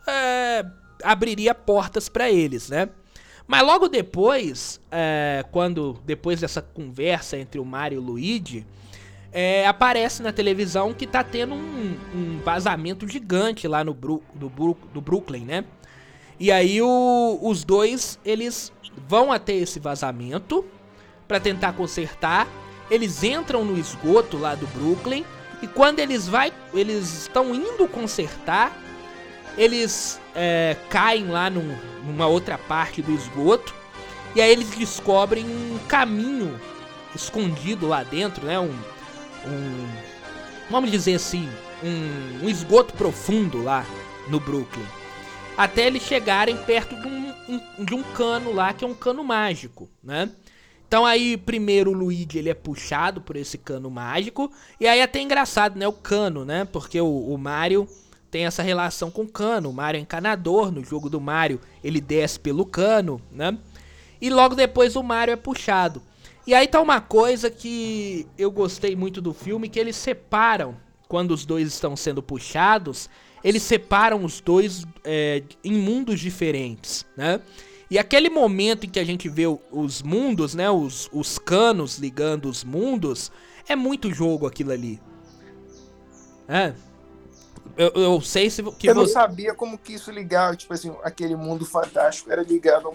é, 0.08 0.66
abriria 1.04 1.54
portas 1.54 2.08
para 2.08 2.28
eles, 2.28 2.68
né? 2.68 2.88
Mas 3.46 3.62
logo 3.62 3.86
depois, 3.86 4.80
é, 4.90 5.44
quando 5.52 6.00
depois 6.04 6.40
dessa 6.40 6.60
conversa 6.60 7.38
entre 7.38 7.60
o 7.60 7.64
Mario 7.64 7.96
e 7.96 7.98
o 8.00 8.02
Luigi, 8.02 8.66
é, 9.32 9.68
aparece 9.68 10.20
na 10.20 10.32
televisão 10.32 10.92
que 10.92 11.06
tá 11.06 11.22
tendo 11.22 11.54
um, 11.54 11.96
um 12.12 12.40
vazamento 12.44 13.06
gigante 13.06 13.68
lá 13.68 13.84
no 13.84 13.94
Bru 13.94 14.20
do, 14.34 14.50
Bru 14.50 14.76
do 14.92 15.00
Brooklyn, 15.00 15.44
né? 15.44 15.64
E 16.40 16.50
aí 16.50 16.80
o, 16.80 17.38
os 17.42 17.64
dois, 17.64 18.18
eles 18.24 18.72
vão 19.06 19.30
até 19.30 19.52
esse 19.52 19.78
vazamento 19.78 20.64
para 21.28 21.38
tentar 21.38 21.74
consertar. 21.74 22.48
Eles 22.90 23.22
entram 23.22 23.62
no 23.62 23.78
esgoto 23.78 24.38
lá 24.38 24.54
do 24.54 24.66
Brooklyn 24.68 25.22
e 25.62 25.66
quando 25.66 25.98
eles 25.98 26.26
vai, 26.26 26.50
eles 26.72 27.22
estão 27.22 27.54
indo 27.54 27.86
consertar, 27.86 28.74
eles 29.58 30.18
é, 30.34 30.76
caem 30.88 31.28
lá 31.28 31.50
num, 31.50 31.76
numa 32.06 32.26
outra 32.26 32.56
parte 32.56 33.02
do 33.02 33.12
esgoto 33.12 33.74
E 34.34 34.40
aí 34.40 34.50
eles 34.50 34.70
descobrem 34.70 35.44
um 35.44 35.78
caminho 35.88 36.58
escondido 37.14 37.86
lá 37.86 38.02
dentro, 38.02 38.46
né? 38.46 38.58
Um, 38.58 38.72
um 39.46 39.88
vamos 40.70 40.90
dizer 40.90 41.16
assim, 41.16 41.48
um, 41.82 42.46
um 42.46 42.48
esgoto 42.48 42.94
profundo 42.94 43.62
lá 43.62 43.84
no 44.28 44.40
Brooklyn. 44.40 44.99
Até 45.56 45.86
eles 45.86 46.02
chegarem 46.02 46.56
perto 46.56 46.96
de 46.96 47.06
um, 47.06 47.34
um, 47.48 47.84
de 47.84 47.94
um 47.94 48.02
cano 48.02 48.52
lá, 48.52 48.72
que 48.72 48.84
é 48.84 48.88
um 48.88 48.94
cano 48.94 49.22
mágico, 49.22 49.88
né? 50.02 50.30
Então 50.90 51.06
aí, 51.06 51.36
primeiro 51.36 51.92
o 51.92 51.94
Luigi 51.94 52.38
ele 52.38 52.48
é 52.48 52.54
puxado 52.54 53.20
por 53.20 53.36
esse 53.36 53.56
cano 53.56 53.88
mágico. 53.88 54.50
E 54.80 54.88
aí 54.88 54.98
é 54.98 55.02
até 55.04 55.20
engraçado, 55.20 55.78
né? 55.78 55.86
O 55.86 55.92
cano, 55.92 56.44
né? 56.44 56.64
Porque 56.64 57.00
o, 57.00 57.06
o 57.06 57.38
Mario 57.38 57.88
tem 58.28 58.44
essa 58.44 58.62
relação 58.62 59.10
com 59.10 59.22
o 59.22 59.28
cano. 59.28 59.70
O 59.70 59.72
Mario 59.72 59.98
é 59.98 60.02
encanador. 60.02 60.72
No 60.72 60.84
jogo 60.84 61.08
do 61.08 61.20
Mario, 61.20 61.60
ele 61.84 62.00
desce 62.00 62.40
pelo 62.40 62.66
cano, 62.66 63.20
né? 63.30 63.56
E 64.20 64.28
logo 64.30 64.56
depois 64.56 64.96
o 64.96 65.02
Mario 65.02 65.32
é 65.32 65.36
puxado. 65.36 66.02
E 66.44 66.54
aí 66.54 66.66
tá 66.66 66.80
uma 66.80 67.00
coisa 67.00 67.50
que 67.50 68.26
eu 68.36 68.50
gostei 68.50 68.96
muito 68.96 69.20
do 69.20 69.32
filme, 69.32 69.68
que 69.68 69.78
eles 69.78 69.94
separam, 69.94 70.76
quando 71.06 71.30
os 71.30 71.44
dois 71.44 71.68
estão 71.68 71.94
sendo 71.96 72.20
puxados, 72.20 73.08
eles 73.42 73.62
separam 73.62 74.24
os 74.24 74.40
dois 74.40 74.84
é, 75.04 75.42
em 75.64 75.72
mundos 75.72 76.20
diferentes, 76.20 77.06
né? 77.16 77.40
E 77.90 77.98
aquele 77.98 78.30
momento 78.30 78.86
em 78.86 78.88
que 78.88 79.00
a 79.00 79.04
gente 79.04 79.28
vê 79.28 79.46
os 79.72 80.00
mundos, 80.00 80.54
né? 80.54 80.70
Os, 80.70 81.08
os 81.12 81.38
canos 81.38 81.98
ligando 81.98 82.48
os 82.48 82.62
mundos, 82.62 83.32
é 83.68 83.74
muito 83.74 84.12
jogo 84.12 84.46
aquilo 84.46 84.70
ali. 84.70 85.00
É. 86.46 86.72
Eu, 87.76 87.90
eu 87.94 88.20
sei 88.20 88.48
se. 88.50 88.62
Que 88.72 88.90
eu 88.90 88.94
não 88.94 89.06
sabia 89.06 89.54
como 89.54 89.78
que 89.78 89.94
isso 89.94 90.10
ligava, 90.10 90.54
tipo 90.56 90.72
assim, 90.72 90.94
aquele 91.02 91.34
mundo 91.34 91.64
fantástico 91.64 92.30
era 92.30 92.42
ligado 92.42 92.88
a 92.88 92.92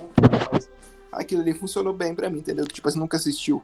mas 0.51 0.69
aquilo 1.11 1.41
ali 1.41 1.53
funcionou 1.53 1.93
bem 1.93 2.13
para 2.13 2.29
mim, 2.29 2.39
entendeu? 2.39 2.65
Tipo 2.65 2.87
assim, 2.87 2.99
nunca 2.99 3.17
assistiu 3.17 3.63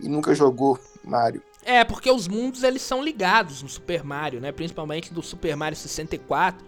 e 0.00 0.08
nunca 0.08 0.34
jogou 0.34 0.78
Mario. 1.04 1.42
É, 1.64 1.84
porque 1.84 2.10
os 2.10 2.26
mundos 2.26 2.62
eles 2.62 2.82
são 2.82 3.02
ligados 3.02 3.62
no 3.62 3.68
Super 3.68 4.02
Mario, 4.04 4.40
né? 4.40 4.50
Principalmente 4.50 5.12
do 5.12 5.22
Super 5.22 5.56
Mario 5.56 5.76
64. 5.76 6.64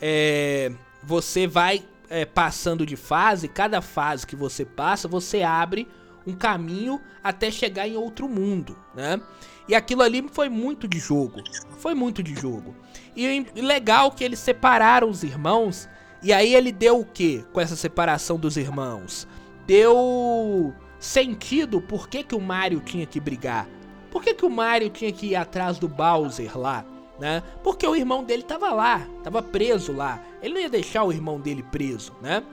É, 0.00 0.70
você 1.02 1.46
vai 1.46 1.84
é, 2.08 2.24
passando 2.24 2.86
de 2.86 2.96
fase, 2.96 3.48
cada 3.48 3.82
fase 3.82 4.26
que 4.26 4.36
você 4.36 4.64
passa, 4.64 5.08
você 5.08 5.42
abre 5.42 5.88
um 6.26 6.34
caminho 6.34 7.00
até 7.22 7.50
chegar 7.50 7.88
em 7.88 7.96
outro 7.96 8.28
mundo, 8.28 8.76
né? 8.94 9.20
E 9.68 9.74
aquilo 9.74 10.02
ali 10.02 10.24
foi 10.32 10.48
muito 10.48 10.88
de 10.88 10.98
jogo. 10.98 11.42
Foi 11.78 11.94
muito 11.94 12.22
de 12.22 12.34
jogo. 12.34 12.74
E 13.14 13.46
legal 13.54 14.10
que 14.10 14.24
eles 14.24 14.38
separaram 14.38 15.10
os 15.10 15.22
irmãos. 15.22 15.88
E 16.22 16.32
aí 16.32 16.54
ele 16.54 16.72
deu 16.72 17.00
o 17.00 17.04
que 17.04 17.44
com 17.52 17.60
essa 17.60 17.76
separação 17.76 18.38
dos 18.38 18.56
irmãos? 18.56 19.28
Deu 19.66 20.74
sentido 20.98 21.80
por 21.80 22.08
que, 22.08 22.24
que 22.24 22.34
o 22.34 22.40
Mario 22.40 22.80
tinha 22.80 23.04
que 23.04 23.20
brigar. 23.20 23.68
Por 24.10 24.22
que, 24.22 24.34
que 24.34 24.46
o 24.46 24.50
Mario 24.50 24.90
tinha 24.90 25.12
que 25.12 25.28
ir 25.28 25.36
atrás 25.36 25.78
do 25.78 25.88
Bowser 25.88 26.58
lá? 26.58 26.84
Né? 27.18 27.42
Porque 27.64 27.86
o 27.86 27.96
irmão 27.96 28.22
dele 28.22 28.42
tava 28.42 28.70
lá, 28.72 29.06
tava 29.24 29.42
preso 29.42 29.92
lá. 29.92 30.22
Ele 30.40 30.54
não 30.54 30.60
ia 30.60 30.70
deixar 30.70 31.02
o 31.02 31.12
irmão 31.12 31.40
dele 31.40 31.64
preso, 31.64 32.12
né? 32.22 32.44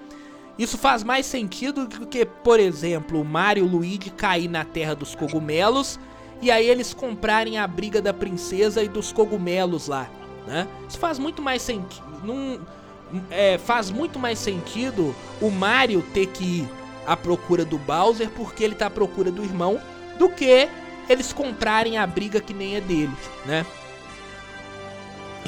Isso 0.57 0.77
faz 0.77 1.03
mais 1.03 1.25
sentido 1.25 1.85
do 1.85 2.07
que, 2.07 2.25
por 2.25 2.59
exemplo, 2.59 3.21
o 3.21 3.25
Mario 3.25 3.65
e 3.65 3.67
o 3.67 3.69
Luigi 3.69 4.09
cair 4.09 4.47
na 4.47 4.63
terra 4.63 4.95
dos 4.95 5.13
cogumelos 5.13 5.99
e 6.41 6.49
aí 6.49 6.67
eles 6.67 6.93
comprarem 6.93 7.57
a 7.57 7.67
briga 7.67 8.01
da 8.01 8.13
princesa 8.13 8.83
e 8.83 8.87
dos 8.87 9.11
cogumelos 9.11 9.87
lá, 9.87 10.09
né? 10.47 10.67
Isso 10.87 10.97
faz 10.97 11.19
muito 11.19 11.41
mais 11.41 11.61
sentido. 11.61 12.05
É, 13.29 13.57
faz 13.57 13.91
muito 13.91 14.17
mais 14.17 14.39
sentido 14.39 15.15
o 15.39 15.51
Mario 15.51 16.03
ter 16.13 16.27
que 16.27 16.43
ir 16.43 16.69
à 17.05 17.15
procura 17.15 17.63
do 17.63 17.77
Bowser 17.77 18.29
porque 18.31 18.63
ele 18.63 18.75
tá 18.75 18.87
à 18.87 18.89
procura 18.89 19.31
do 19.31 19.43
irmão 19.43 19.79
do 20.17 20.27
que 20.27 20.67
eles 21.09 21.31
comprarem 21.33 21.97
a 21.97 22.05
briga 22.05 22.39
que 22.41 22.53
nem 22.53 22.75
é 22.75 22.81
deles, 22.81 23.17
né? 23.45 23.65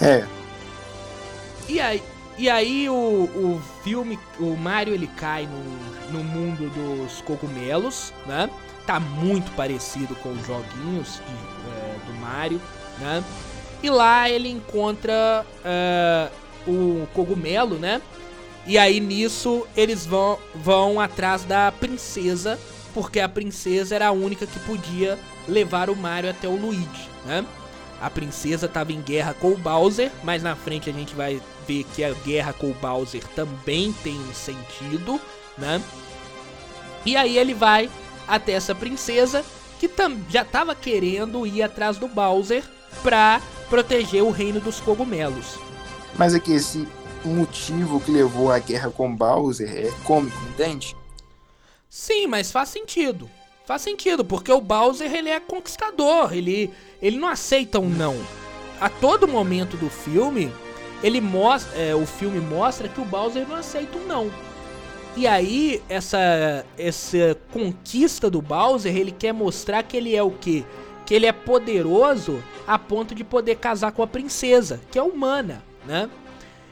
É. 0.01 0.25
E 1.67 1.79
aí, 1.79 2.03
e 2.37 2.49
aí 2.49 2.87
o, 2.89 2.93
o 2.93 3.61
filme, 3.83 4.19
o 4.39 4.55
Mario 4.55 4.93
ele 4.93 5.07
cai 5.07 5.47
no, 5.47 6.17
no 6.17 6.23
mundo 6.23 6.69
dos 6.69 7.21
cogumelos, 7.21 8.13
né? 8.25 8.49
Tá 8.85 8.99
muito 8.99 9.51
parecido 9.51 10.15
com 10.17 10.31
os 10.31 10.45
joguinhos 10.45 11.15
de, 11.15 11.71
é, 11.71 11.95
do 12.05 12.13
Mario, 12.21 12.61
né? 12.99 13.23
E 13.81 13.89
lá 13.89 14.29
ele 14.29 14.49
encontra 14.49 15.45
é, 15.65 16.29
o 16.67 17.07
cogumelo, 17.13 17.77
né? 17.77 18.01
E 18.65 18.77
aí 18.77 18.99
nisso 18.99 19.65
eles 19.75 20.05
vão, 20.05 20.37
vão 20.53 20.99
atrás 20.99 21.43
da 21.43 21.71
princesa, 21.71 22.59
porque 22.93 23.19
a 23.19 23.27
princesa 23.27 23.95
era 23.95 24.07
a 24.07 24.11
única 24.11 24.45
que 24.45 24.59
podia 24.59 25.17
levar 25.47 25.89
o 25.89 25.95
Mario 25.95 26.29
até 26.29 26.47
o 26.47 26.55
Luigi, 26.55 27.09
né? 27.25 27.45
A 27.99 28.09
princesa 28.09 28.67
estava 28.67 28.91
em 28.91 29.01
guerra 29.01 29.33
com 29.33 29.51
o 29.51 29.57
Bowser, 29.57 30.11
mas 30.23 30.43
na 30.43 30.55
frente 30.55 30.89
a 30.89 30.93
gente 30.93 31.15
vai 31.15 31.41
ver 31.67 31.83
que 31.95 32.03
a 32.03 32.13
guerra 32.13 32.53
com 32.53 32.69
o 32.69 32.73
Bowser 32.75 33.23
também 33.35 33.91
tem 34.03 34.15
um 34.19 34.33
sentido, 34.33 35.19
né? 35.57 35.81
E 37.05 37.15
aí 37.15 37.37
ele 37.37 37.53
vai 37.53 37.89
até 38.27 38.51
essa 38.51 38.75
princesa 38.75 39.43
que 39.79 39.89
já 40.29 40.41
estava 40.41 40.75
querendo 40.75 41.45
ir 41.47 41.63
atrás 41.63 41.97
do 41.97 42.07
Bowser 42.07 42.63
pra 43.01 43.41
proteger 43.69 44.23
o 44.23 44.31
reino 44.31 44.59
dos 44.59 44.79
cogumelos. 44.79 45.57
Mas 46.15 46.33
é 46.33 46.39
que 46.39 46.51
esse 46.51 46.87
motivo 47.23 47.99
que 47.99 48.11
levou 48.11 48.51
à 48.51 48.59
guerra 48.59 48.89
com 48.89 49.13
Bowser 49.13 49.69
é 49.69 49.91
cômico, 50.03 50.37
entende? 50.49 50.95
Sim, 51.89 52.27
mas 52.27 52.51
faz 52.51 52.69
sentido. 52.69 53.29
Faz 53.67 53.81
sentido, 53.81 54.23
porque 54.23 54.49
o 54.49 54.61
Bowser 54.61 55.13
ele 55.13 55.27
é 55.29 55.41
conquistador, 55.41 56.33
ele, 56.33 56.71
ele 57.01 57.17
não 57.17 57.27
aceita 57.27 57.81
um 57.81 57.89
não. 57.89 58.15
A 58.79 58.87
todo 58.87 59.27
momento 59.27 59.75
do 59.75 59.89
filme, 59.89 60.49
ele 61.03 61.19
mostra, 61.19 61.77
é, 61.77 61.93
o 61.93 62.05
filme 62.05 62.39
mostra 62.39 62.87
que 62.87 63.01
o 63.01 63.03
Bowser 63.03 63.45
não 63.45 63.57
aceita 63.57 63.97
um 63.97 64.05
não. 64.05 64.31
E 65.17 65.27
aí, 65.27 65.83
essa, 65.89 66.65
essa 66.77 67.37
conquista 67.51 68.29
do 68.29 68.41
Bowser, 68.41 68.95
ele 68.95 69.11
quer 69.11 69.33
mostrar 69.33 69.83
que 69.83 69.97
ele 69.97 70.15
é 70.15 70.23
o 70.23 70.31
quê? 70.31 70.63
Que 71.05 71.13
ele 71.13 71.25
é 71.25 71.33
poderoso 71.33 72.41
a 72.65 72.79
ponto 72.79 73.13
de 73.13 73.25
poder 73.25 73.57
casar 73.57 73.91
com 73.91 74.01
a 74.01 74.07
princesa, 74.07 74.79
que 74.89 74.97
é 74.97 75.03
humana, 75.03 75.61
né? 75.85 76.09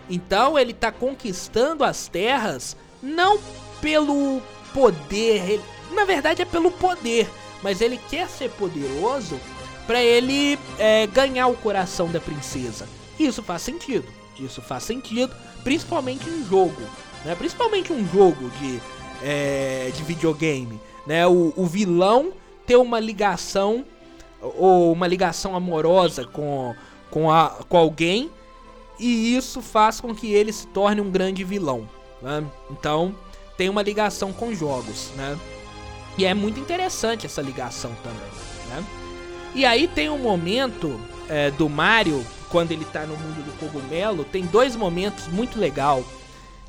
Então 0.10 0.58
ele 0.58 0.74
tá 0.74 0.94
conquistando 0.94 1.84
as 1.84 2.08
terras 2.08 2.78
não 3.04 3.38
pelo 3.82 4.42
poder, 4.74 5.60
na 5.92 6.06
verdade 6.06 6.42
é 6.42 6.46
pelo 6.46 6.72
poder, 6.72 7.30
mas 7.62 7.82
ele 7.82 8.00
quer 8.10 8.30
ser 8.30 8.50
poderoso 8.52 9.40
para 9.88 10.02
ele 10.02 10.58
é, 10.78 11.08
ganhar 11.08 11.48
o 11.48 11.56
coração 11.56 12.10
da 12.10 12.20
princesa. 12.20 12.88
Isso 13.20 13.44
faz 13.44 13.62
sentido. 13.62 14.08
Isso 14.40 14.62
faz 14.62 14.84
sentido, 14.84 15.34
principalmente 15.64 16.30
em 16.30 16.46
jogo, 16.46 16.82
né? 17.24 17.36
Principalmente 17.36 17.94
um 17.94 18.06
jogo 18.06 18.50
de, 18.60 18.82
é, 19.24 19.92
de 19.96 20.04
videogame, 20.04 20.80
né? 21.08 21.26
O, 21.26 21.54
o 21.56 21.66
vilão 21.66 22.34
ter 22.66 22.76
uma 22.76 23.00
ligação 23.00 23.86
ou 24.42 24.92
uma 24.92 25.08
ligação 25.08 25.56
amorosa 25.56 26.26
com, 26.26 26.76
com, 27.10 27.32
a, 27.32 27.50
com 27.70 27.78
alguém 27.78 28.30
e 29.00 29.36
isso 29.36 29.62
faz 29.62 30.00
com 30.00 30.14
que 30.14 30.34
ele 30.34 30.52
se 30.52 30.68
torne 30.68 31.02
um 31.02 31.10
grande 31.10 31.44
vilão. 31.44 31.88
Né? 32.22 32.44
Então 32.70 33.16
tem 33.58 33.70
uma 33.70 33.82
ligação 33.82 34.34
com 34.34 34.54
jogos, 34.54 35.12
né? 35.16 35.38
E 36.18 36.26
é 36.26 36.34
muito 36.34 36.60
interessante 36.60 37.26
essa 37.26 37.42
ligação 37.42 37.92
também, 38.04 38.32
né? 38.70 38.86
E 39.54 39.66
aí 39.66 39.88
tem 39.88 40.10
um 40.10 40.18
momento 40.18 41.00
é, 41.30 41.52
do 41.52 41.70
Mario, 41.70 42.26
quando 42.50 42.72
ele 42.72 42.86
tá 42.86 43.06
no 43.06 43.18
mundo 43.18 43.44
do 43.46 43.60
cogumelo, 43.60 44.24
tem 44.24 44.46
dois 44.46 44.76
momentos 44.76 45.28
muito 45.28 45.60
legal, 45.60 46.04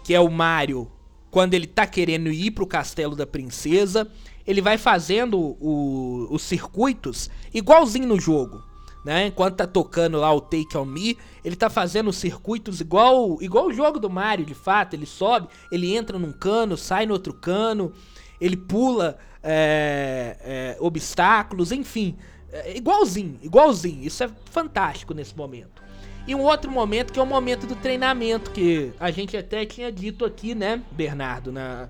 que 0.02 0.14
é 0.14 0.20
o 0.20 0.30
Mario 0.30 0.90
quando 1.36 1.52
ele 1.52 1.66
tá 1.66 1.86
querendo 1.86 2.30
ir 2.30 2.52
pro 2.52 2.66
castelo 2.66 3.14
da 3.14 3.26
princesa, 3.26 4.10
ele 4.46 4.62
vai 4.62 4.78
fazendo 4.78 5.38
o, 5.38 6.26
os 6.30 6.40
circuitos 6.40 7.28
igualzinho 7.52 8.08
no 8.08 8.18
jogo, 8.18 8.62
né? 9.04 9.26
Enquanto 9.26 9.56
tá 9.56 9.66
tocando 9.66 10.18
lá 10.18 10.32
o 10.32 10.40
Take 10.40 10.76
On 10.78 10.86
Me, 10.86 11.18
ele 11.44 11.54
tá 11.54 11.68
fazendo 11.68 12.10
circuitos 12.10 12.80
igual 12.80 13.36
igual 13.42 13.66
o 13.66 13.72
jogo 13.72 13.98
do 13.98 14.08
Mario, 14.08 14.46
de 14.46 14.54
fato, 14.54 14.94
ele 14.94 15.04
sobe, 15.04 15.48
ele 15.70 15.94
entra 15.94 16.18
num 16.18 16.32
cano, 16.32 16.74
sai 16.74 17.04
no 17.04 17.12
outro 17.12 17.34
cano, 17.34 17.92
ele 18.40 18.56
pula 18.56 19.18
é, 19.46 20.36
é, 20.40 20.76
obstáculos, 20.80 21.70
enfim. 21.70 22.16
É, 22.52 22.76
igualzinho, 22.76 23.38
igualzinho. 23.42 24.04
Isso 24.04 24.24
é 24.24 24.30
fantástico 24.50 25.14
nesse 25.14 25.36
momento. 25.36 25.82
E 26.26 26.34
um 26.34 26.42
outro 26.42 26.70
momento 26.70 27.12
que 27.12 27.20
é 27.20 27.22
o 27.22 27.26
momento 27.26 27.66
do 27.66 27.76
treinamento, 27.76 28.50
que 28.50 28.92
a 28.98 29.12
gente 29.12 29.36
até 29.36 29.64
tinha 29.64 29.92
dito 29.92 30.24
aqui, 30.24 30.56
né, 30.56 30.82
Bernardo, 30.90 31.52
na, 31.52 31.88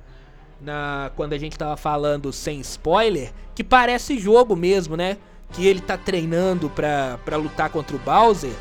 na 0.61 1.11
quando 1.17 1.33
a 1.33 1.39
gente 1.39 1.57
tava 1.57 1.77
falando 1.77 2.31
sem 2.33 2.61
spoiler, 2.61 3.33
que 3.55 3.65
parece 3.65 4.19
jogo 4.19 4.55
mesmo, 4.55 4.95
né? 4.95 5.17
Que 5.53 5.67
ele 5.67 5.81
tá 5.81 5.97
treinando 5.97 6.69
pra, 6.69 7.19
pra 7.25 7.39
lutar 7.39 7.71
contra 7.71 7.97
o 7.97 7.99
Bowser. 7.99 8.53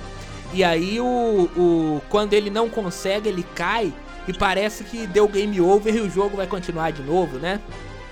E 0.54 0.64
aí 0.64 1.02
o, 1.02 1.50
o 1.58 2.02
quando 2.10 2.34
ele 2.34 2.50
não 2.50 2.70
consegue, 2.70 3.28
ele 3.28 3.44
cai 3.54 3.94
e 4.28 4.32
parece 4.32 4.86
que 4.86 5.06
deu 5.06 5.28
game 5.28 5.60
over 5.60 5.94
e 5.94 6.00
o 6.00 6.10
jogo 6.10 6.38
vai 6.38 6.48
continuar 6.48 6.92
de 6.92 7.04
novo, 7.04 7.38
né? 7.38 7.60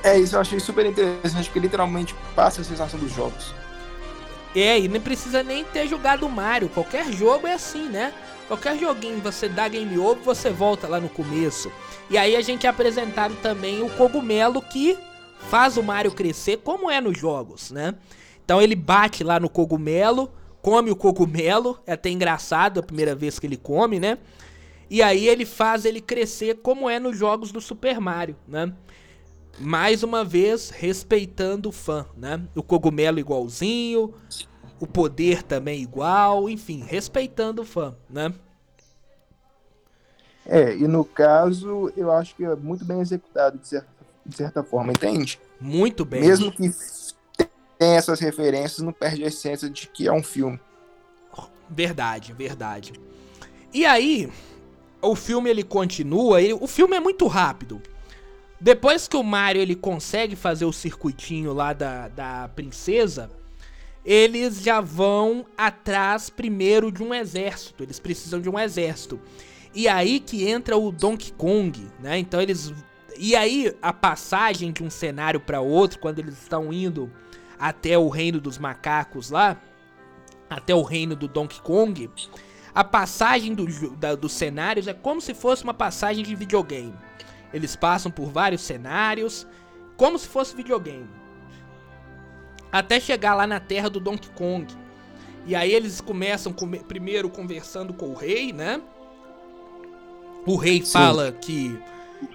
É, 0.04 0.20
isso 0.20 0.36
eu 0.36 0.42
achei 0.42 0.60
super 0.60 0.86
interessante, 0.86 1.46
porque 1.46 1.60
literalmente 1.60 2.14
passa 2.36 2.62
a 2.62 2.64
sensação 2.64 3.00
dos 3.00 3.14
jogos. 3.14 3.54
É, 4.56 4.80
e 4.80 4.88
nem 4.88 5.02
precisa 5.02 5.42
nem 5.42 5.64
ter 5.64 5.88
jogado 5.88 6.28
Mario. 6.30 6.70
Qualquer 6.70 7.12
jogo 7.12 7.48
é 7.48 7.54
assim, 7.54 7.88
né? 7.88 8.14
Qualquer 8.48 8.78
joguinho 8.78 9.20
você 9.20 9.48
dá 9.48 9.68
game 9.68 9.98
over, 9.98 10.22
você 10.24 10.50
volta 10.50 10.88
lá 10.88 11.00
no 11.00 11.10
começo. 11.10 11.72
E 12.10 12.18
aí 12.18 12.36
a 12.36 12.42
gente 12.42 12.68
é 12.68 12.70
apresentado 12.70 13.36
também 13.42 13.82
o 13.82 13.90
cogumelo 13.90 14.62
que 14.62 14.98
faz 15.50 15.78
o 15.78 15.84
Mario 15.84 16.12
crescer, 16.12 16.58
como 16.58 16.92
é 16.92 17.00
nos 17.00 17.18
jogos, 17.18 17.72
né? 17.72 17.96
Então 18.44 18.62
ele 18.62 18.76
bate 18.76 19.24
lá 19.24 19.40
no 19.40 19.50
cogumelo, 19.50 20.32
come 20.62 20.92
o 20.92 20.96
cogumelo, 20.96 21.80
é 21.88 21.94
até 21.94 22.10
engraçado 22.10 22.80
a 22.80 22.84
primeira 22.84 23.16
vez 23.16 23.40
que 23.40 23.48
ele 23.48 23.58
come, 23.58 24.00
né? 24.00 24.18
E 24.90 25.02
aí 25.02 25.28
ele 25.28 25.46
faz 25.46 25.86
ele 25.86 26.02
crescer 26.02 26.60
como 26.62 26.90
é 26.90 27.00
nos 27.00 27.18
jogos 27.18 27.52
do 27.52 27.62
Super 27.62 28.00
Mario, 28.00 28.36
né? 28.48 28.72
Mais 29.60 30.04
uma 30.04 30.24
vez 30.26 30.70
respeitando 30.70 31.70
o 31.70 31.72
fã, 31.72 32.06
né? 32.18 32.42
O 32.56 32.64
cogumelo 32.64 33.20
igualzinho, 33.20 34.14
o 34.80 34.88
poder 34.88 35.44
também 35.44 35.82
igual, 35.82 36.50
enfim, 36.50 36.84
respeitando 36.86 37.62
o 37.62 37.66
fã, 37.66 37.96
né? 38.10 38.34
É, 40.46 40.76
e 40.76 40.88
no 40.88 41.06
caso, 41.06 41.92
eu 41.96 42.12
acho 42.12 42.36
que 42.36 42.44
é 42.44 42.56
muito 42.56 42.84
bem 42.84 43.00
executado, 43.00 43.58
de 43.58 43.68
certa, 43.68 43.88
de 44.26 44.36
certa 44.36 44.64
forma, 44.64 44.92
entende? 44.92 45.40
Muito 45.60 46.04
bem. 46.04 46.22
Mesmo 46.22 46.52
que 46.52 46.70
tenha 47.78 47.98
essas 47.98 48.20
referências, 48.20 48.80
não 48.80 48.92
perde 48.92 49.24
a 49.24 49.28
essência 49.28 49.70
de 49.70 49.88
que 49.88 50.08
é 50.08 50.12
um 50.12 50.24
filme. 50.24 50.60
Verdade, 51.70 52.34
verdade. 52.34 52.94
E 53.74 53.86
aí, 53.86 54.30
o 55.02 55.16
filme 55.16 55.50
ele 55.50 55.64
continua, 55.64 56.42
ele, 56.42 56.54
o 56.54 56.68
filme 56.68 56.96
é 56.96 57.00
muito 57.00 57.26
rápido. 57.28 57.82
Depois 58.64 59.10
que 59.10 59.18
o 59.18 59.24
Mario 59.24 59.62
ele 59.62 59.76
consegue 59.76 60.38
fazer 60.38 60.64
o 60.64 60.72
circuitinho 60.72 61.52
lá 61.52 61.74
da, 61.74 62.08
da 62.08 62.48
princesa, 62.56 63.30
eles 64.06 64.62
já 64.62 64.80
vão 64.80 65.46
atrás 65.58 66.30
primeiro 66.30 66.90
de 66.90 67.04
um 67.04 67.14
exército. 67.14 67.84
Eles 67.84 68.00
precisam 68.00 68.40
de 68.40 68.50
um 68.50 68.58
exército. 68.58 69.20
E 69.76 69.86
aí 69.86 70.18
que 70.18 70.48
entra 70.48 70.78
o 70.78 70.94
Donkey 70.94 71.34
Kong, 71.34 71.86
né? 72.00 72.18
Então 72.18 72.40
eles 72.40 72.74
e 73.20 73.36
aí 73.36 73.76
a 73.82 73.92
passagem 73.92 74.72
de 74.72 74.82
um 74.82 74.90
cenário 74.90 75.42
para 75.42 75.60
outro, 75.60 76.00
quando 76.00 76.20
eles 76.20 76.42
estão 76.42 76.72
indo 76.72 77.12
até 77.60 77.98
o 77.98 78.08
reino 78.08 78.40
dos 78.40 78.58
macacos 78.58 79.30
lá, 79.30 79.62
até 80.50 80.74
o 80.74 80.84
reino 80.84 81.18
do 81.18 81.28
Donkey 81.28 81.60
Kong, 81.60 82.10
a 82.74 82.84
passagem 82.86 83.54
do, 83.54 83.68
da, 83.98 84.16
dos 84.16 84.32
cenários 84.32 84.88
é 84.88 84.94
como 84.94 85.20
se 85.20 85.34
fosse 85.34 85.66
uma 85.66 85.74
passagem 85.74 86.24
de 86.24 86.34
videogame. 86.34 86.94
Eles 87.54 87.76
passam 87.76 88.12
por 88.12 88.30
vários 88.30 88.62
cenários, 88.62 89.46
como 89.96 90.18
se 90.18 90.28
fosse 90.28 90.56
videogame. 90.56 91.08
Até 92.72 93.00
chegar 93.00 93.36
lá 93.36 93.46
na 93.46 93.60
terra 93.60 93.90
do 93.90 94.00
Donkey 94.00 94.30
Kong. 94.30 94.74
E 95.46 95.56
aí 95.56 95.72
eles 95.74 96.02
começam 96.02 96.52
com, 96.52 96.70
primeiro 96.72 97.30
conversando 97.30 97.94
com 97.94 98.08
o 98.08 98.16
rei, 98.16 98.52
né? 98.52 98.82
O 100.46 100.56
rei 100.56 100.84
Sim. 100.84 100.94
fala 100.94 101.32
que 101.32 101.78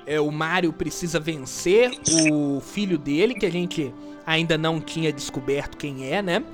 é, 0.07 0.21
o 0.21 0.31
Mario 0.31 0.73
precisa 0.73 1.19
vencer 1.19 1.91
o 2.31 2.61
filho 2.61 2.97
dele, 2.97 3.35
que 3.35 3.47
a 3.47 3.51
gente 3.51 3.93
ainda 4.25 4.57
não 4.57 4.81
tinha 4.81 5.13
descoberto 5.13 5.77
quem 5.77 6.13
é, 6.13 6.23
né? 6.23 6.45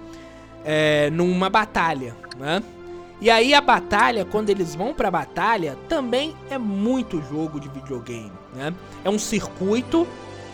É, 0.64 1.10
numa 1.10 1.50
batalha, 1.50 2.16
né? 2.38 2.62
E 3.20 3.30
aí 3.30 3.54
a 3.54 3.60
batalha, 3.60 4.24
quando 4.24 4.50
eles 4.50 4.74
vão 4.74 4.92
pra 4.92 5.10
batalha, 5.10 5.78
também 5.88 6.34
é 6.50 6.58
muito 6.58 7.22
jogo 7.30 7.60
de 7.60 7.68
videogame, 7.68 8.32
né? 8.54 8.74
É 9.04 9.10
um 9.10 9.18
circuito 9.18 10.06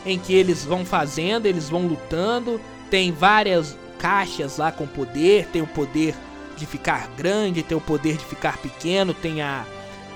em 0.05 0.19
que 0.19 0.35
eles 0.35 0.65
vão 0.65 0.85
fazendo, 0.85 1.47
eles 1.47 1.69
vão 1.69 1.87
lutando, 1.87 2.61
tem 2.91 3.13
várias 3.13 3.77
caixas 3.99 4.59
lá 4.59 4.73
com 4.73 4.87
poder, 4.87 5.47
tem 5.47 5.63
o 5.63 5.67
poder 5.67 6.15
de 6.57 6.67
ficar 6.67 7.09
grande, 7.17 7.63
tem 7.63 7.77
o 7.77 7.81
poder 7.81 8.17
de 8.17 8.25
ficar 8.25 8.59
pequeno, 8.59 9.15
tem 9.15 9.43
a 9.43 9.65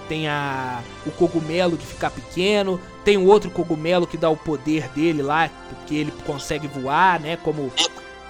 tem 0.08 0.28
a 0.28 0.82
o 1.06 1.10
cogumelo 1.10 1.78
de 1.78 1.86
ficar 1.86 2.10
pequeno, 2.10 2.78
tem 3.04 3.16
o 3.16 3.26
outro 3.26 3.50
cogumelo 3.50 4.06
que 4.06 4.18
dá 4.18 4.28
o 4.28 4.36
poder 4.36 4.88
dele 4.90 5.22
lá, 5.22 5.50
porque 5.70 5.94
ele 5.94 6.12
consegue 6.26 6.68
voar, 6.68 7.18
né? 7.18 7.38
Como 7.38 7.72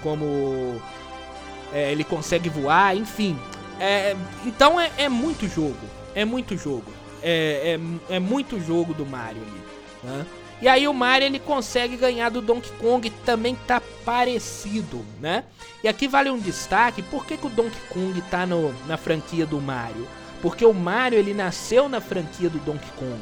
como 0.02 0.80
é, 1.72 1.90
ele 1.90 2.04
consegue 2.04 2.48
voar, 2.48 2.96
enfim. 2.96 3.36
É, 3.80 4.16
então 4.44 4.80
é, 4.80 4.90
é, 4.96 5.08
muito 5.08 5.48
jogo, 5.48 5.76
é 6.14 6.24
muito 6.24 6.56
jogo, 6.56 6.90
é, 7.22 7.78
é, 8.10 8.16
é 8.16 8.20
muito 8.20 8.60
jogo 8.60 8.94
do 8.94 9.04
Mario 9.04 9.42
ali, 9.42 9.62
né? 10.04 10.26
E 10.62 10.68
aí 10.68 10.86
o 10.86 10.94
Mario 10.94 11.26
ele 11.26 11.38
consegue 11.38 11.96
ganhar 11.96 12.30
do 12.30 12.40
Donkey 12.40 12.70
Kong, 12.80 13.10
também 13.24 13.56
tá 13.66 13.82
parecido, 14.04 15.04
né? 15.20 15.44
E 15.82 15.88
aqui 15.88 16.08
vale 16.08 16.30
um 16.30 16.38
destaque, 16.38 17.02
por 17.02 17.26
que, 17.26 17.36
que 17.36 17.46
o 17.46 17.50
Donkey 17.50 17.80
Kong 17.90 18.20
tá 18.30 18.46
no, 18.46 18.74
na 18.86 18.96
franquia 18.96 19.44
do 19.44 19.60
Mario? 19.60 20.06
Porque 20.40 20.64
o 20.64 20.72
Mario 20.72 21.18
ele 21.18 21.34
nasceu 21.34 21.88
na 21.88 22.00
franquia 22.00 22.48
do 22.48 22.58
Donkey 22.60 22.90
Kong. 22.96 23.20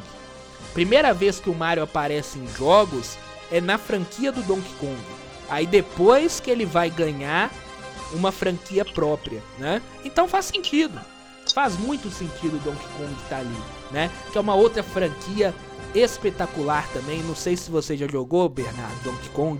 Primeira 0.73 1.13
vez 1.13 1.39
que 1.39 1.49
o 1.49 1.55
Mario 1.55 1.83
aparece 1.83 2.39
em 2.39 2.47
jogos 2.47 3.17
é 3.51 3.59
na 3.59 3.77
franquia 3.77 4.31
do 4.31 4.41
Donkey 4.43 4.73
Kong. 4.79 4.97
Aí 5.49 5.65
depois 5.65 6.39
que 6.39 6.49
ele 6.49 6.65
vai 6.65 6.89
ganhar 6.89 7.51
uma 8.13 8.31
franquia 8.31 8.85
própria, 8.85 9.41
né? 9.57 9.81
Então 10.03 10.27
faz 10.27 10.45
sentido. 10.45 10.99
Faz 11.53 11.77
muito 11.77 12.09
sentido 12.09 12.55
o 12.55 12.59
Donkey 12.59 12.87
Kong 12.97 13.13
estar 13.23 13.29
tá 13.29 13.37
ali, 13.37 13.57
né? 13.91 14.09
Que 14.31 14.37
é 14.37 14.41
uma 14.41 14.55
outra 14.55 14.81
franquia 14.81 15.53
espetacular 15.93 16.87
também. 16.93 17.21
Não 17.23 17.35
sei 17.35 17.57
se 17.57 17.69
você 17.69 17.97
já 17.97 18.07
jogou, 18.07 18.47
Bernardo, 18.47 19.03
Donkey 19.03 19.29
Kong. 19.29 19.59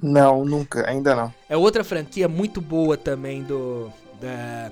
Não, 0.00 0.44
nunca, 0.44 0.88
ainda 0.88 1.14
não. 1.14 1.34
É 1.48 1.56
outra 1.56 1.82
franquia 1.82 2.28
muito 2.28 2.60
boa 2.60 2.96
também 2.96 3.42
do 3.42 3.90
da, 4.20 4.70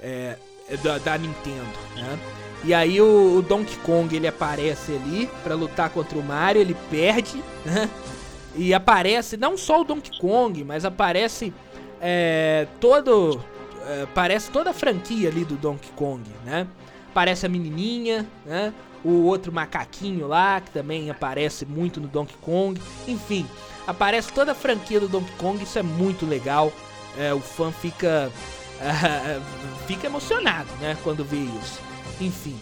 é, 0.00 0.36
é 0.68 0.76
da, 0.76 0.98
da 0.98 1.18
Nintendo, 1.18 1.78
né? 1.96 2.18
E 2.64 2.72
aí 2.72 3.00
o, 3.00 3.38
o, 3.38 3.42
Donkey 3.42 3.76
Kong 3.78 4.14
ele 4.14 4.28
aparece 4.28 4.92
ali 4.92 5.28
para 5.42 5.56
lutar 5.56 5.90
contra 5.90 6.16
o 6.16 6.22
Mario, 6.22 6.60
ele 6.60 6.76
perde, 6.88 7.42
né? 7.66 7.90
E 8.54 8.72
aparece 8.72 9.36
não 9.36 9.56
só 9.56 9.80
o 9.80 9.84
Donkey 9.84 10.16
Kong, 10.20 10.62
mas 10.62 10.84
aparece 10.84 11.52
é, 12.02 12.66
todo 12.80 13.40
é, 13.86 14.06
parece 14.12 14.50
toda 14.50 14.70
a 14.70 14.72
franquia 14.72 15.28
ali 15.28 15.44
do 15.44 15.54
Donkey 15.54 15.90
Kong, 15.94 16.22
né? 16.44 16.66
Parece 17.14 17.46
a 17.46 17.48
menininha, 17.48 18.26
né? 18.44 18.74
O 19.04 19.22
outro 19.22 19.52
macaquinho 19.52 20.26
lá 20.26 20.60
que 20.60 20.70
também 20.70 21.10
aparece 21.10 21.64
muito 21.64 22.00
no 22.00 22.08
Donkey 22.08 22.36
Kong, 22.40 22.80
enfim, 23.06 23.46
aparece 23.86 24.32
toda 24.32 24.52
a 24.52 24.54
franquia 24.54 24.98
do 24.98 25.08
Donkey 25.08 25.32
Kong, 25.38 25.62
isso 25.62 25.78
é 25.78 25.82
muito 25.82 26.26
legal. 26.26 26.72
É, 27.16 27.32
o 27.32 27.40
fã 27.40 27.70
fica 27.70 28.30
fica 29.86 30.06
emocionado, 30.06 30.68
né, 30.80 30.96
quando 31.04 31.24
vê 31.24 31.36
isso. 31.36 31.80
Enfim, 32.20 32.58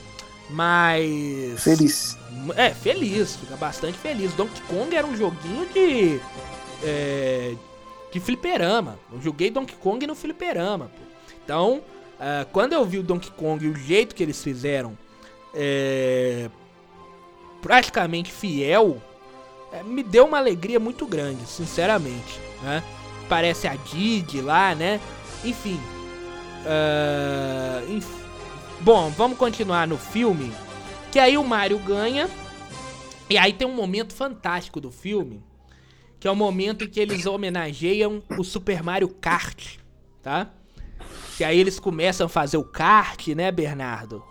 mas 0.51 1.63
feliz. 1.63 2.19
É, 2.57 2.71
feliz, 2.71 3.37
fica 3.37 3.57
bastante 3.57 3.97
feliz. 3.97 4.33
Donkey 4.35 4.61
Kong 4.63 4.95
era 4.95 5.07
um 5.07 5.17
joguinho 5.17 5.67
de 5.73 6.21
é, 6.83 7.55
de 8.11 8.21
fliperama. 8.21 8.99
Eu 9.13 9.21
joguei 9.21 9.51
Donkey 9.51 9.77
Kong 9.77 10.07
no 10.07 10.15
fliperama, 10.15 10.87
pô. 10.87 11.03
Então, 11.45 11.83
uh, 12.19 12.47
quando 12.53 12.73
eu 12.73 12.85
vi 12.85 12.99
o 12.99 13.03
Donkey 13.03 13.31
Kong 13.31 13.65
e 13.65 13.69
o 13.69 13.77
jeito 13.77 14.15
que 14.15 14.23
eles 14.23 14.43
fizeram, 14.43 14.97
é, 15.55 16.49
praticamente 17.61 18.31
fiel, 18.31 19.03
é, 19.73 19.83
me 19.83 20.03
deu 20.03 20.27
uma 20.27 20.39
alegria 20.39 20.79
muito 20.79 21.07
grande, 21.07 21.45
sinceramente, 21.47 22.39
né? 22.63 22.83
Parece 23.29 23.69
a 23.69 23.75
Didi 23.77 24.41
lá, 24.41 24.75
né? 24.75 25.01
Enfim, 25.45 25.81
uh, 26.65 27.93
enf 27.93 28.21
Bom, 28.81 29.11
vamos 29.11 29.37
continuar 29.37 29.87
no 29.87 29.99
filme. 29.99 30.51
Que 31.13 31.19
aí 31.19 31.37
o 31.37 31.45
Mario 31.45 31.79
ganha. 31.79 32.31
E 33.29 33.37
aí 33.37 33.53
tem 33.53 33.69
um 33.69 33.75
momento 33.75 34.15
fantástico 34.15 34.81
do 34.81 34.91
filme 34.91 35.43
que 36.21 36.29
é 36.29 36.31
o 36.31 36.37
momento 36.37 36.85
em 36.85 36.89
que 36.89 37.01
eles 37.01 37.25
homenageiam 37.25 38.23
o 38.39 38.45
Super 38.45 38.83
Mario 38.83 39.09
Kart, 39.09 39.79
tá? 40.23 40.51
Que 41.37 41.43
aí 41.43 41.59
eles 41.59 41.81
começam 41.81 42.27
a 42.27 42.29
fazer 42.29 42.59
o 42.59 42.65
kart, 42.65 43.29
né, 43.29 43.51
Bernardo? 43.51 44.23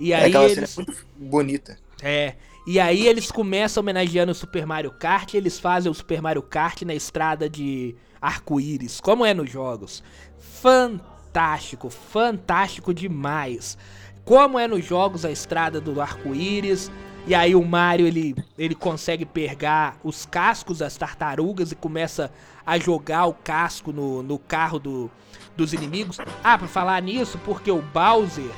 E 0.00 0.14
é, 0.14 0.24
aí 0.24 0.34
é 0.34 0.50
eles... 0.50 0.76
muito 0.76 1.06
bonita. 1.14 1.78
É. 2.02 2.34
E 2.66 2.80
aí 2.80 3.06
eles 3.06 3.30
começam 3.30 3.82
homenageando 3.82 4.32
o 4.32 4.34
Super 4.34 4.64
Mario 4.64 4.90
Kart, 4.92 5.34
e 5.34 5.36
eles 5.36 5.58
fazem 5.58 5.92
o 5.92 5.94
Super 5.94 6.22
Mario 6.22 6.42
Kart 6.42 6.80
na 6.80 6.94
estrada 6.94 7.48
de 7.48 7.94
arco-íris, 8.18 9.00
como 9.00 9.26
é 9.26 9.34
nos 9.34 9.50
jogos. 9.50 10.02
Fantástico, 10.38 11.90
fantástico 11.90 12.94
demais. 12.94 13.76
Como 14.24 14.58
é 14.58 14.66
nos 14.66 14.82
jogos 14.82 15.26
a 15.26 15.30
estrada 15.30 15.78
do 15.78 16.00
arco-íris, 16.00 16.90
e 17.26 17.34
aí 17.34 17.54
o 17.54 17.64
Mario 17.64 18.06
ele, 18.06 18.34
ele 18.58 18.74
consegue 18.74 19.24
pegar 19.24 19.96
os 20.04 20.26
cascos 20.26 20.78
das 20.78 20.96
tartarugas 20.96 21.72
e 21.72 21.74
começa 21.74 22.30
a 22.66 22.78
jogar 22.78 23.26
o 23.26 23.34
casco 23.34 23.92
no, 23.92 24.22
no 24.22 24.38
carro 24.38 24.78
do, 24.78 25.10
dos 25.56 25.72
inimigos. 25.72 26.18
Ah, 26.42 26.58
pra 26.58 26.68
falar 26.68 27.00
nisso, 27.00 27.38
porque 27.44 27.70
o 27.70 27.80
Bowser 27.80 28.50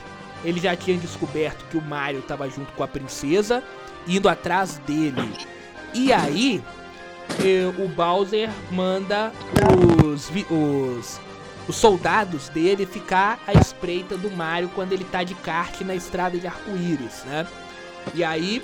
ele 0.45 0.61
já 0.61 0.77
tinha 0.77 0.97
descoberto 0.97 1.65
que 1.71 1.77
o 1.77 1.83
Mario 1.83 2.21
estava 2.21 2.49
junto 2.49 2.73
com 2.73 2.83
a 2.83 2.89
princesa, 2.89 3.63
indo 4.07 4.29
atrás 4.29 4.79
dele. 4.79 5.33
E 5.95 6.13
aí, 6.13 6.63
o 7.79 7.89
Bowser 7.89 8.51
manda 8.71 9.33
os, 10.05 10.31
os, 10.51 11.21
os 11.69 11.77
soldados 11.77 12.49
dele 12.49 12.85
ficar 12.85 13.41
à 13.47 13.53
espreita 13.53 14.17
do 14.17 14.31
Mario 14.31 14.71
quando 14.75 14.93
ele 14.93 15.05
tá 15.05 15.23
de 15.23 15.35
kart 15.35 15.81
na 15.83 15.95
estrada 15.95 16.39
de 16.39 16.47
arco-íris, 16.47 17.25
né? 17.25 17.47
E 18.15 18.25
aí, 18.25 18.63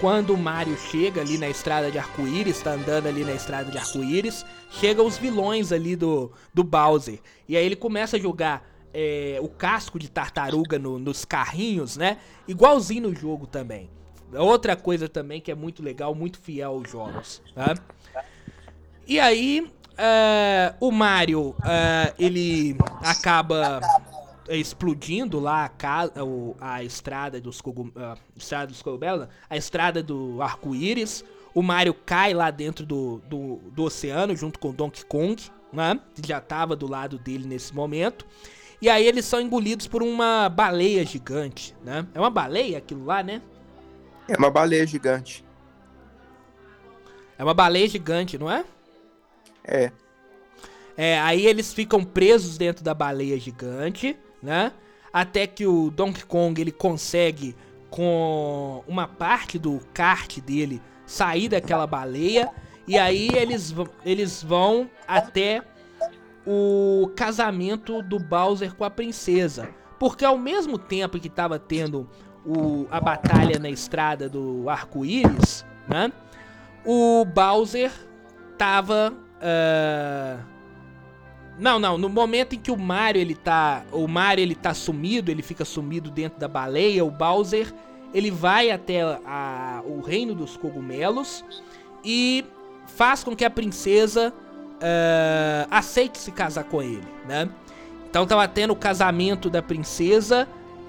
quando 0.00 0.34
o 0.34 0.38
Mario 0.38 0.76
chega 0.76 1.20
ali 1.20 1.38
na 1.38 1.48
estrada 1.48 1.90
de 1.90 1.98
arco-íris, 1.98 2.60
tá 2.62 2.72
andando 2.72 3.06
ali 3.06 3.24
na 3.24 3.32
estrada 3.32 3.70
de 3.70 3.78
arco-íris, 3.78 4.44
chegam 4.70 5.06
os 5.06 5.18
vilões 5.18 5.72
ali 5.72 5.94
do, 5.94 6.32
do 6.52 6.64
Bowser. 6.64 7.20
E 7.48 7.56
aí 7.56 7.64
ele 7.64 7.76
começa 7.76 8.16
a 8.16 8.20
jogar 8.20 8.66
é, 8.92 9.38
o 9.40 9.48
casco 9.48 9.98
de 9.98 10.10
tartaruga 10.10 10.78
no, 10.78 10.98
nos 10.98 11.24
carrinhos, 11.24 11.96
né? 11.96 12.18
Igualzinho 12.48 13.08
no 13.08 13.14
jogo 13.14 13.46
também. 13.46 13.90
Outra 14.32 14.76
coisa 14.76 15.08
também 15.08 15.40
que 15.40 15.50
é 15.50 15.54
muito 15.54 15.82
legal, 15.82 16.14
muito 16.14 16.38
fiel 16.38 16.72
aos 16.72 16.90
jogos. 16.90 17.42
Tá? 17.54 17.74
E 19.06 19.18
aí, 19.18 19.70
uh, 20.00 20.76
o 20.80 20.90
Mario, 20.92 21.50
uh, 21.50 22.14
ele 22.18 22.76
acaba 23.02 23.80
explodindo 24.56 25.38
lá 25.38 25.64
a, 25.64 25.68
casa, 25.68 26.12
a 26.60 26.82
estrada 26.82 27.40
dos 27.40 27.60
cogumelos, 27.60 27.96
uh, 27.96 28.18
estrada 28.36 28.66
dos 28.66 28.82
cogumelos, 28.82 29.28
a 29.48 29.56
estrada 29.56 30.02
do 30.02 30.40
arco-íris. 30.42 31.24
O 31.54 31.62
Mario 31.62 31.94
cai 31.94 32.32
lá 32.32 32.50
dentro 32.50 32.86
do, 32.86 33.20
do, 33.28 33.56
do, 33.72 33.84
oceano 33.84 34.36
junto 34.36 34.58
com 34.58 34.72
Donkey 34.72 35.04
Kong, 35.04 35.42
né? 35.72 35.98
Que 36.14 36.26
já 36.26 36.40
tava 36.40 36.76
do 36.76 36.88
lado 36.88 37.18
dele 37.18 37.46
nesse 37.46 37.74
momento. 37.74 38.24
E 38.80 38.88
aí 38.88 39.04
eles 39.06 39.24
são 39.24 39.40
engolidos 39.40 39.86
por 39.86 40.02
uma 40.02 40.48
baleia 40.48 41.04
gigante, 41.04 41.74
né? 41.84 42.06
É 42.14 42.20
uma 42.20 42.30
baleia 42.30 42.78
aquilo 42.78 43.04
lá, 43.04 43.22
né? 43.22 43.42
É 44.28 44.36
uma 44.36 44.50
baleia 44.50 44.86
gigante. 44.86 45.44
É 47.36 47.42
uma 47.42 47.54
baleia 47.54 47.88
gigante, 47.88 48.38
não 48.38 48.50
é? 48.50 48.64
É. 49.64 49.92
É, 50.96 51.18
aí 51.20 51.46
eles 51.46 51.72
ficam 51.72 52.04
presos 52.04 52.58
dentro 52.58 52.84
da 52.84 52.92
baleia 52.92 53.38
gigante, 53.38 54.18
né? 54.42 54.72
Até 55.12 55.46
que 55.46 55.66
o 55.66 55.90
Donkey 55.90 56.24
Kong 56.24 56.60
ele 56.60 56.72
consegue 56.72 57.56
com 57.90 58.84
uma 58.86 59.08
parte 59.08 59.58
do 59.58 59.80
kart 59.92 60.38
dele 60.40 60.80
sair 61.04 61.48
daquela 61.48 61.86
baleia 61.86 62.48
e 62.86 62.98
aí 62.98 63.28
eles, 63.34 63.74
eles 64.04 64.42
vão 64.42 64.88
até 65.06 65.62
o 66.46 67.10
casamento 67.16 68.02
do 68.02 68.18
Bowser 68.18 68.74
com 68.74 68.84
a 68.84 68.90
princesa. 68.90 69.68
Porque 69.98 70.24
ao 70.24 70.38
mesmo 70.38 70.78
tempo 70.78 71.18
que 71.20 71.28
estava 71.28 71.58
tendo 71.58 72.08
o, 72.44 72.86
a 72.90 73.00
batalha 73.00 73.58
na 73.58 73.68
estrada 73.68 74.28
do 74.28 74.68
arco-íris, 74.68 75.64
né? 75.86 76.12
O 76.84 77.24
Bowser 77.24 77.92
tava. 78.56 79.12
Uh... 79.36 80.59
Não, 81.60 81.78
não, 81.78 81.98
no 81.98 82.08
momento 82.08 82.54
em 82.54 82.58
que 82.58 82.70
o 82.70 82.76
Mario 82.76 83.20
ele 83.20 83.34
tá. 83.34 83.84
O 83.92 84.08
Mario 84.08 84.42
ele 84.42 84.54
tá 84.54 84.72
sumido, 84.72 85.30
ele 85.30 85.42
fica 85.42 85.64
sumido 85.64 86.10
dentro 86.10 86.40
da 86.40 86.48
baleia, 86.48 87.04
o 87.04 87.10
Bowser 87.10 87.72
ele 88.12 88.30
vai 88.30 88.70
até 88.70 89.02
a, 89.02 89.82
o 89.84 90.00
reino 90.00 90.34
dos 90.34 90.56
cogumelos 90.56 91.44
e 92.04 92.44
faz 92.86 93.22
com 93.22 93.36
que 93.36 93.44
a 93.44 93.50
princesa 93.50 94.32
uh, 94.32 95.68
aceite 95.70 96.18
se 96.18 96.32
casar 96.32 96.64
com 96.64 96.82
ele, 96.82 97.06
né? 97.28 97.48
Então 98.08 98.26
tava 98.26 98.48
tendo 98.48 98.72
o 98.72 98.76
casamento 98.76 99.48
da 99.48 99.62
princesa 99.62 100.48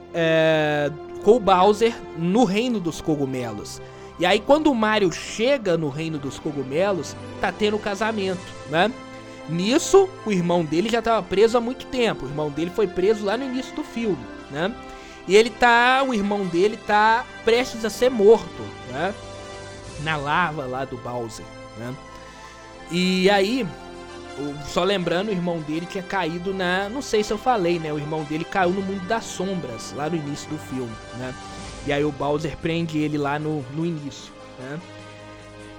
uh, 0.09 1.21
com 1.21 1.35
o 1.35 1.39
Bowser 1.39 1.93
no 2.17 2.43
reino 2.43 2.79
dos 2.79 3.01
cogumelos. 3.01 3.79
E 4.19 4.25
aí 4.25 4.39
quando 4.39 4.71
o 4.71 4.75
Mario 4.75 5.11
chega 5.11 5.77
no 5.77 5.89
reino 5.89 6.17
dos 6.17 6.39
cogumelos, 6.39 7.15
tá 7.39 7.51
tendo 7.51 7.75
o 7.75 7.79
casamento, 7.79 8.41
né? 8.69 8.91
Nisso, 9.51 10.09
o 10.25 10.31
irmão 10.31 10.63
dele 10.63 10.89
já 10.89 10.99
estava 10.99 11.21
preso 11.21 11.57
há 11.57 11.61
muito 11.61 11.85
tempo. 11.87 12.25
O 12.25 12.29
irmão 12.29 12.49
dele 12.49 12.71
foi 12.73 12.87
preso 12.87 13.25
lá 13.25 13.35
no 13.35 13.43
início 13.43 13.75
do 13.75 13.83
filme, 13.83 14.25
né? 14.49 14.73
E 15.27 15.35
ele 15.35 15.49
tá, 15.49 16.03
o 16.07 16.13
irmão 16.13 16.45
dele 16.47 16.77
tá 16.77 17.25
prestes 17.43 17.83
a 17.85 17.89
ser 17.89 18.09
morto, 18.09 18.63
né? 18.89 19.13
Na 20.01 20.15
lava 20.15 20.65
lá 20.65 20.85
do 20.85 20.97
Bowser, 20.97 21.45
né? 21.77 21.93
E 22.89 23.29
aí, 23.29 23.67
só 24.67 24.83
lembrando, 24.83 25.29
o 25.29 25.31
irmão 25.31 25.59
dele 25.59 25.85
tinha 25.85 26.03
caído 26.03 26.53
na. 26.53 26.89
Não 26.89 27.01
sei 27.01 27.23
se 27.23 27.31
eu 27.31 27.37
falei, 27.37 27.77
né? 27.77 27.91
O 27.93 27.99
irmão 27.99 28.23
dele 28.23 28.45
caiu 28.45 28.71
no 28.71 28.81
mundo 28.81 29.05
das 29.05 29.25
sombras, 29.25 29.93
lá 29.95 30.09
no 30.09 30.15
início 30.15 30.49
do 30.49 30.57
filme, 30.57 30.91
né? 31.17 31.35
E 31.85 31.91
aí 31.91 32.03
o 32.03 32.11
Bowser 32.11 32.55
prende 32.57 32.99
ele 32.99 33.17
lá 33.17 33.37
no, 33.37 33.61
no 33.73 33.85
início, 33.85 34.31
né? 34.59 34.79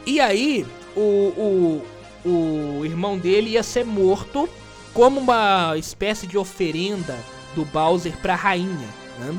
E 0.05 0.21
aí, 0.21 0.67
o, 0.97 1.01
o, 1.01 1.87
o 2.25 2.85
irmão 2.85 3.19
dele 3.19 3.51
ia 3.51 3.63
ser 3.63 3.85
morto 3.85 4.49
como 4.93 5.21
uma 5.21 5.75
espécie 5.77 6.27
de 6.27 6.39
oferenda 6.39 7.19
do 7.55 7.65
Bowser 7.65 8.17
pra 8.19 8.35
rainha, 8.35 8.89
né? 9.19 9.39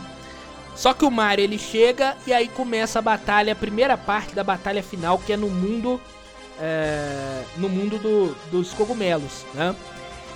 Só 0.75 0.93
que 0.93 1.05
o 1.05 1.11
Mario 1.11 1.43
ele 1.43 1.59
chega 1.59 2.17
e 2.25 2.33
aí 2.33 2.47
começa 2.47 2.97
a 2.97 3.01
batalha, 3.01 3.53
a 3.53 3.55
primeira 3.55 3.95
parte 3.95 4.33
da 4.33 4.43
batalha 4.43 4.81
final, 4.81 5.19
que 5.19 5.31
é 5.31 5.37
no 5.37 5.49
mundo 5.49 6.01
é, 6.59 7.43
no 7.57 7.69
mundo 7.69 7.97
do, 7.97 8.35
dos 8.51 8.73
cogumelos, 8.73 9.45
né? 9.53 9.75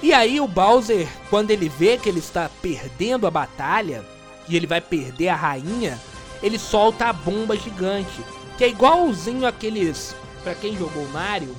E 0.02 0.14
aí 0.14 0.40
o 0.40 0.48
Bowser, 0.48 1.08
quando 1.30 1.50
ele 1.50 1.68
vê 1.68 1.98
que 1.98 2.08
ele 2.08 2.20
está 2.20 2.50
perdendo 2.62 3.26
a 3.26 3.32
batalha 3.32 4.04
e 4.48 4.56
ele 4.56 4.68
vai 4.68 4.80
perder 4.80 5.30
a 5.30 5.36
rainha, 5.36 6.00
ele 6.42 6.60
solta 6.60 7.06
a 7.06 7.14
bomba 7.14 7.58
gigante, 7.58 8.22
que 8.58 8.64
é 8.64 8.70
igualzinho 8.70 9.46
aqueles, 9.48 10.16
para 10.44 10.54
quem 10.54 10.78
jogou 10.78 11.08
Mario, 11.10 11.56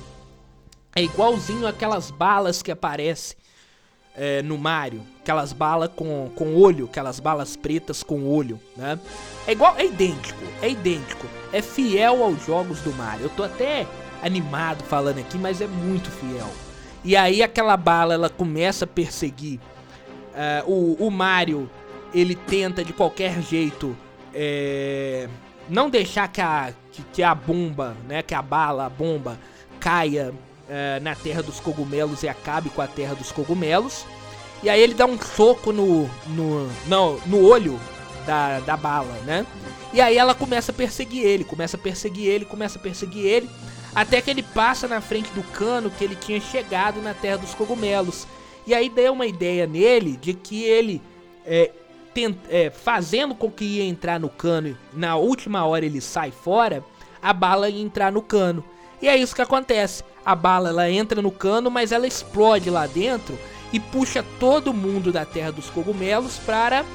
é 0.95 1.03
igualzinho 1.03 1.67
aquelas 1.67 2.11
balas 2.11 2.61
que 2.61 2.71
aparecem 2.71 3.37
é, 4.15 4.41
no 4.41 4.57
Mario, 4.57 5.01
aquelas 5.21 5.53
balas 5.53 5.89
com, 5.95 6.29
com 6.35 6.55
olho, 6.55 6.85
aquelas 6.85 7.19
balas 7.19 7.55
pretas 7.55 8.03
com 8.03 8.27
olho, 8.27 8.59
né? 8.75 8.99
É 9.47 9.51
igual, 9.51 9.75
é 9.77 9.85
idêntico, 9.85 10.43
é 10.61 10.69
idêntico, 10.69 11.25
é 11.53 11.61
fiel 11.61 12.23
aos 12.23 12.45
jogos 12.45 12.81
do 12.81 12.91
Mario. 12.93 13.25
Eu 13.25 13.29
tô 13.29 13.43
até 13.43 13.87
animado 14.21 14.83
falando 14.83 15.19
aqui, 15.19 15.37
mas 15.37 15.61
é 15.61 15.67
muito 15.67 16.09
fiel. 16.11 16.49
E 17.03 17.15
aí 17.15 17.41
aquela 17.41 17.77
bala 17.77 18.13
ela 18.13 18.29
começa 18.29 18.83
a 18.83 18.87
perseguir 18.87 19.59
uh, 20.33 20.69
o, 20.69 21.07
o 21.07 21.09
Mario. 21.09 21.69
Ele 22.13 22.35
tenta 22.35 22.83
de 22.83 22.91
qualquer 22.91 23.39
jeito 23.41 23.95
é, 24.33 25.29
não 25.69 25.89
deixar 25.89 26.27
que 26.27 26.41
a, 26.41 26.73
que, 26.91 27.03
que, 27.13 27.23
a 27.23 27.33
bomba, 27.33 27.95
né, 28.07 28.21
que 28.21 28.33
a 28.33 28.41
bala, 28.41 28.85
a 28.85 28.89
bomba 28.89 29.37
caia 29.79 30.33
uh, 30.69 31.03
na 31.03 31.15
Terra 31.15 31.41
dos 31.41 31.59
Cogumelos 31.59 32.23
e 32.23 32.29
acabe 32.29 32.69
com 32.69 32.81
a 32.81 32.87
Terra 32.87 33.15
dos 33.15 33.31
Cogumelos. 33.31 34.05
E 34.61 34.69
aí 34.69 34.79
ele 34.79 34.93
dá 34.93 35.05
um 35.05 35.19
soco 35.19 35.71
no, 35.71 36.09
no, 36.27 36.69
não, 36.87 37.19
no 37.25 37.43
olho 37.45 37.79
da, 38.25 38.59
da 38.59 38.77
bala, 38.77 39.13
né? 39.25 39.45
E 39.91 39.99
aí 39.99 40.17
ela 40.17 40.35
começa 40.35 40.71
a 40.71 40.75
perseguir 40.75 41.25
ele, 41.25 41.43
começa 41.43 41.77
a 41.77 41.79
perseguir 41.79 42.27
ele, 42.27 42.45
começa 42.45 42.77
a 42.77 42.81
perseguir 42.81 43.25
ele. 43.25 43.49
Até 43.95 44.21
que 44.21 44.29
ele 44.29 44.43
passa 44.43 44.87
na 44.87 45.01
frente 45.01 45.31
do 45.31 45.41
cano 45.41 45.89
que 45.89 46.03
ele 46.03 46.15
tinha 46.15 46.39
chegado 46.39 47.01
na 47.01 47.13
Terra 47.13 47.37
dos 47.37 47.55
Cogumelos. 47.55 48.27
E 48.67 48.73
aí 48.73 48.89
deu 48.89 49.13
uma 49.13 49.25
ideia 49.25 49.65
nele 49.65 50.15
de 50.17 50.33
que 50.33 50.63
ele, 50.63 51.01
é, 51.45 51.71
tent, 52.13 52.37
é, 52.49 52.69
fazendo 52.69 53.33
com 53.33 53.49
que 53.49 53.65
ia 53.65 53.83
entrar 53.83 54.19
no 54.19 54.29
cano, 54.29 54.77
na 54.93 55.15
última 55.15 55.65
hora 55.65 55.85
ele 55.85 56.01
sai 56.01 56.29
fora, 56.29 56.83
a 57.21 57.33
bala 57.33 57.69
ia 57.69 57.81
entrar 57.81 58.11
no 58.11 58.21
cano. 58.21 58.63
E 59.01 59.07
é 59.07 59.15
isso 59.15 59.35
que 59.35 59.41
acontece. 59.41 60.03
A 60.25 60.35
bala 60.35 60.69
ela 60.69 60.89
entra 60.89 61.21
no 61.21 61.31
cano, 61.31 61.71
mas 61.71 61.91
ela 61.91 62.07
explode 62.07 62.69
lá 62.69 62.85
dentro 62.85 63.37
e 63.71 63.79
puxa 63.79 64.23
todo 64.39 64.73
mundo 64.73 65.11
da 65.11 65.25
Terra 65.25 65.51
dos 65.51 65.69
Cogumelos 65.69 66.37
para 66.39 66.85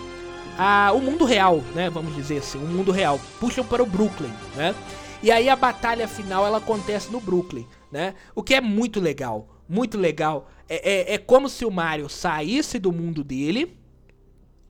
a, 0.59 0.93
o 0.93 1.01
mundo 1.01 1.25
real, 1.25 1.63
né? 1.75 1.89
Vamos 1.91 2.15
dizer 2.15 2.39
assim, 2.39 2.59
o 2.59 2.67
mundo 2.67 2.93
real. 2.93 3.21
Puxam 3.41 3.65
para 3.65 3.83
o 3.83 3.87
Brooklyn, 3.87 4.33
né? 4.55 4.75
E 5.23 5.31
aí 5.31 5.49
a 5.49 5.57
batalha 5.57 6.07
final 6.07 6.47
ela 6.47 6.59
acontece 6.59 7.11
no 7.11 7.21
Brooklyn, 7.21 7.67
né? 7.91 8.15
O 8.35 8.43
que 8.43 8.55
é 8.55 8.61
muito 8.61 9.01
legal, 9.01 9.49
muito 9.69 9.97
legal. 9.97 10.51
É, 10.69 11.13
é, 11.13 11.15
é 11.15 11.19
como 11.19 11.49
se 11.49 11.65
o 11.65 11.71
Mario 11.71 12.09
saísse 12.09 12.79
do 12.79 12.93
mundo 12.93 13.25
dele, 13.25 13.77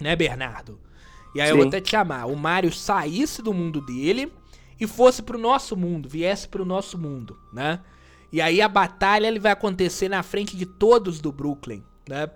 né, 0.00 0.14
Bernardo? 0.14 0.80
E 1.34 1.40
aí 1.40 1.48
Sim. 1.48 1.52
eu 1.52 1.56
vou 1.56 1.66
até 1.66 1.80
te 1.80 1.90
chamar. 1.90 2.26
O 2.26 2.36
Mario 2.36 2.72
saísse 2.72 3.42
do 3.42 3.52
mundo 3.52 3.80
dele 3.80 4.32
e 4.84 4.88
fosse 4.88 5.22
pro 5.22 5.38
nosso 5.38 5.76
mundo, 5.76 6.08
viesse 6.08 6.48
pro 6.48 6.64
nosso 6.64 6.98
mundo, 6.98 7.38
né? 7.52 7.80
E 8.32 8.40
aí 8.40 8.60
a 8.60 8.68
batalha 8.68 9.26
ele 9.26 9.38
vai 9.38 9.52
acontecer 9.52 10.08
na 10.08 10.22
frente 10.22 10.56
de 10.56 10.66
todos 10.66 11.20
do 11.20 11.32
Brooklyn, 11.32 11.82
né? 12.08 12.30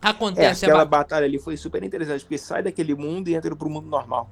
Acontece 0.00 0.64
é, 0.64 0.68
aquela 0.68 0.84
batalha 0.84 1.26
ali 1.26 1.38
foi 1.38 1.56
super 1.56 1.82
interessante, 1.82 2.20
porque 2.20 2.38
sai 2.38 2.62
daquele 2.62 2.94
mundo 2.94 3.28
e 3.28 3.34
entra 3.34 3.54
pro 3.54 3.68
mundo 3.68 3.88
normal. 3.88 4.30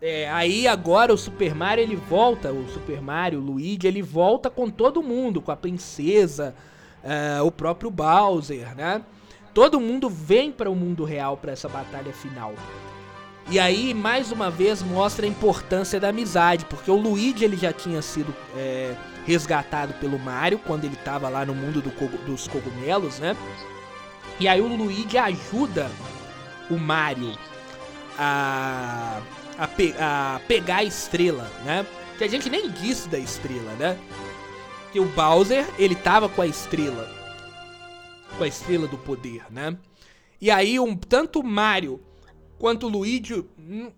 É, 0.00 0.30
aí 0.30 0.68
agora 0.68 1.12
o 1.12 1.18
Super 1.18 1.54
Mario 1.54 1.82
ele 1.82 1.96
volta, 1.96 2.52
o 2.52 2.68
Super 2.68 3.02
Mario, 3.02 3.40
o 3.40 3.42
Luigi, 3.42 3.86
ele 3.86 4.00
volta 4.00 4.48
com 4.48 4.70
todo 4.70 5.02
mundo, 5.02 5.42
com 5.42 5.50
a 5.50 5.56
princesa, 5.56 6.54
uh, 7.02 7.44
o 7.44 7.50
próprio 7.50 7.90
Bowser, 7.90 8.76
né? 8.76 9.02
Todo 9.52 9.80
mundo 9.80 10.08
vem 10.08 10.52
para 10.52 10.70
o 10.70 10.74
mundo 10.74 11.04
real 11.04 11.36
para 11.36 11.50
essa 11.50 11.68
batalha 11.68 12.12
final. 12.12 12.54
E 13.50 13.58
aí, 13.58 13.94
mais 13.94 14.30
uma 14.30 14.50
vez, 14.50 14.82
mostra 14.82 15.24
a 15.24 15.28
importância 15.28 15.98
da 15.98 16.08
amizade, 16.08 16.66
porque 16.66 16.90
o 16.90 16.96
Luigi 16.96 17.44
ele 17.44 17.56
já 17.56 17.72
tinha 17.72 18.02
sido 18.02 18.34
é, 18.54 18.94
resgatado 19.24 19.94
pelo 19.94 20.18
Mario 20.18 20.58
quando 20.58 20.84
ele 20.84 20.94
estava 20.94 21.30
lá 21.30 21.46
no 21.46 21.54
mundo 21.54 21.80
do, 21.80 21.90
dos 22.26 22.46
cogumelos, 22.46 23.18
né? 23.18 23.34
E 24.38 24.46
aí 24.46 24.60
o 24.60 24.66
Luigi 24.66 25.16
ajuda 25.16 25.90
o 26.70 26.76
Mario 26.76 27.38
a, 28.18 29.22
a, 29.56 29.66
pe, 29.66 29.94
a 29.98 30.42
pegar 30.46 30.76
a 30.76 30.84
estrela, 30.84 31.50
né? 31.64 31.86
Que 32.18 32.24
a 32.24 32.28
gente 32.28 32.50
nem 32.50 32.70
disse 32.70 33.08
da 33.08 33.18
estrela, 33.18 33.72
né? 33.78 33.98
Que 34.92 35.00
o 35.00 35.06
Bowser, 35.06 35.66
ele 35.78 35.94
tava 35.94 36.28
com 36.28 36.42
a 36.42 36.46
estrela. 36.46 37.08
Com 38.36 38.44
a 38.44 38.48
estrela 38.48 38.86
do 38.86 38.98
poder, 38.98 39.44
né? 39.48 39.74
E 40.38 40.50
aí, 40.50 40.78
um, 40.78 40.94
tanto 40.94 41.40
o 41.40 41.44
Mario 41.44 41.98
quanto 42.58 42.86
o 42.86 42.88
Luigi. 42.88 43.44
Hum, 43.58 43.90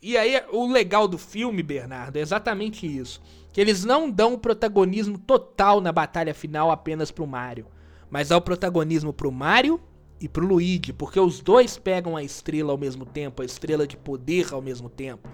e 0.00 0.16
aí, 0.16 0.42
o 0.50 0.66
legal 0.66 1.06
do 1.06 1.16
filme, 1.16 1.62
Bernardo, 1.62 2.16
é 2.16 2.20
exatamente 2.20 2.86
isso. 2.86 3.20
Que 3.52 3.60
eles 3.60 3.84
não 3.84 4.10
dão 4.10 4.34
o 4.34 4.38
protagonismo 4.38 5.18
total 5.18 5.80
na 5.80 5.92
batalha 5.92 6.34
final 6.34 6.70
apenas 6.70 7.10
pro 7.10 7.26
Mario. 7.26 7.66
Mas 8.10 8.28
dá 8.28 8.36
o 8.36 8.40
protagonismo 8.40 9.12
pro 9.12 9.30
Mario 9.30 9.80
e 10.20 10.28
pro 10.28 10.46
Luigi. 10.46 10.92
Porque 10.92 11.20
os 11.20 11.40
dois 11.40 11.78
pegam 11.78 12.16
a 12.16 12.22
estrela 12.22 12.72
ao 12.72 12.78
mesmo 12.78 13.06
tempo, 13.06 13.42
a 13.42 13.44
estrela 13.44 13.86
de 13.86 13.96
poder 13.96 14.52
ao 14.52 14.60
mesmo 14.60 14.88
tempo. 14.88 15.28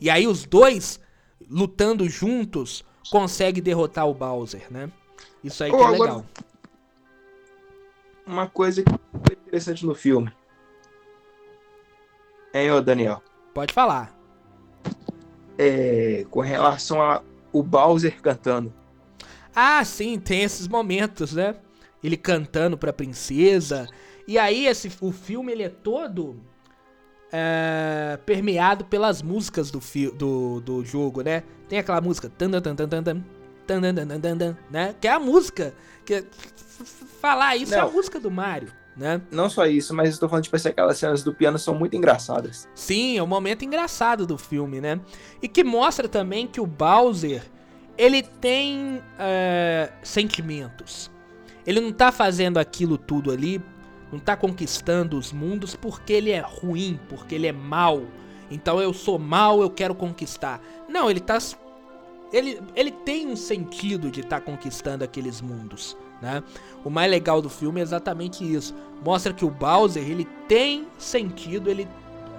E 0.00 0.08
aí, 0.08 0.26
os 0.26 0.44
dois, 0.44 0.98
lutando 1.48 2.08
juntos, 2.08 2.82
conseguem 3.10 3.62
derrotar 3.62 4.08
o 4.08 4.14
Bowser, 4.14 4.66
né? 4.70 4.90
Isso 5.42 5.62
aí 5.62 5.70
que 5.70 5.76
é 5.76 5.88
legal. 5.88 6.24
Uma 8.26 8.48
coisa 8.48 8.82
que 8.82 8.90
foi 8.90 9.36
interessante 9.36 9.84
no 9.84 9.94
filme 9.94 10.32
Hein, 12.54 12.70
ô 12.70 12.80
Daniel? 12.80 13.20
Pode 13.52 13.74
falar. 13.74 14.16
É, 15.58 16.24
com 16.30 16.40
relação 16.40 17.02
ao 17.02 17.24
Bowser 17.52 18.22
cantando. 18.22 18.72
Ah, 19.52 19.84
sim, 19.84 20.20
tem 20.20 20.42
esses 20.42 20.68
momentos, 20.68 21.32
né? 21.32 21.56
Ele 22.02 22.16
cantando 22.16 22.78
pra 22.78 22.92
princesa. 22.92 23.88
E 24.26 24.38
aí, 24.38 24.66
esse, 24.66 24.88
o 25.00 25.10
filme 25.10 25.50
ele 25.50 25.64
é 25.64 25.68
todo 25.68 26.40
é, 27.32 28.20
permeado 28.24 28.84
pelas 28.84 29.20
músicas 29.20 29.72
do, 29.72 29.80
do, 30.12 30.60
do 30.60 30.84
jogo, 30.84 31.22
né? 31.22 31.42
Tem 31.68 31.80
aquela 31.80 32.00
música. 32.00 32.30
Né? 34.70 34.94
Que 35.00 35.08
é 35.08 35.12
a 35.12 35.18
música. 35.18 35.74
Que, 36.06 36.24
falar 37.20 37.56
isso 37.56 37.72
Não. 37.72 37.78
é 37.78 37.82
a 37.82 37.88
música 37.88 38.20
do 38.20 38.30
Mario 38.30 38.83
né? 38.96 39.20
Não 39.30 39.50
só 39.50 39.66
isso, 39.66 39.94
mas 39.94 40.10
estou 40.10 40.28
falando, 40.28 40.44
tipo 40.44 40.56
assim, 40.56 40.68
aquelas 40.68 40.98
cenas 40.98 41.22
do 41.22 41.34
piano 41.34 41.58
são 41.58 41.74
muito 41.74 41.96
engraçadas. 41.96 42.68
Sim, 42.74 43.18
é 43.18 43.22
um 43.22 43.26
momento 43.26 43.64
engraçado 43.64 44.26
do 44.26 44.38
filme, 44.38 44.80
né? 44.80 45.00
E 45.42 45.48
que 45.48 45.64
mostra 45.64 46.08
também 46.08 46.46
que 46.46 46.60
o 46.60 46.66
Bowser, 46.66 47.42
ele 47.98 48.22
tem 48.22 49.02
é, 49.18 49.90
sentimentos. 50.02 51.10
Ele 51.66 51.80
não 51.80 51.92
tá 51.92 52.12
fazendo 52.12 52.58
aquilo 52.58 52.96
tudo 52.96 53.32
ali, 53.32 53.60
não 54.12 54.18
tá 54.18 54.36
conquistando 54.36 55.18
os 55.18 55.32
mundos 55.32 55.74
porque 55.74 56.12
ele 56.12 56.30
é 56.30 56.40
ruim, 56.40 56.98
porque 57.08 57.34
ele 57.34 57.46
é 57.46 57.52
mal. 57.52 58.02
Então 58.50 58.80
eu 58.80 58.92
sou 58.92 59.18
mal, 59.18 59.60
eu 59.60 59.70
quero 59.70 59.94
conquistar. 59.94 60.60
Não, 60.88 61.10
ele 61.10 61.20
tá. 61.20 61.38
Ele, 62.32 62.60
ele 62.76 62.90
tem 62.90 63.26
um 63.26 63.36
sentido 63.36 64.10
de 64.10 64.20
estar 64.20 64.40
tá 64.40 64.44
conquistando 64.44 65.02
aqueles 65.02 65.40
mundos 65.40 65.96
né? 66.20 66.42
O 66.84 66.90
mais 66.90 67.10
legal 67.10 67.40
do 67.40 67.48
filme 67.48 67.80
é 67.80 67.82
exatamente 67.82 68.44
isso. 68.44 68.74
Mostra 69.04 69.32
que 69.32 69.44
o 69.44 69.50
Bowser, 69.50 70.02
ele 70.02 70.24
tem 70.48 70.86
sentido, 70.98 71.70
ele 71.70 71.88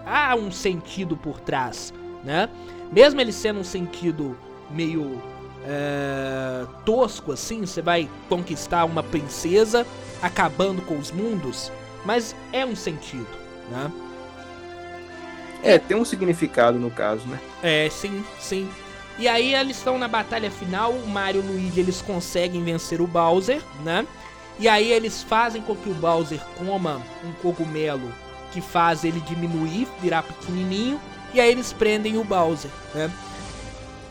há 0.06 0.36
um 0.36 0.52
sentido 0.52 1.18
por 1.18 1.40
trás, 1.40 1.94
né? 2.24 2.50
Mesmo 2.92 3.20
ele 3.20 3.32
sendo 3.32 3.60
um 3.60 3.64
sentido 3.64 4.38
meio 4.70 5.22
é, 5.66 6.66
tosco 6.86 7.32
assim, 7.32 7.62
você 7.66 7.82
vai 7.82 8.10
conquistar 8.30 8.86
uma 8.86 9.02
princesa 9.02 9.86
acabando 10.22 10.82
com 10.82 10.98
os 10.98 11.12
mundos, 11.12 11.72
mas 12.06 12.36
é 12.54 12.66
um 12.66 12.76
sentido, 12.76 13.28
né? 13.72 13.92
É, 15.64 15.80
tem 15.80 15.98
um 15.98 16.06
significado 16.06 16.78
no 16.78 16.92
caso, 16.92 17.28
né? 17.28 17.40
É, 17.64 17.90
sim, 17.90 18.24
sim. 18.40 18.70
E 19.18 19.28
aí 19.28 19.54
eles 19.54 19.78
estão 19.78 19.98
na 19.98 20.08
batalha 20.08 20.52
final, 20.52 20.92
o 20.92 21.08
Mario 21.08 21.42
e 21.42 21.46
o 21.46 21.52
Luigi 21.52 21.80
eles 21.80 22.02
conseguem 22.02 22.64
vencer 22.64 23.00
o 23.00 23.08
Bowser, 23.08 23.62
né? 23.84 24.06
E 24.60 24.68
aí 24.68 24.92
eles 24.92 25.24
fazem 25.24 25.62
com 25.62 25.76
que 25.76 25.90
o 25.90 25.94
Bowser 25.94 26.40
coma 26.58 27.02
um 27.24 27.32
cogumelo 27.42 28.12
que 28.52 28.62
faz 28.62 29.04
ele 29.04 29.20
diminuir, 29.22 29.88
virar 30.02 30.24
pequenininho, 30.24 31.00
e 31.34 31.40
aí 31.40 31.50
eles 31.50 31.74
prendem 31.74 32.18
o 32.18 32.24
Bowser, 32.24 32.72
né? 32.94 33.12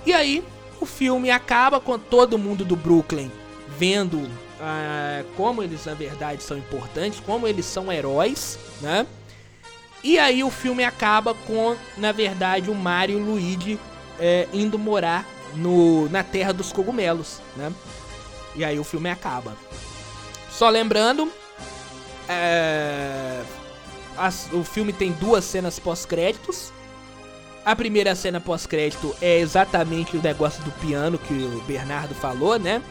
E 0.06 0.12
aí 0.12 0.44
o 0.80 0.86
filme 0.86 1.30
acaba 1.30 1.80
com 1.80 1.98
todo 1.98 2.38
mundo 2.38 2.64
do 2.64 2.76
Brooklyn 2.76 3.30
vendo 3.78 4.18
uh, 4.18 5.24
como 5.36 5.62
eles 5.62 5.84
na 5.84 5.94
verdade 5.94 6.42
são 6.42 6.56
importantes, 6.56 7.20
como 7.20 7.46
eles 7.46 7.66
são 7.66 7.92
heróis, 7.92 8.58
né? 8.80 9.06
E 10.02 10.18
aí 10.18 10.44
o 10.44 10.50
filme 10.50 10.84
acaba 10.84 11.32
com, 11.32 11.74
na 11.96 12.12
verdade, 12.12 12.70
o 12.70 12.74
Mario 12.74 13.18
e 13.18 13.22
o 13.22 13.24
Luigi 13.24 13.80
é, 14.18 14.48
indo 14.52 14.78
morar 14.78 15.26
no, 15.54 16.08
na 16.08 16.22
Terra 16.22 16.52
dos 16.52 16.72
Cogumelos, 16.72 17.40
né? 17.56 17.72
E 18.54 18.64
aí 18.64 18.78
o 18.78 18.84
filme 18.84 19.10
acaba. 19.10 19.56
Só 20.50 20.68
lembrando, 20.68 21.30
é, 22.28 23.42
as, 24.16 24.48
o 24.52 24.62
filme 24.62 24.92
tem 24.92 25.12
duas 25.12 25.44
cenas 25.44 25.78
pós-créditos. 25.78 26.72
A 27.64 27.74
primeira 27.74 28.14
cena 28.14 28.40
pós-crédito 28.40 29.14
é 29.20 29.38
exatamente 29.38 30.16
o 30.16 30.22
negócio 30.22 30.62
do 30.64 30.70
piano 30.72 31.18
que 31.18 31.32
o 31.32 31.60
Bernardo 31.62 32.14
falou, 32.14 32.58
né? 32.58 32.82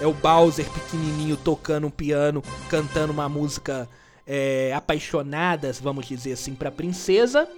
É 0.00 0.06
o 0.06 0.12
Bowser 0.12 0.68
pequenininho 0.68 1.36
tocando 1.36 1.86
um 1.86 1.90
piano, 1.90 2.42
cantando 2.68 3.12
uma 3.12 3.28
música 3.28 3.88
é, 4.26 4.72
apaixonadas, 4.74 5.80
vamos 5.80 6.06
dizer 6.06 6.32
assim, 6.32 6.54
pra 6.54 6.70
princesa. 6.70 7.48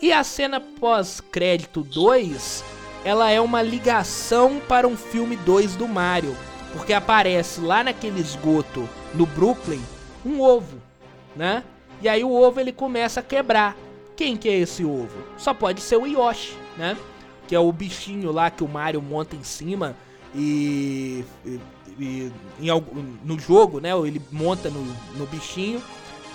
E 0.00 0.12
a 0.12 0.22
cena 0.22 0.60
pós-crédito 0.60 1.82
2, 1.82 2.62
ela 3.02 3.30
é 3.30 3.40
uma 3.40 3.62
ligação 3.62 4.60
para 4.68 4.86
um 4.86 4.96
filme 4.96 5.36
2 5.36 5.74
do 5.74 5.88
Mario, 5.88 6.36
porque 6.72 6.92
aparece 6.92 7.60
lá 7.60 7.82
naquele 7.82 8.20
esgoto 8.20 8.86
no 9.14 9.24
Brooklyn 9.24 9.80
um 10.24 10.40
ovo, 10.40 10.76
né? 11.34 11.64
E 12.02 12.08
aí 12.08 12.22
o 12.22 12.30
ovo 12.30 12.60
ele 12.60 12.72
começa 12.72 13.20
a 13.20 13.22
quebrar. 13.22 13.74
Quem 14.14 14.36
que 14.36 14.48
é 14.48 14.58
esse 14.58 14.84
ovo? 14.84 15.16
Só 15.38 15.54
pode 15.54 15.80
ser 15.80 15.96
o 15.96 16.06
Yoshi, 16.06 16.54
né? 16.76 16.96
Que 17.48 17.54
é 17.54 17.58
o 17.58 17.72
bichinho 17.72 18.32
lá 18.32 18.50
que 18.50 18.62
o 18.62 18.68
Mario 18.68 19.00
monta 19.00 19.34
em 19.34 19.44
cima 19.44 19.96
e, 20.34 21.24
e, 21.44 21.60
e 21.98 22.32
em, 22.60 23.18
no 23.24 23.38
jogo, 23.38 23.80
né? 23.80 23.92
Ele 24.06 24.20
monta 24.30 24.68
no, 24.68 24.82
no 25.16 25.26
bichinho 25.26 25.82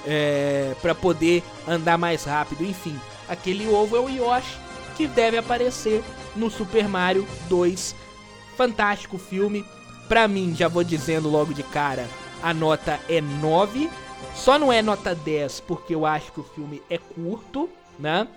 é, 0.05 0.73
para 0.81 0.95
poder 0.95 1.43
andar 1.67 1.97
mais 1.97 2.23
rápido, 2.23 2.63
enfim. 2.63 2.99
Aquele 3.31 3.65
ovo 3.69 3.95
é 3.95 3.99
o 4.01 4.09
Yoshi 4.09 4.57
que 4.97 5.07
deve 5.07 5.37
aparecer 5.37 6.03
no 6.35 6.51
Super 6.51 6.89
Mario 6.89 7.25
2. 7.47 7.95
Fantástico 8.57 9.17
filme. 9.17 9.65
Pra 10.09 10.27
mim, 10.27 10.53
já 10.53 10.67
vou 10.67 10.83
dizendo 10.83 11.29
logo 11.29 11.53
de 11.53 11.63
cara, 11.63 12.05
a 12.43 12.53
nota 12.53 12.99
é 13.07 13.21
9. 13.21 13.89
Só 14.35 14.59
não 14.59 14.71
é 14.71 14.81
nota 14.81 15.15
10 15.15 15.61
porque 15.61 15.95
eu 15.95 16.05
acho 16.05 16.33
que 16.33 16.41
o 16.41 16.43
filme 16.43 16.83
é 16.89 16.97
curto, 16.97 17.69
né? 17.97 18.27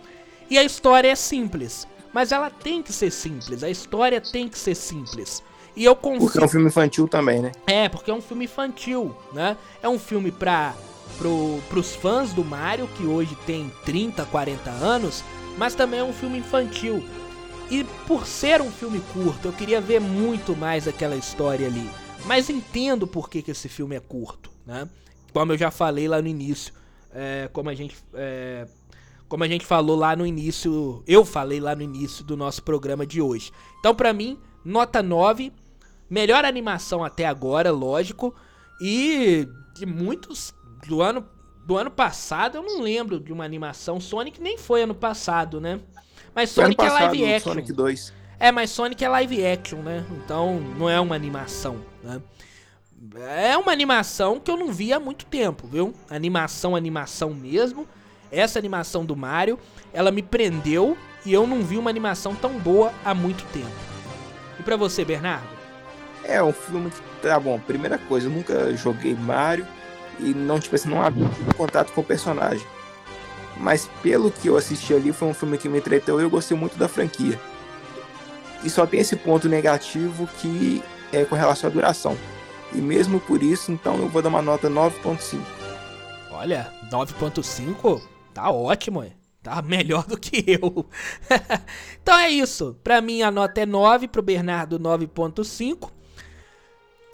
E 0.48 0.56
a 0.56 0.62
história 0.62 1.08
é 1.08 1.16
simples. 1.16 1.88
Mas 2.12 2.30
ela 2.30 2.48
tem 2.48 2.80
que 2.80 2.92
ser 2.92 3.10
simples. 3.10 3.64
A 3.64 3.68
história 3.68 4.20
tem 4.20 4.48
que 4.48 4.56
ser 4.56 4.76
simples. 4.76 5.42
E 5.74 5.84
eu 5.84 5.96
confio... 5.96 6.20
Porque 6.20 6.38
é 6.38 6.44
um 6.44 6.48
filme 6.48 6.66
infantil 6.68 7.08
também, 7.08 7.42
né? 7.42 7.50
É, 7.66 7.88
porque 7.88 8.12
é 8.12 8.14
um 8.14 8.22
filme 8.22 8.44
infantil, 8.44 9.12
né? 9.32 9.56
É 9.82 9.88
um 9.88 9.98
filme 9.98 10.30
pra 10.30 10.72
pro, 11.18 11.60
pros 11.68 11.94
fãs 11.94 12.32
do 12.32 12.44
Mario, 12.44 12.88
que 12.88 13.04
hoje 13.04 13.36
tem 13.46 13.70
30, 13.84 14.24
40 14.26 14.70
anos, 14.70 15.24
mas 15.56 15.74
também 15.74 16.00
é 16.00 16.04
um 16.04 16.12
filme 16.12 16.38
infantil. 16.38 17.04
E 17.70 17.84
por 18.06 18.26
ser 18.26 18.60
um 18.60 18.70
filme 18.70 19.00
curto, 19.12 19.48
eu 19.48 19.52
queria 19.52 19.80
ver 19.80 20.00
muito 20.00 20.54
mais 20.54 20.86
aquela 20.86 21.16
história 21.16 21.66
ali. 21.66 21.88
Mas 22.26 22.50
entendo 22.50 23.06
por 23.06 23.28
que, 23.28 23.42
que 23.42 23.50
esse 23.50 23.68
filme 23.68 23.96
é 23.96 24.00
curto, 24.00 24.50
né? 24.66 24.88
Como 25.32 25.52
eu 25.52 25.58
já 25.58 25.70
falei 25.70 26.06
lá 26.06 26.20
no 26.22 26.28
início, 26.28 26.72
é, 27.12 27.48
como 27.52 27.68
a 27.68 27.74
gente 27.74 27.96
é, 28.14 28.66
como 29.28 29.42
a 29.42 29.48
gente 29.48 29.64
falou 29.66 29.96
lá 29.96 30.14
no 30.14 30.26
início, 30.26 31.02
eu 31.06 31.24
falei 31.24 31.58
lá 31.58 31.74
no 31.74 31.82
início 31.82 32.24
do 32.24 32.36
nosso 32.36 32.62
programa 32.62 33.06
de 33.06 33.20
hoje. 33.20 33.50
Então, 33.80 33.94
para 33.94 34.12
mim, 34.12 34.38
nota 34.64 35.02
9, 35.02 35.52
melhor 36.08 36.44
animação 36.44 37.02
até 37.02 37.26
agora, 37.26 37.72
lógico, 37.72 38.34
e 38.80 39.48
de 39.74 39.86
muitos 39.86 40.54
do 40.86 41.02
ano, 41.02 41.26
do 41.64 41.76
ano 41.76 41.90
passado 41.90 42.56
eu 42.58 42.62
não 42.62 42.80
lembro 42.80 43.20
de 43.20 43.32
uma 43.32 43.44
animação. 43.44 44.00
Sonic 44.00 44.40
nem 44.40 44.58
foi 44.58 44.82
ano 44.82 44.94
passado, 44.94 45.60
né? 45.60 45.80
Mas 46.34 46.50
Sonic 46.50 46.76
passado, 46.76 46.96
é 46.96 47.04
live 47.04 47.34
action. 47.34 47.52
Sonic 47.52 47.72
2. 47.72 48.12
É, 48.38 48.52
mas 48.52 48.70
Sonic 48.70 49.04
é 49.04 49.08
live 49.08 49.46
action, 49.46 49.78
né? 49.78 50.04
Então 50.10 50.60
não 50.78 50.90
é 50.90 51.00
uma 51.00 51.14
animação, 51.14 51.80
né? 52.02 52.20
é 53.20 53.56
uma 53.56 53.70
animação 53.70 54.40
que 54.40 54.50
eu 54.50 54.56
não 54.56 54.72
vi 54.72 54.92
há 54.92 54.98
muito 54.98 55.26
tempo, 55.26 55.66
viu? 55.66 55.92
Animação, 56.10 56.74
animação 56.74 57.34
mesmo. 57.34 57.86
Essa 58.30 58.58
animação 58.58 59.04
do 59.04 59.14
Mario, 59.14 59.58
ela 59.92 60.10
me 60.10 60.22
prendeu 60.22 60.96
e 61.24 61.32
eu 61.32 61.46
não 61.46 61.62
vi 61.62 61.76
uma 61.76 61.90
animação 61.90 62.34
tão 62.34 62.58
boa 62.58 62.92
há 63.04 63.14
muito 63.14 63.44
tempo. 63.52 63.70
E 64.58 64.62
para 64.62 64.76
você, 64.76 65.04
Bernardo? 65.04 65.46
É 66.24 66.42
um 66.42 66.52
filme 66.52 66.90
que 66.90 67.00
tá 67.20 67.38
bom. 67.38 67.58
Primeira 67.60 67.98
coisa, 67.98 68.26
eu 68.26 68.30
nunca 68.30 68.74
joguei 68.74 69.14
Mario 69.14 69.66
e 70.18 70.34
não 70.34 70.58
tipo 70.58 70.74
assim, 70.74 70.88
não 70.88 71.54
contato 71.56 71.92
com 71.92 72.00
o 72.00 72.04
personagem. 72.04 72.66
Mas 73.56 73.88
pelo 74.02 74.30
que 74.30 74.48
eu 74.48 74.56
assisti 74.56 74.92
ali, 74.92 75.12
foi 75.12 75.28
um 75.28 75.34
filme 75.34 75.58
que 75.58 75.68
me 75.68 75.78
entreteu 75.78 76.20
e 76.20 76.24
eu 76.24 76.30
gostei 76.30 76.56
muito 76.56 76.76
da 76.76 76.88
franquia. 76.88 77.38
E 78.62 78.70
só 78.70 78.86
tem 78.86 79.00
esse 79.00 79.16
ponto 79.16 79.48
negativo 79.48 80.26
que 80.40 80.82
é 81.12 81.24
com 81.24 81.34
relação 81.34 81.68
à 81.68 81.72
duração. 81.72 82.16
E 82.72 82.78
mesmo 82.78 83.20
por 83.20 83.42
isso, 83.42 83.70
então 83.70 83.96
eu 83.98 84.08
vou 84.08 84.20
dar 84.20 84.30
uma 84.30 84.42
nota 84.42 84.68
9.5. 84.68 85.40
Olha, 86.32 86.72
9.5 86.90 88.02
tá 88.32 88.50
ótimo, 88.50 89.04
tá 89.42 89.62
melhor 89.62 90.04
do 90.04 90.18
que 90.18 90.44
eu. 90.48 90.86
então 92.02 92.18
é 92.18 92.30
isso. 92.30 92.76
Pra 92.82 93.00
mim 93.00 93.22
a 93.22 93.30
nota 93.30 93.60
é 93.60 93.66
9, 93.66 94.08
pro 94.08 94.22
Bernardo 94.22 94.80
9.5. 94.80 95.90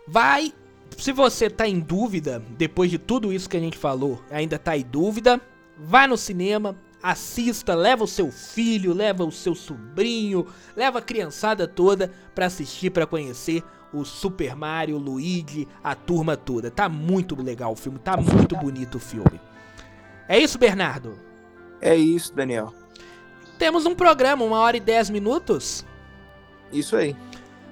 Vai, 0.08 0.52
se 1.00 1.12
você 1.12 1.48
tá 1.48 1.66
em 1.66 1.80
dúvida, 1.80 2.42
depois 2.58 2.90
de 2.90 2.98
tudo 2.98 3.32
isso 3.32 3.48
que 3.48 3.56
a 3.56 3.60
gente 3.60 3.78
falou, 3.78 4.22
ainda 4.30 4.58
tá 4.58 4.76
em 4.76 4.84
dúvida, 4.84 5.40
vá 5.78 6.06
no 6.06 6.16
cinema, 6.16 6.76
assista, 7.02 7.74
leva 7.74 8.04
o 8.04 8.08
seu 8.08 8.30
filho, 8.30 8.92
leva 8.92 9.24
o 9.24 9.32
seu 9.32 9.54
sobrinho, 9.54 10.46
leva 10.76 10.98
a 10.98 11.02
criançada 11.02 11.66
toda 11.66 12.12
para 12.34 12.46
assistir, 12.46 12.90
para 12.90 13.06
conhecer 13.06 13.62
o 13.92 14.04
Super 14.04 14.54
Mario, 14.54 14.96
o 14.96 14.98
Luigi, 14.98 15.66
a 15.82 15.94
turma 15.94 16.36
toda. 16.36 16.70
Tá 16.70 16.88
muito 16.88 17.40
legal 17.40 17.72
o 17.72 17.76
filme, 17.76 17.98
tá 17.98 18.16
muito 18.16 18.56
bonito 18.56 18.96
o 18.96 19.00
filme. 19.00 19.40
É 20.28 20.38
isso, 20.38 20.58
Bernardo? 20.58 21.18
É 21.80 21.96
isso, 21.96 22.34
Daniel. 22.34 22.72
Temos 23.58 23.84
um 23.86 23.94
programa, 23.94 24.44
uma 24.44 24.58
hora 24.58 24.76
e 24.76 24.80
dez 24.80 25.10
minutos. 25.10 25.84
Isso 26.72 26.96
aí. 26.96 27.16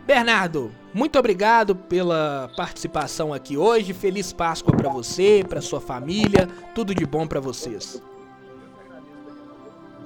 Bernardo, 0.09 0.73
muito 0.95 1.19
obrigado 1.19 1.77
pela 1.77 2.51
participação 2.57 3.35
aqui 3.35 3.59
hoje. 3.59 3.93
Feliz 3.93 4.33
Páscoa 4.33 4.75
para 4.75 4.89
você, 4.89 5.45
para 5.47 5.61
sua 5.61 5.83
família. 5.83 6.49
Tudo 6.75 6.95
de 6.95 7.05
bom 7.05 7.27
para 7.27 7.41
vocês. 7.41 8.03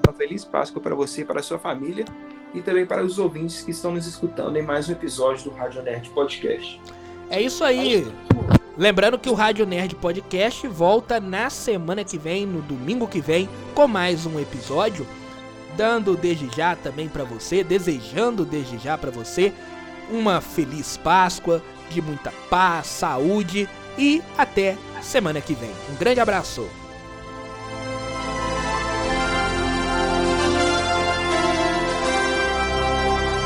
Uma 0.05 0.13
feliz 0.13 0.45
Páscoa 0.45 0.83
para 0.83 0.97
você 0.97 1.21
e 1.21 1.25
para 1.25 1.41
sua 1.41 1.57
família 1.57 2.05
e 2.53 2.61
também 2.61 2.85
para 2.85 3.05
os 3.05 3.17
ouvintes 3.21 3.63
que 3.63 3.71
estão 3.71 3.93
nos 3.93 4.05
escutando 4.09 4.57
em 4.57 4.63
mais 4.63 4.89
um 4.89 4.93
episódio 4.93 5.49
do 5.49 5.57
Rádio 5.57 5.81
Nerd 5.85 6.11
Podcast. 6.11 6.81
É 7.31 7.41
isso 7.41 7.63
aí. 7.63 8.05
Lembrando 8.77 9.21
que 9.21 9.31
o 9.31 9.35
Rádio 9.35 9.65
Nerd 9.65 9.95
Podcast 9.95 10.67
volta 10.67 11.21
na 11.21 11.49
semana 11.49 12.03
que 12.03 12.19
vem, 12.19 12.45
no 12.45 12.61
domingo 12.61 13.07
que 13.07 13.21
vem, 13.21 13.49
com 13.73 13.87
mais 13.87 14.27
um 14.27 14.41
episódio, 14.41 15.07
dando 15.77 16.17
desde 16.17 16.51
já 16.57 16.75
também 16.75 17.09
para 17.09 17.23
você, 17.23 17.63
desejando 17.63 18.45
desde 18.45 18.79
já 18.79 18.99
para 18.99 19.13
você 19.13 19.53
uma 20.11 20.41
feliz 20.41 20.97
Páscoa, 20.97 21.63
de 21.91 22.01
muita 22.01 22.33
paz, 22.49 22.87
saúde 22.87 23.69
e 23.99 24.23
até 24.37 24.77
semana 25.03 25.41
que 25.41 25.55
vem. 25.55 25.71
Um 25.91 25.97
grande 25.97 26.21
abraço. 26.21 26.82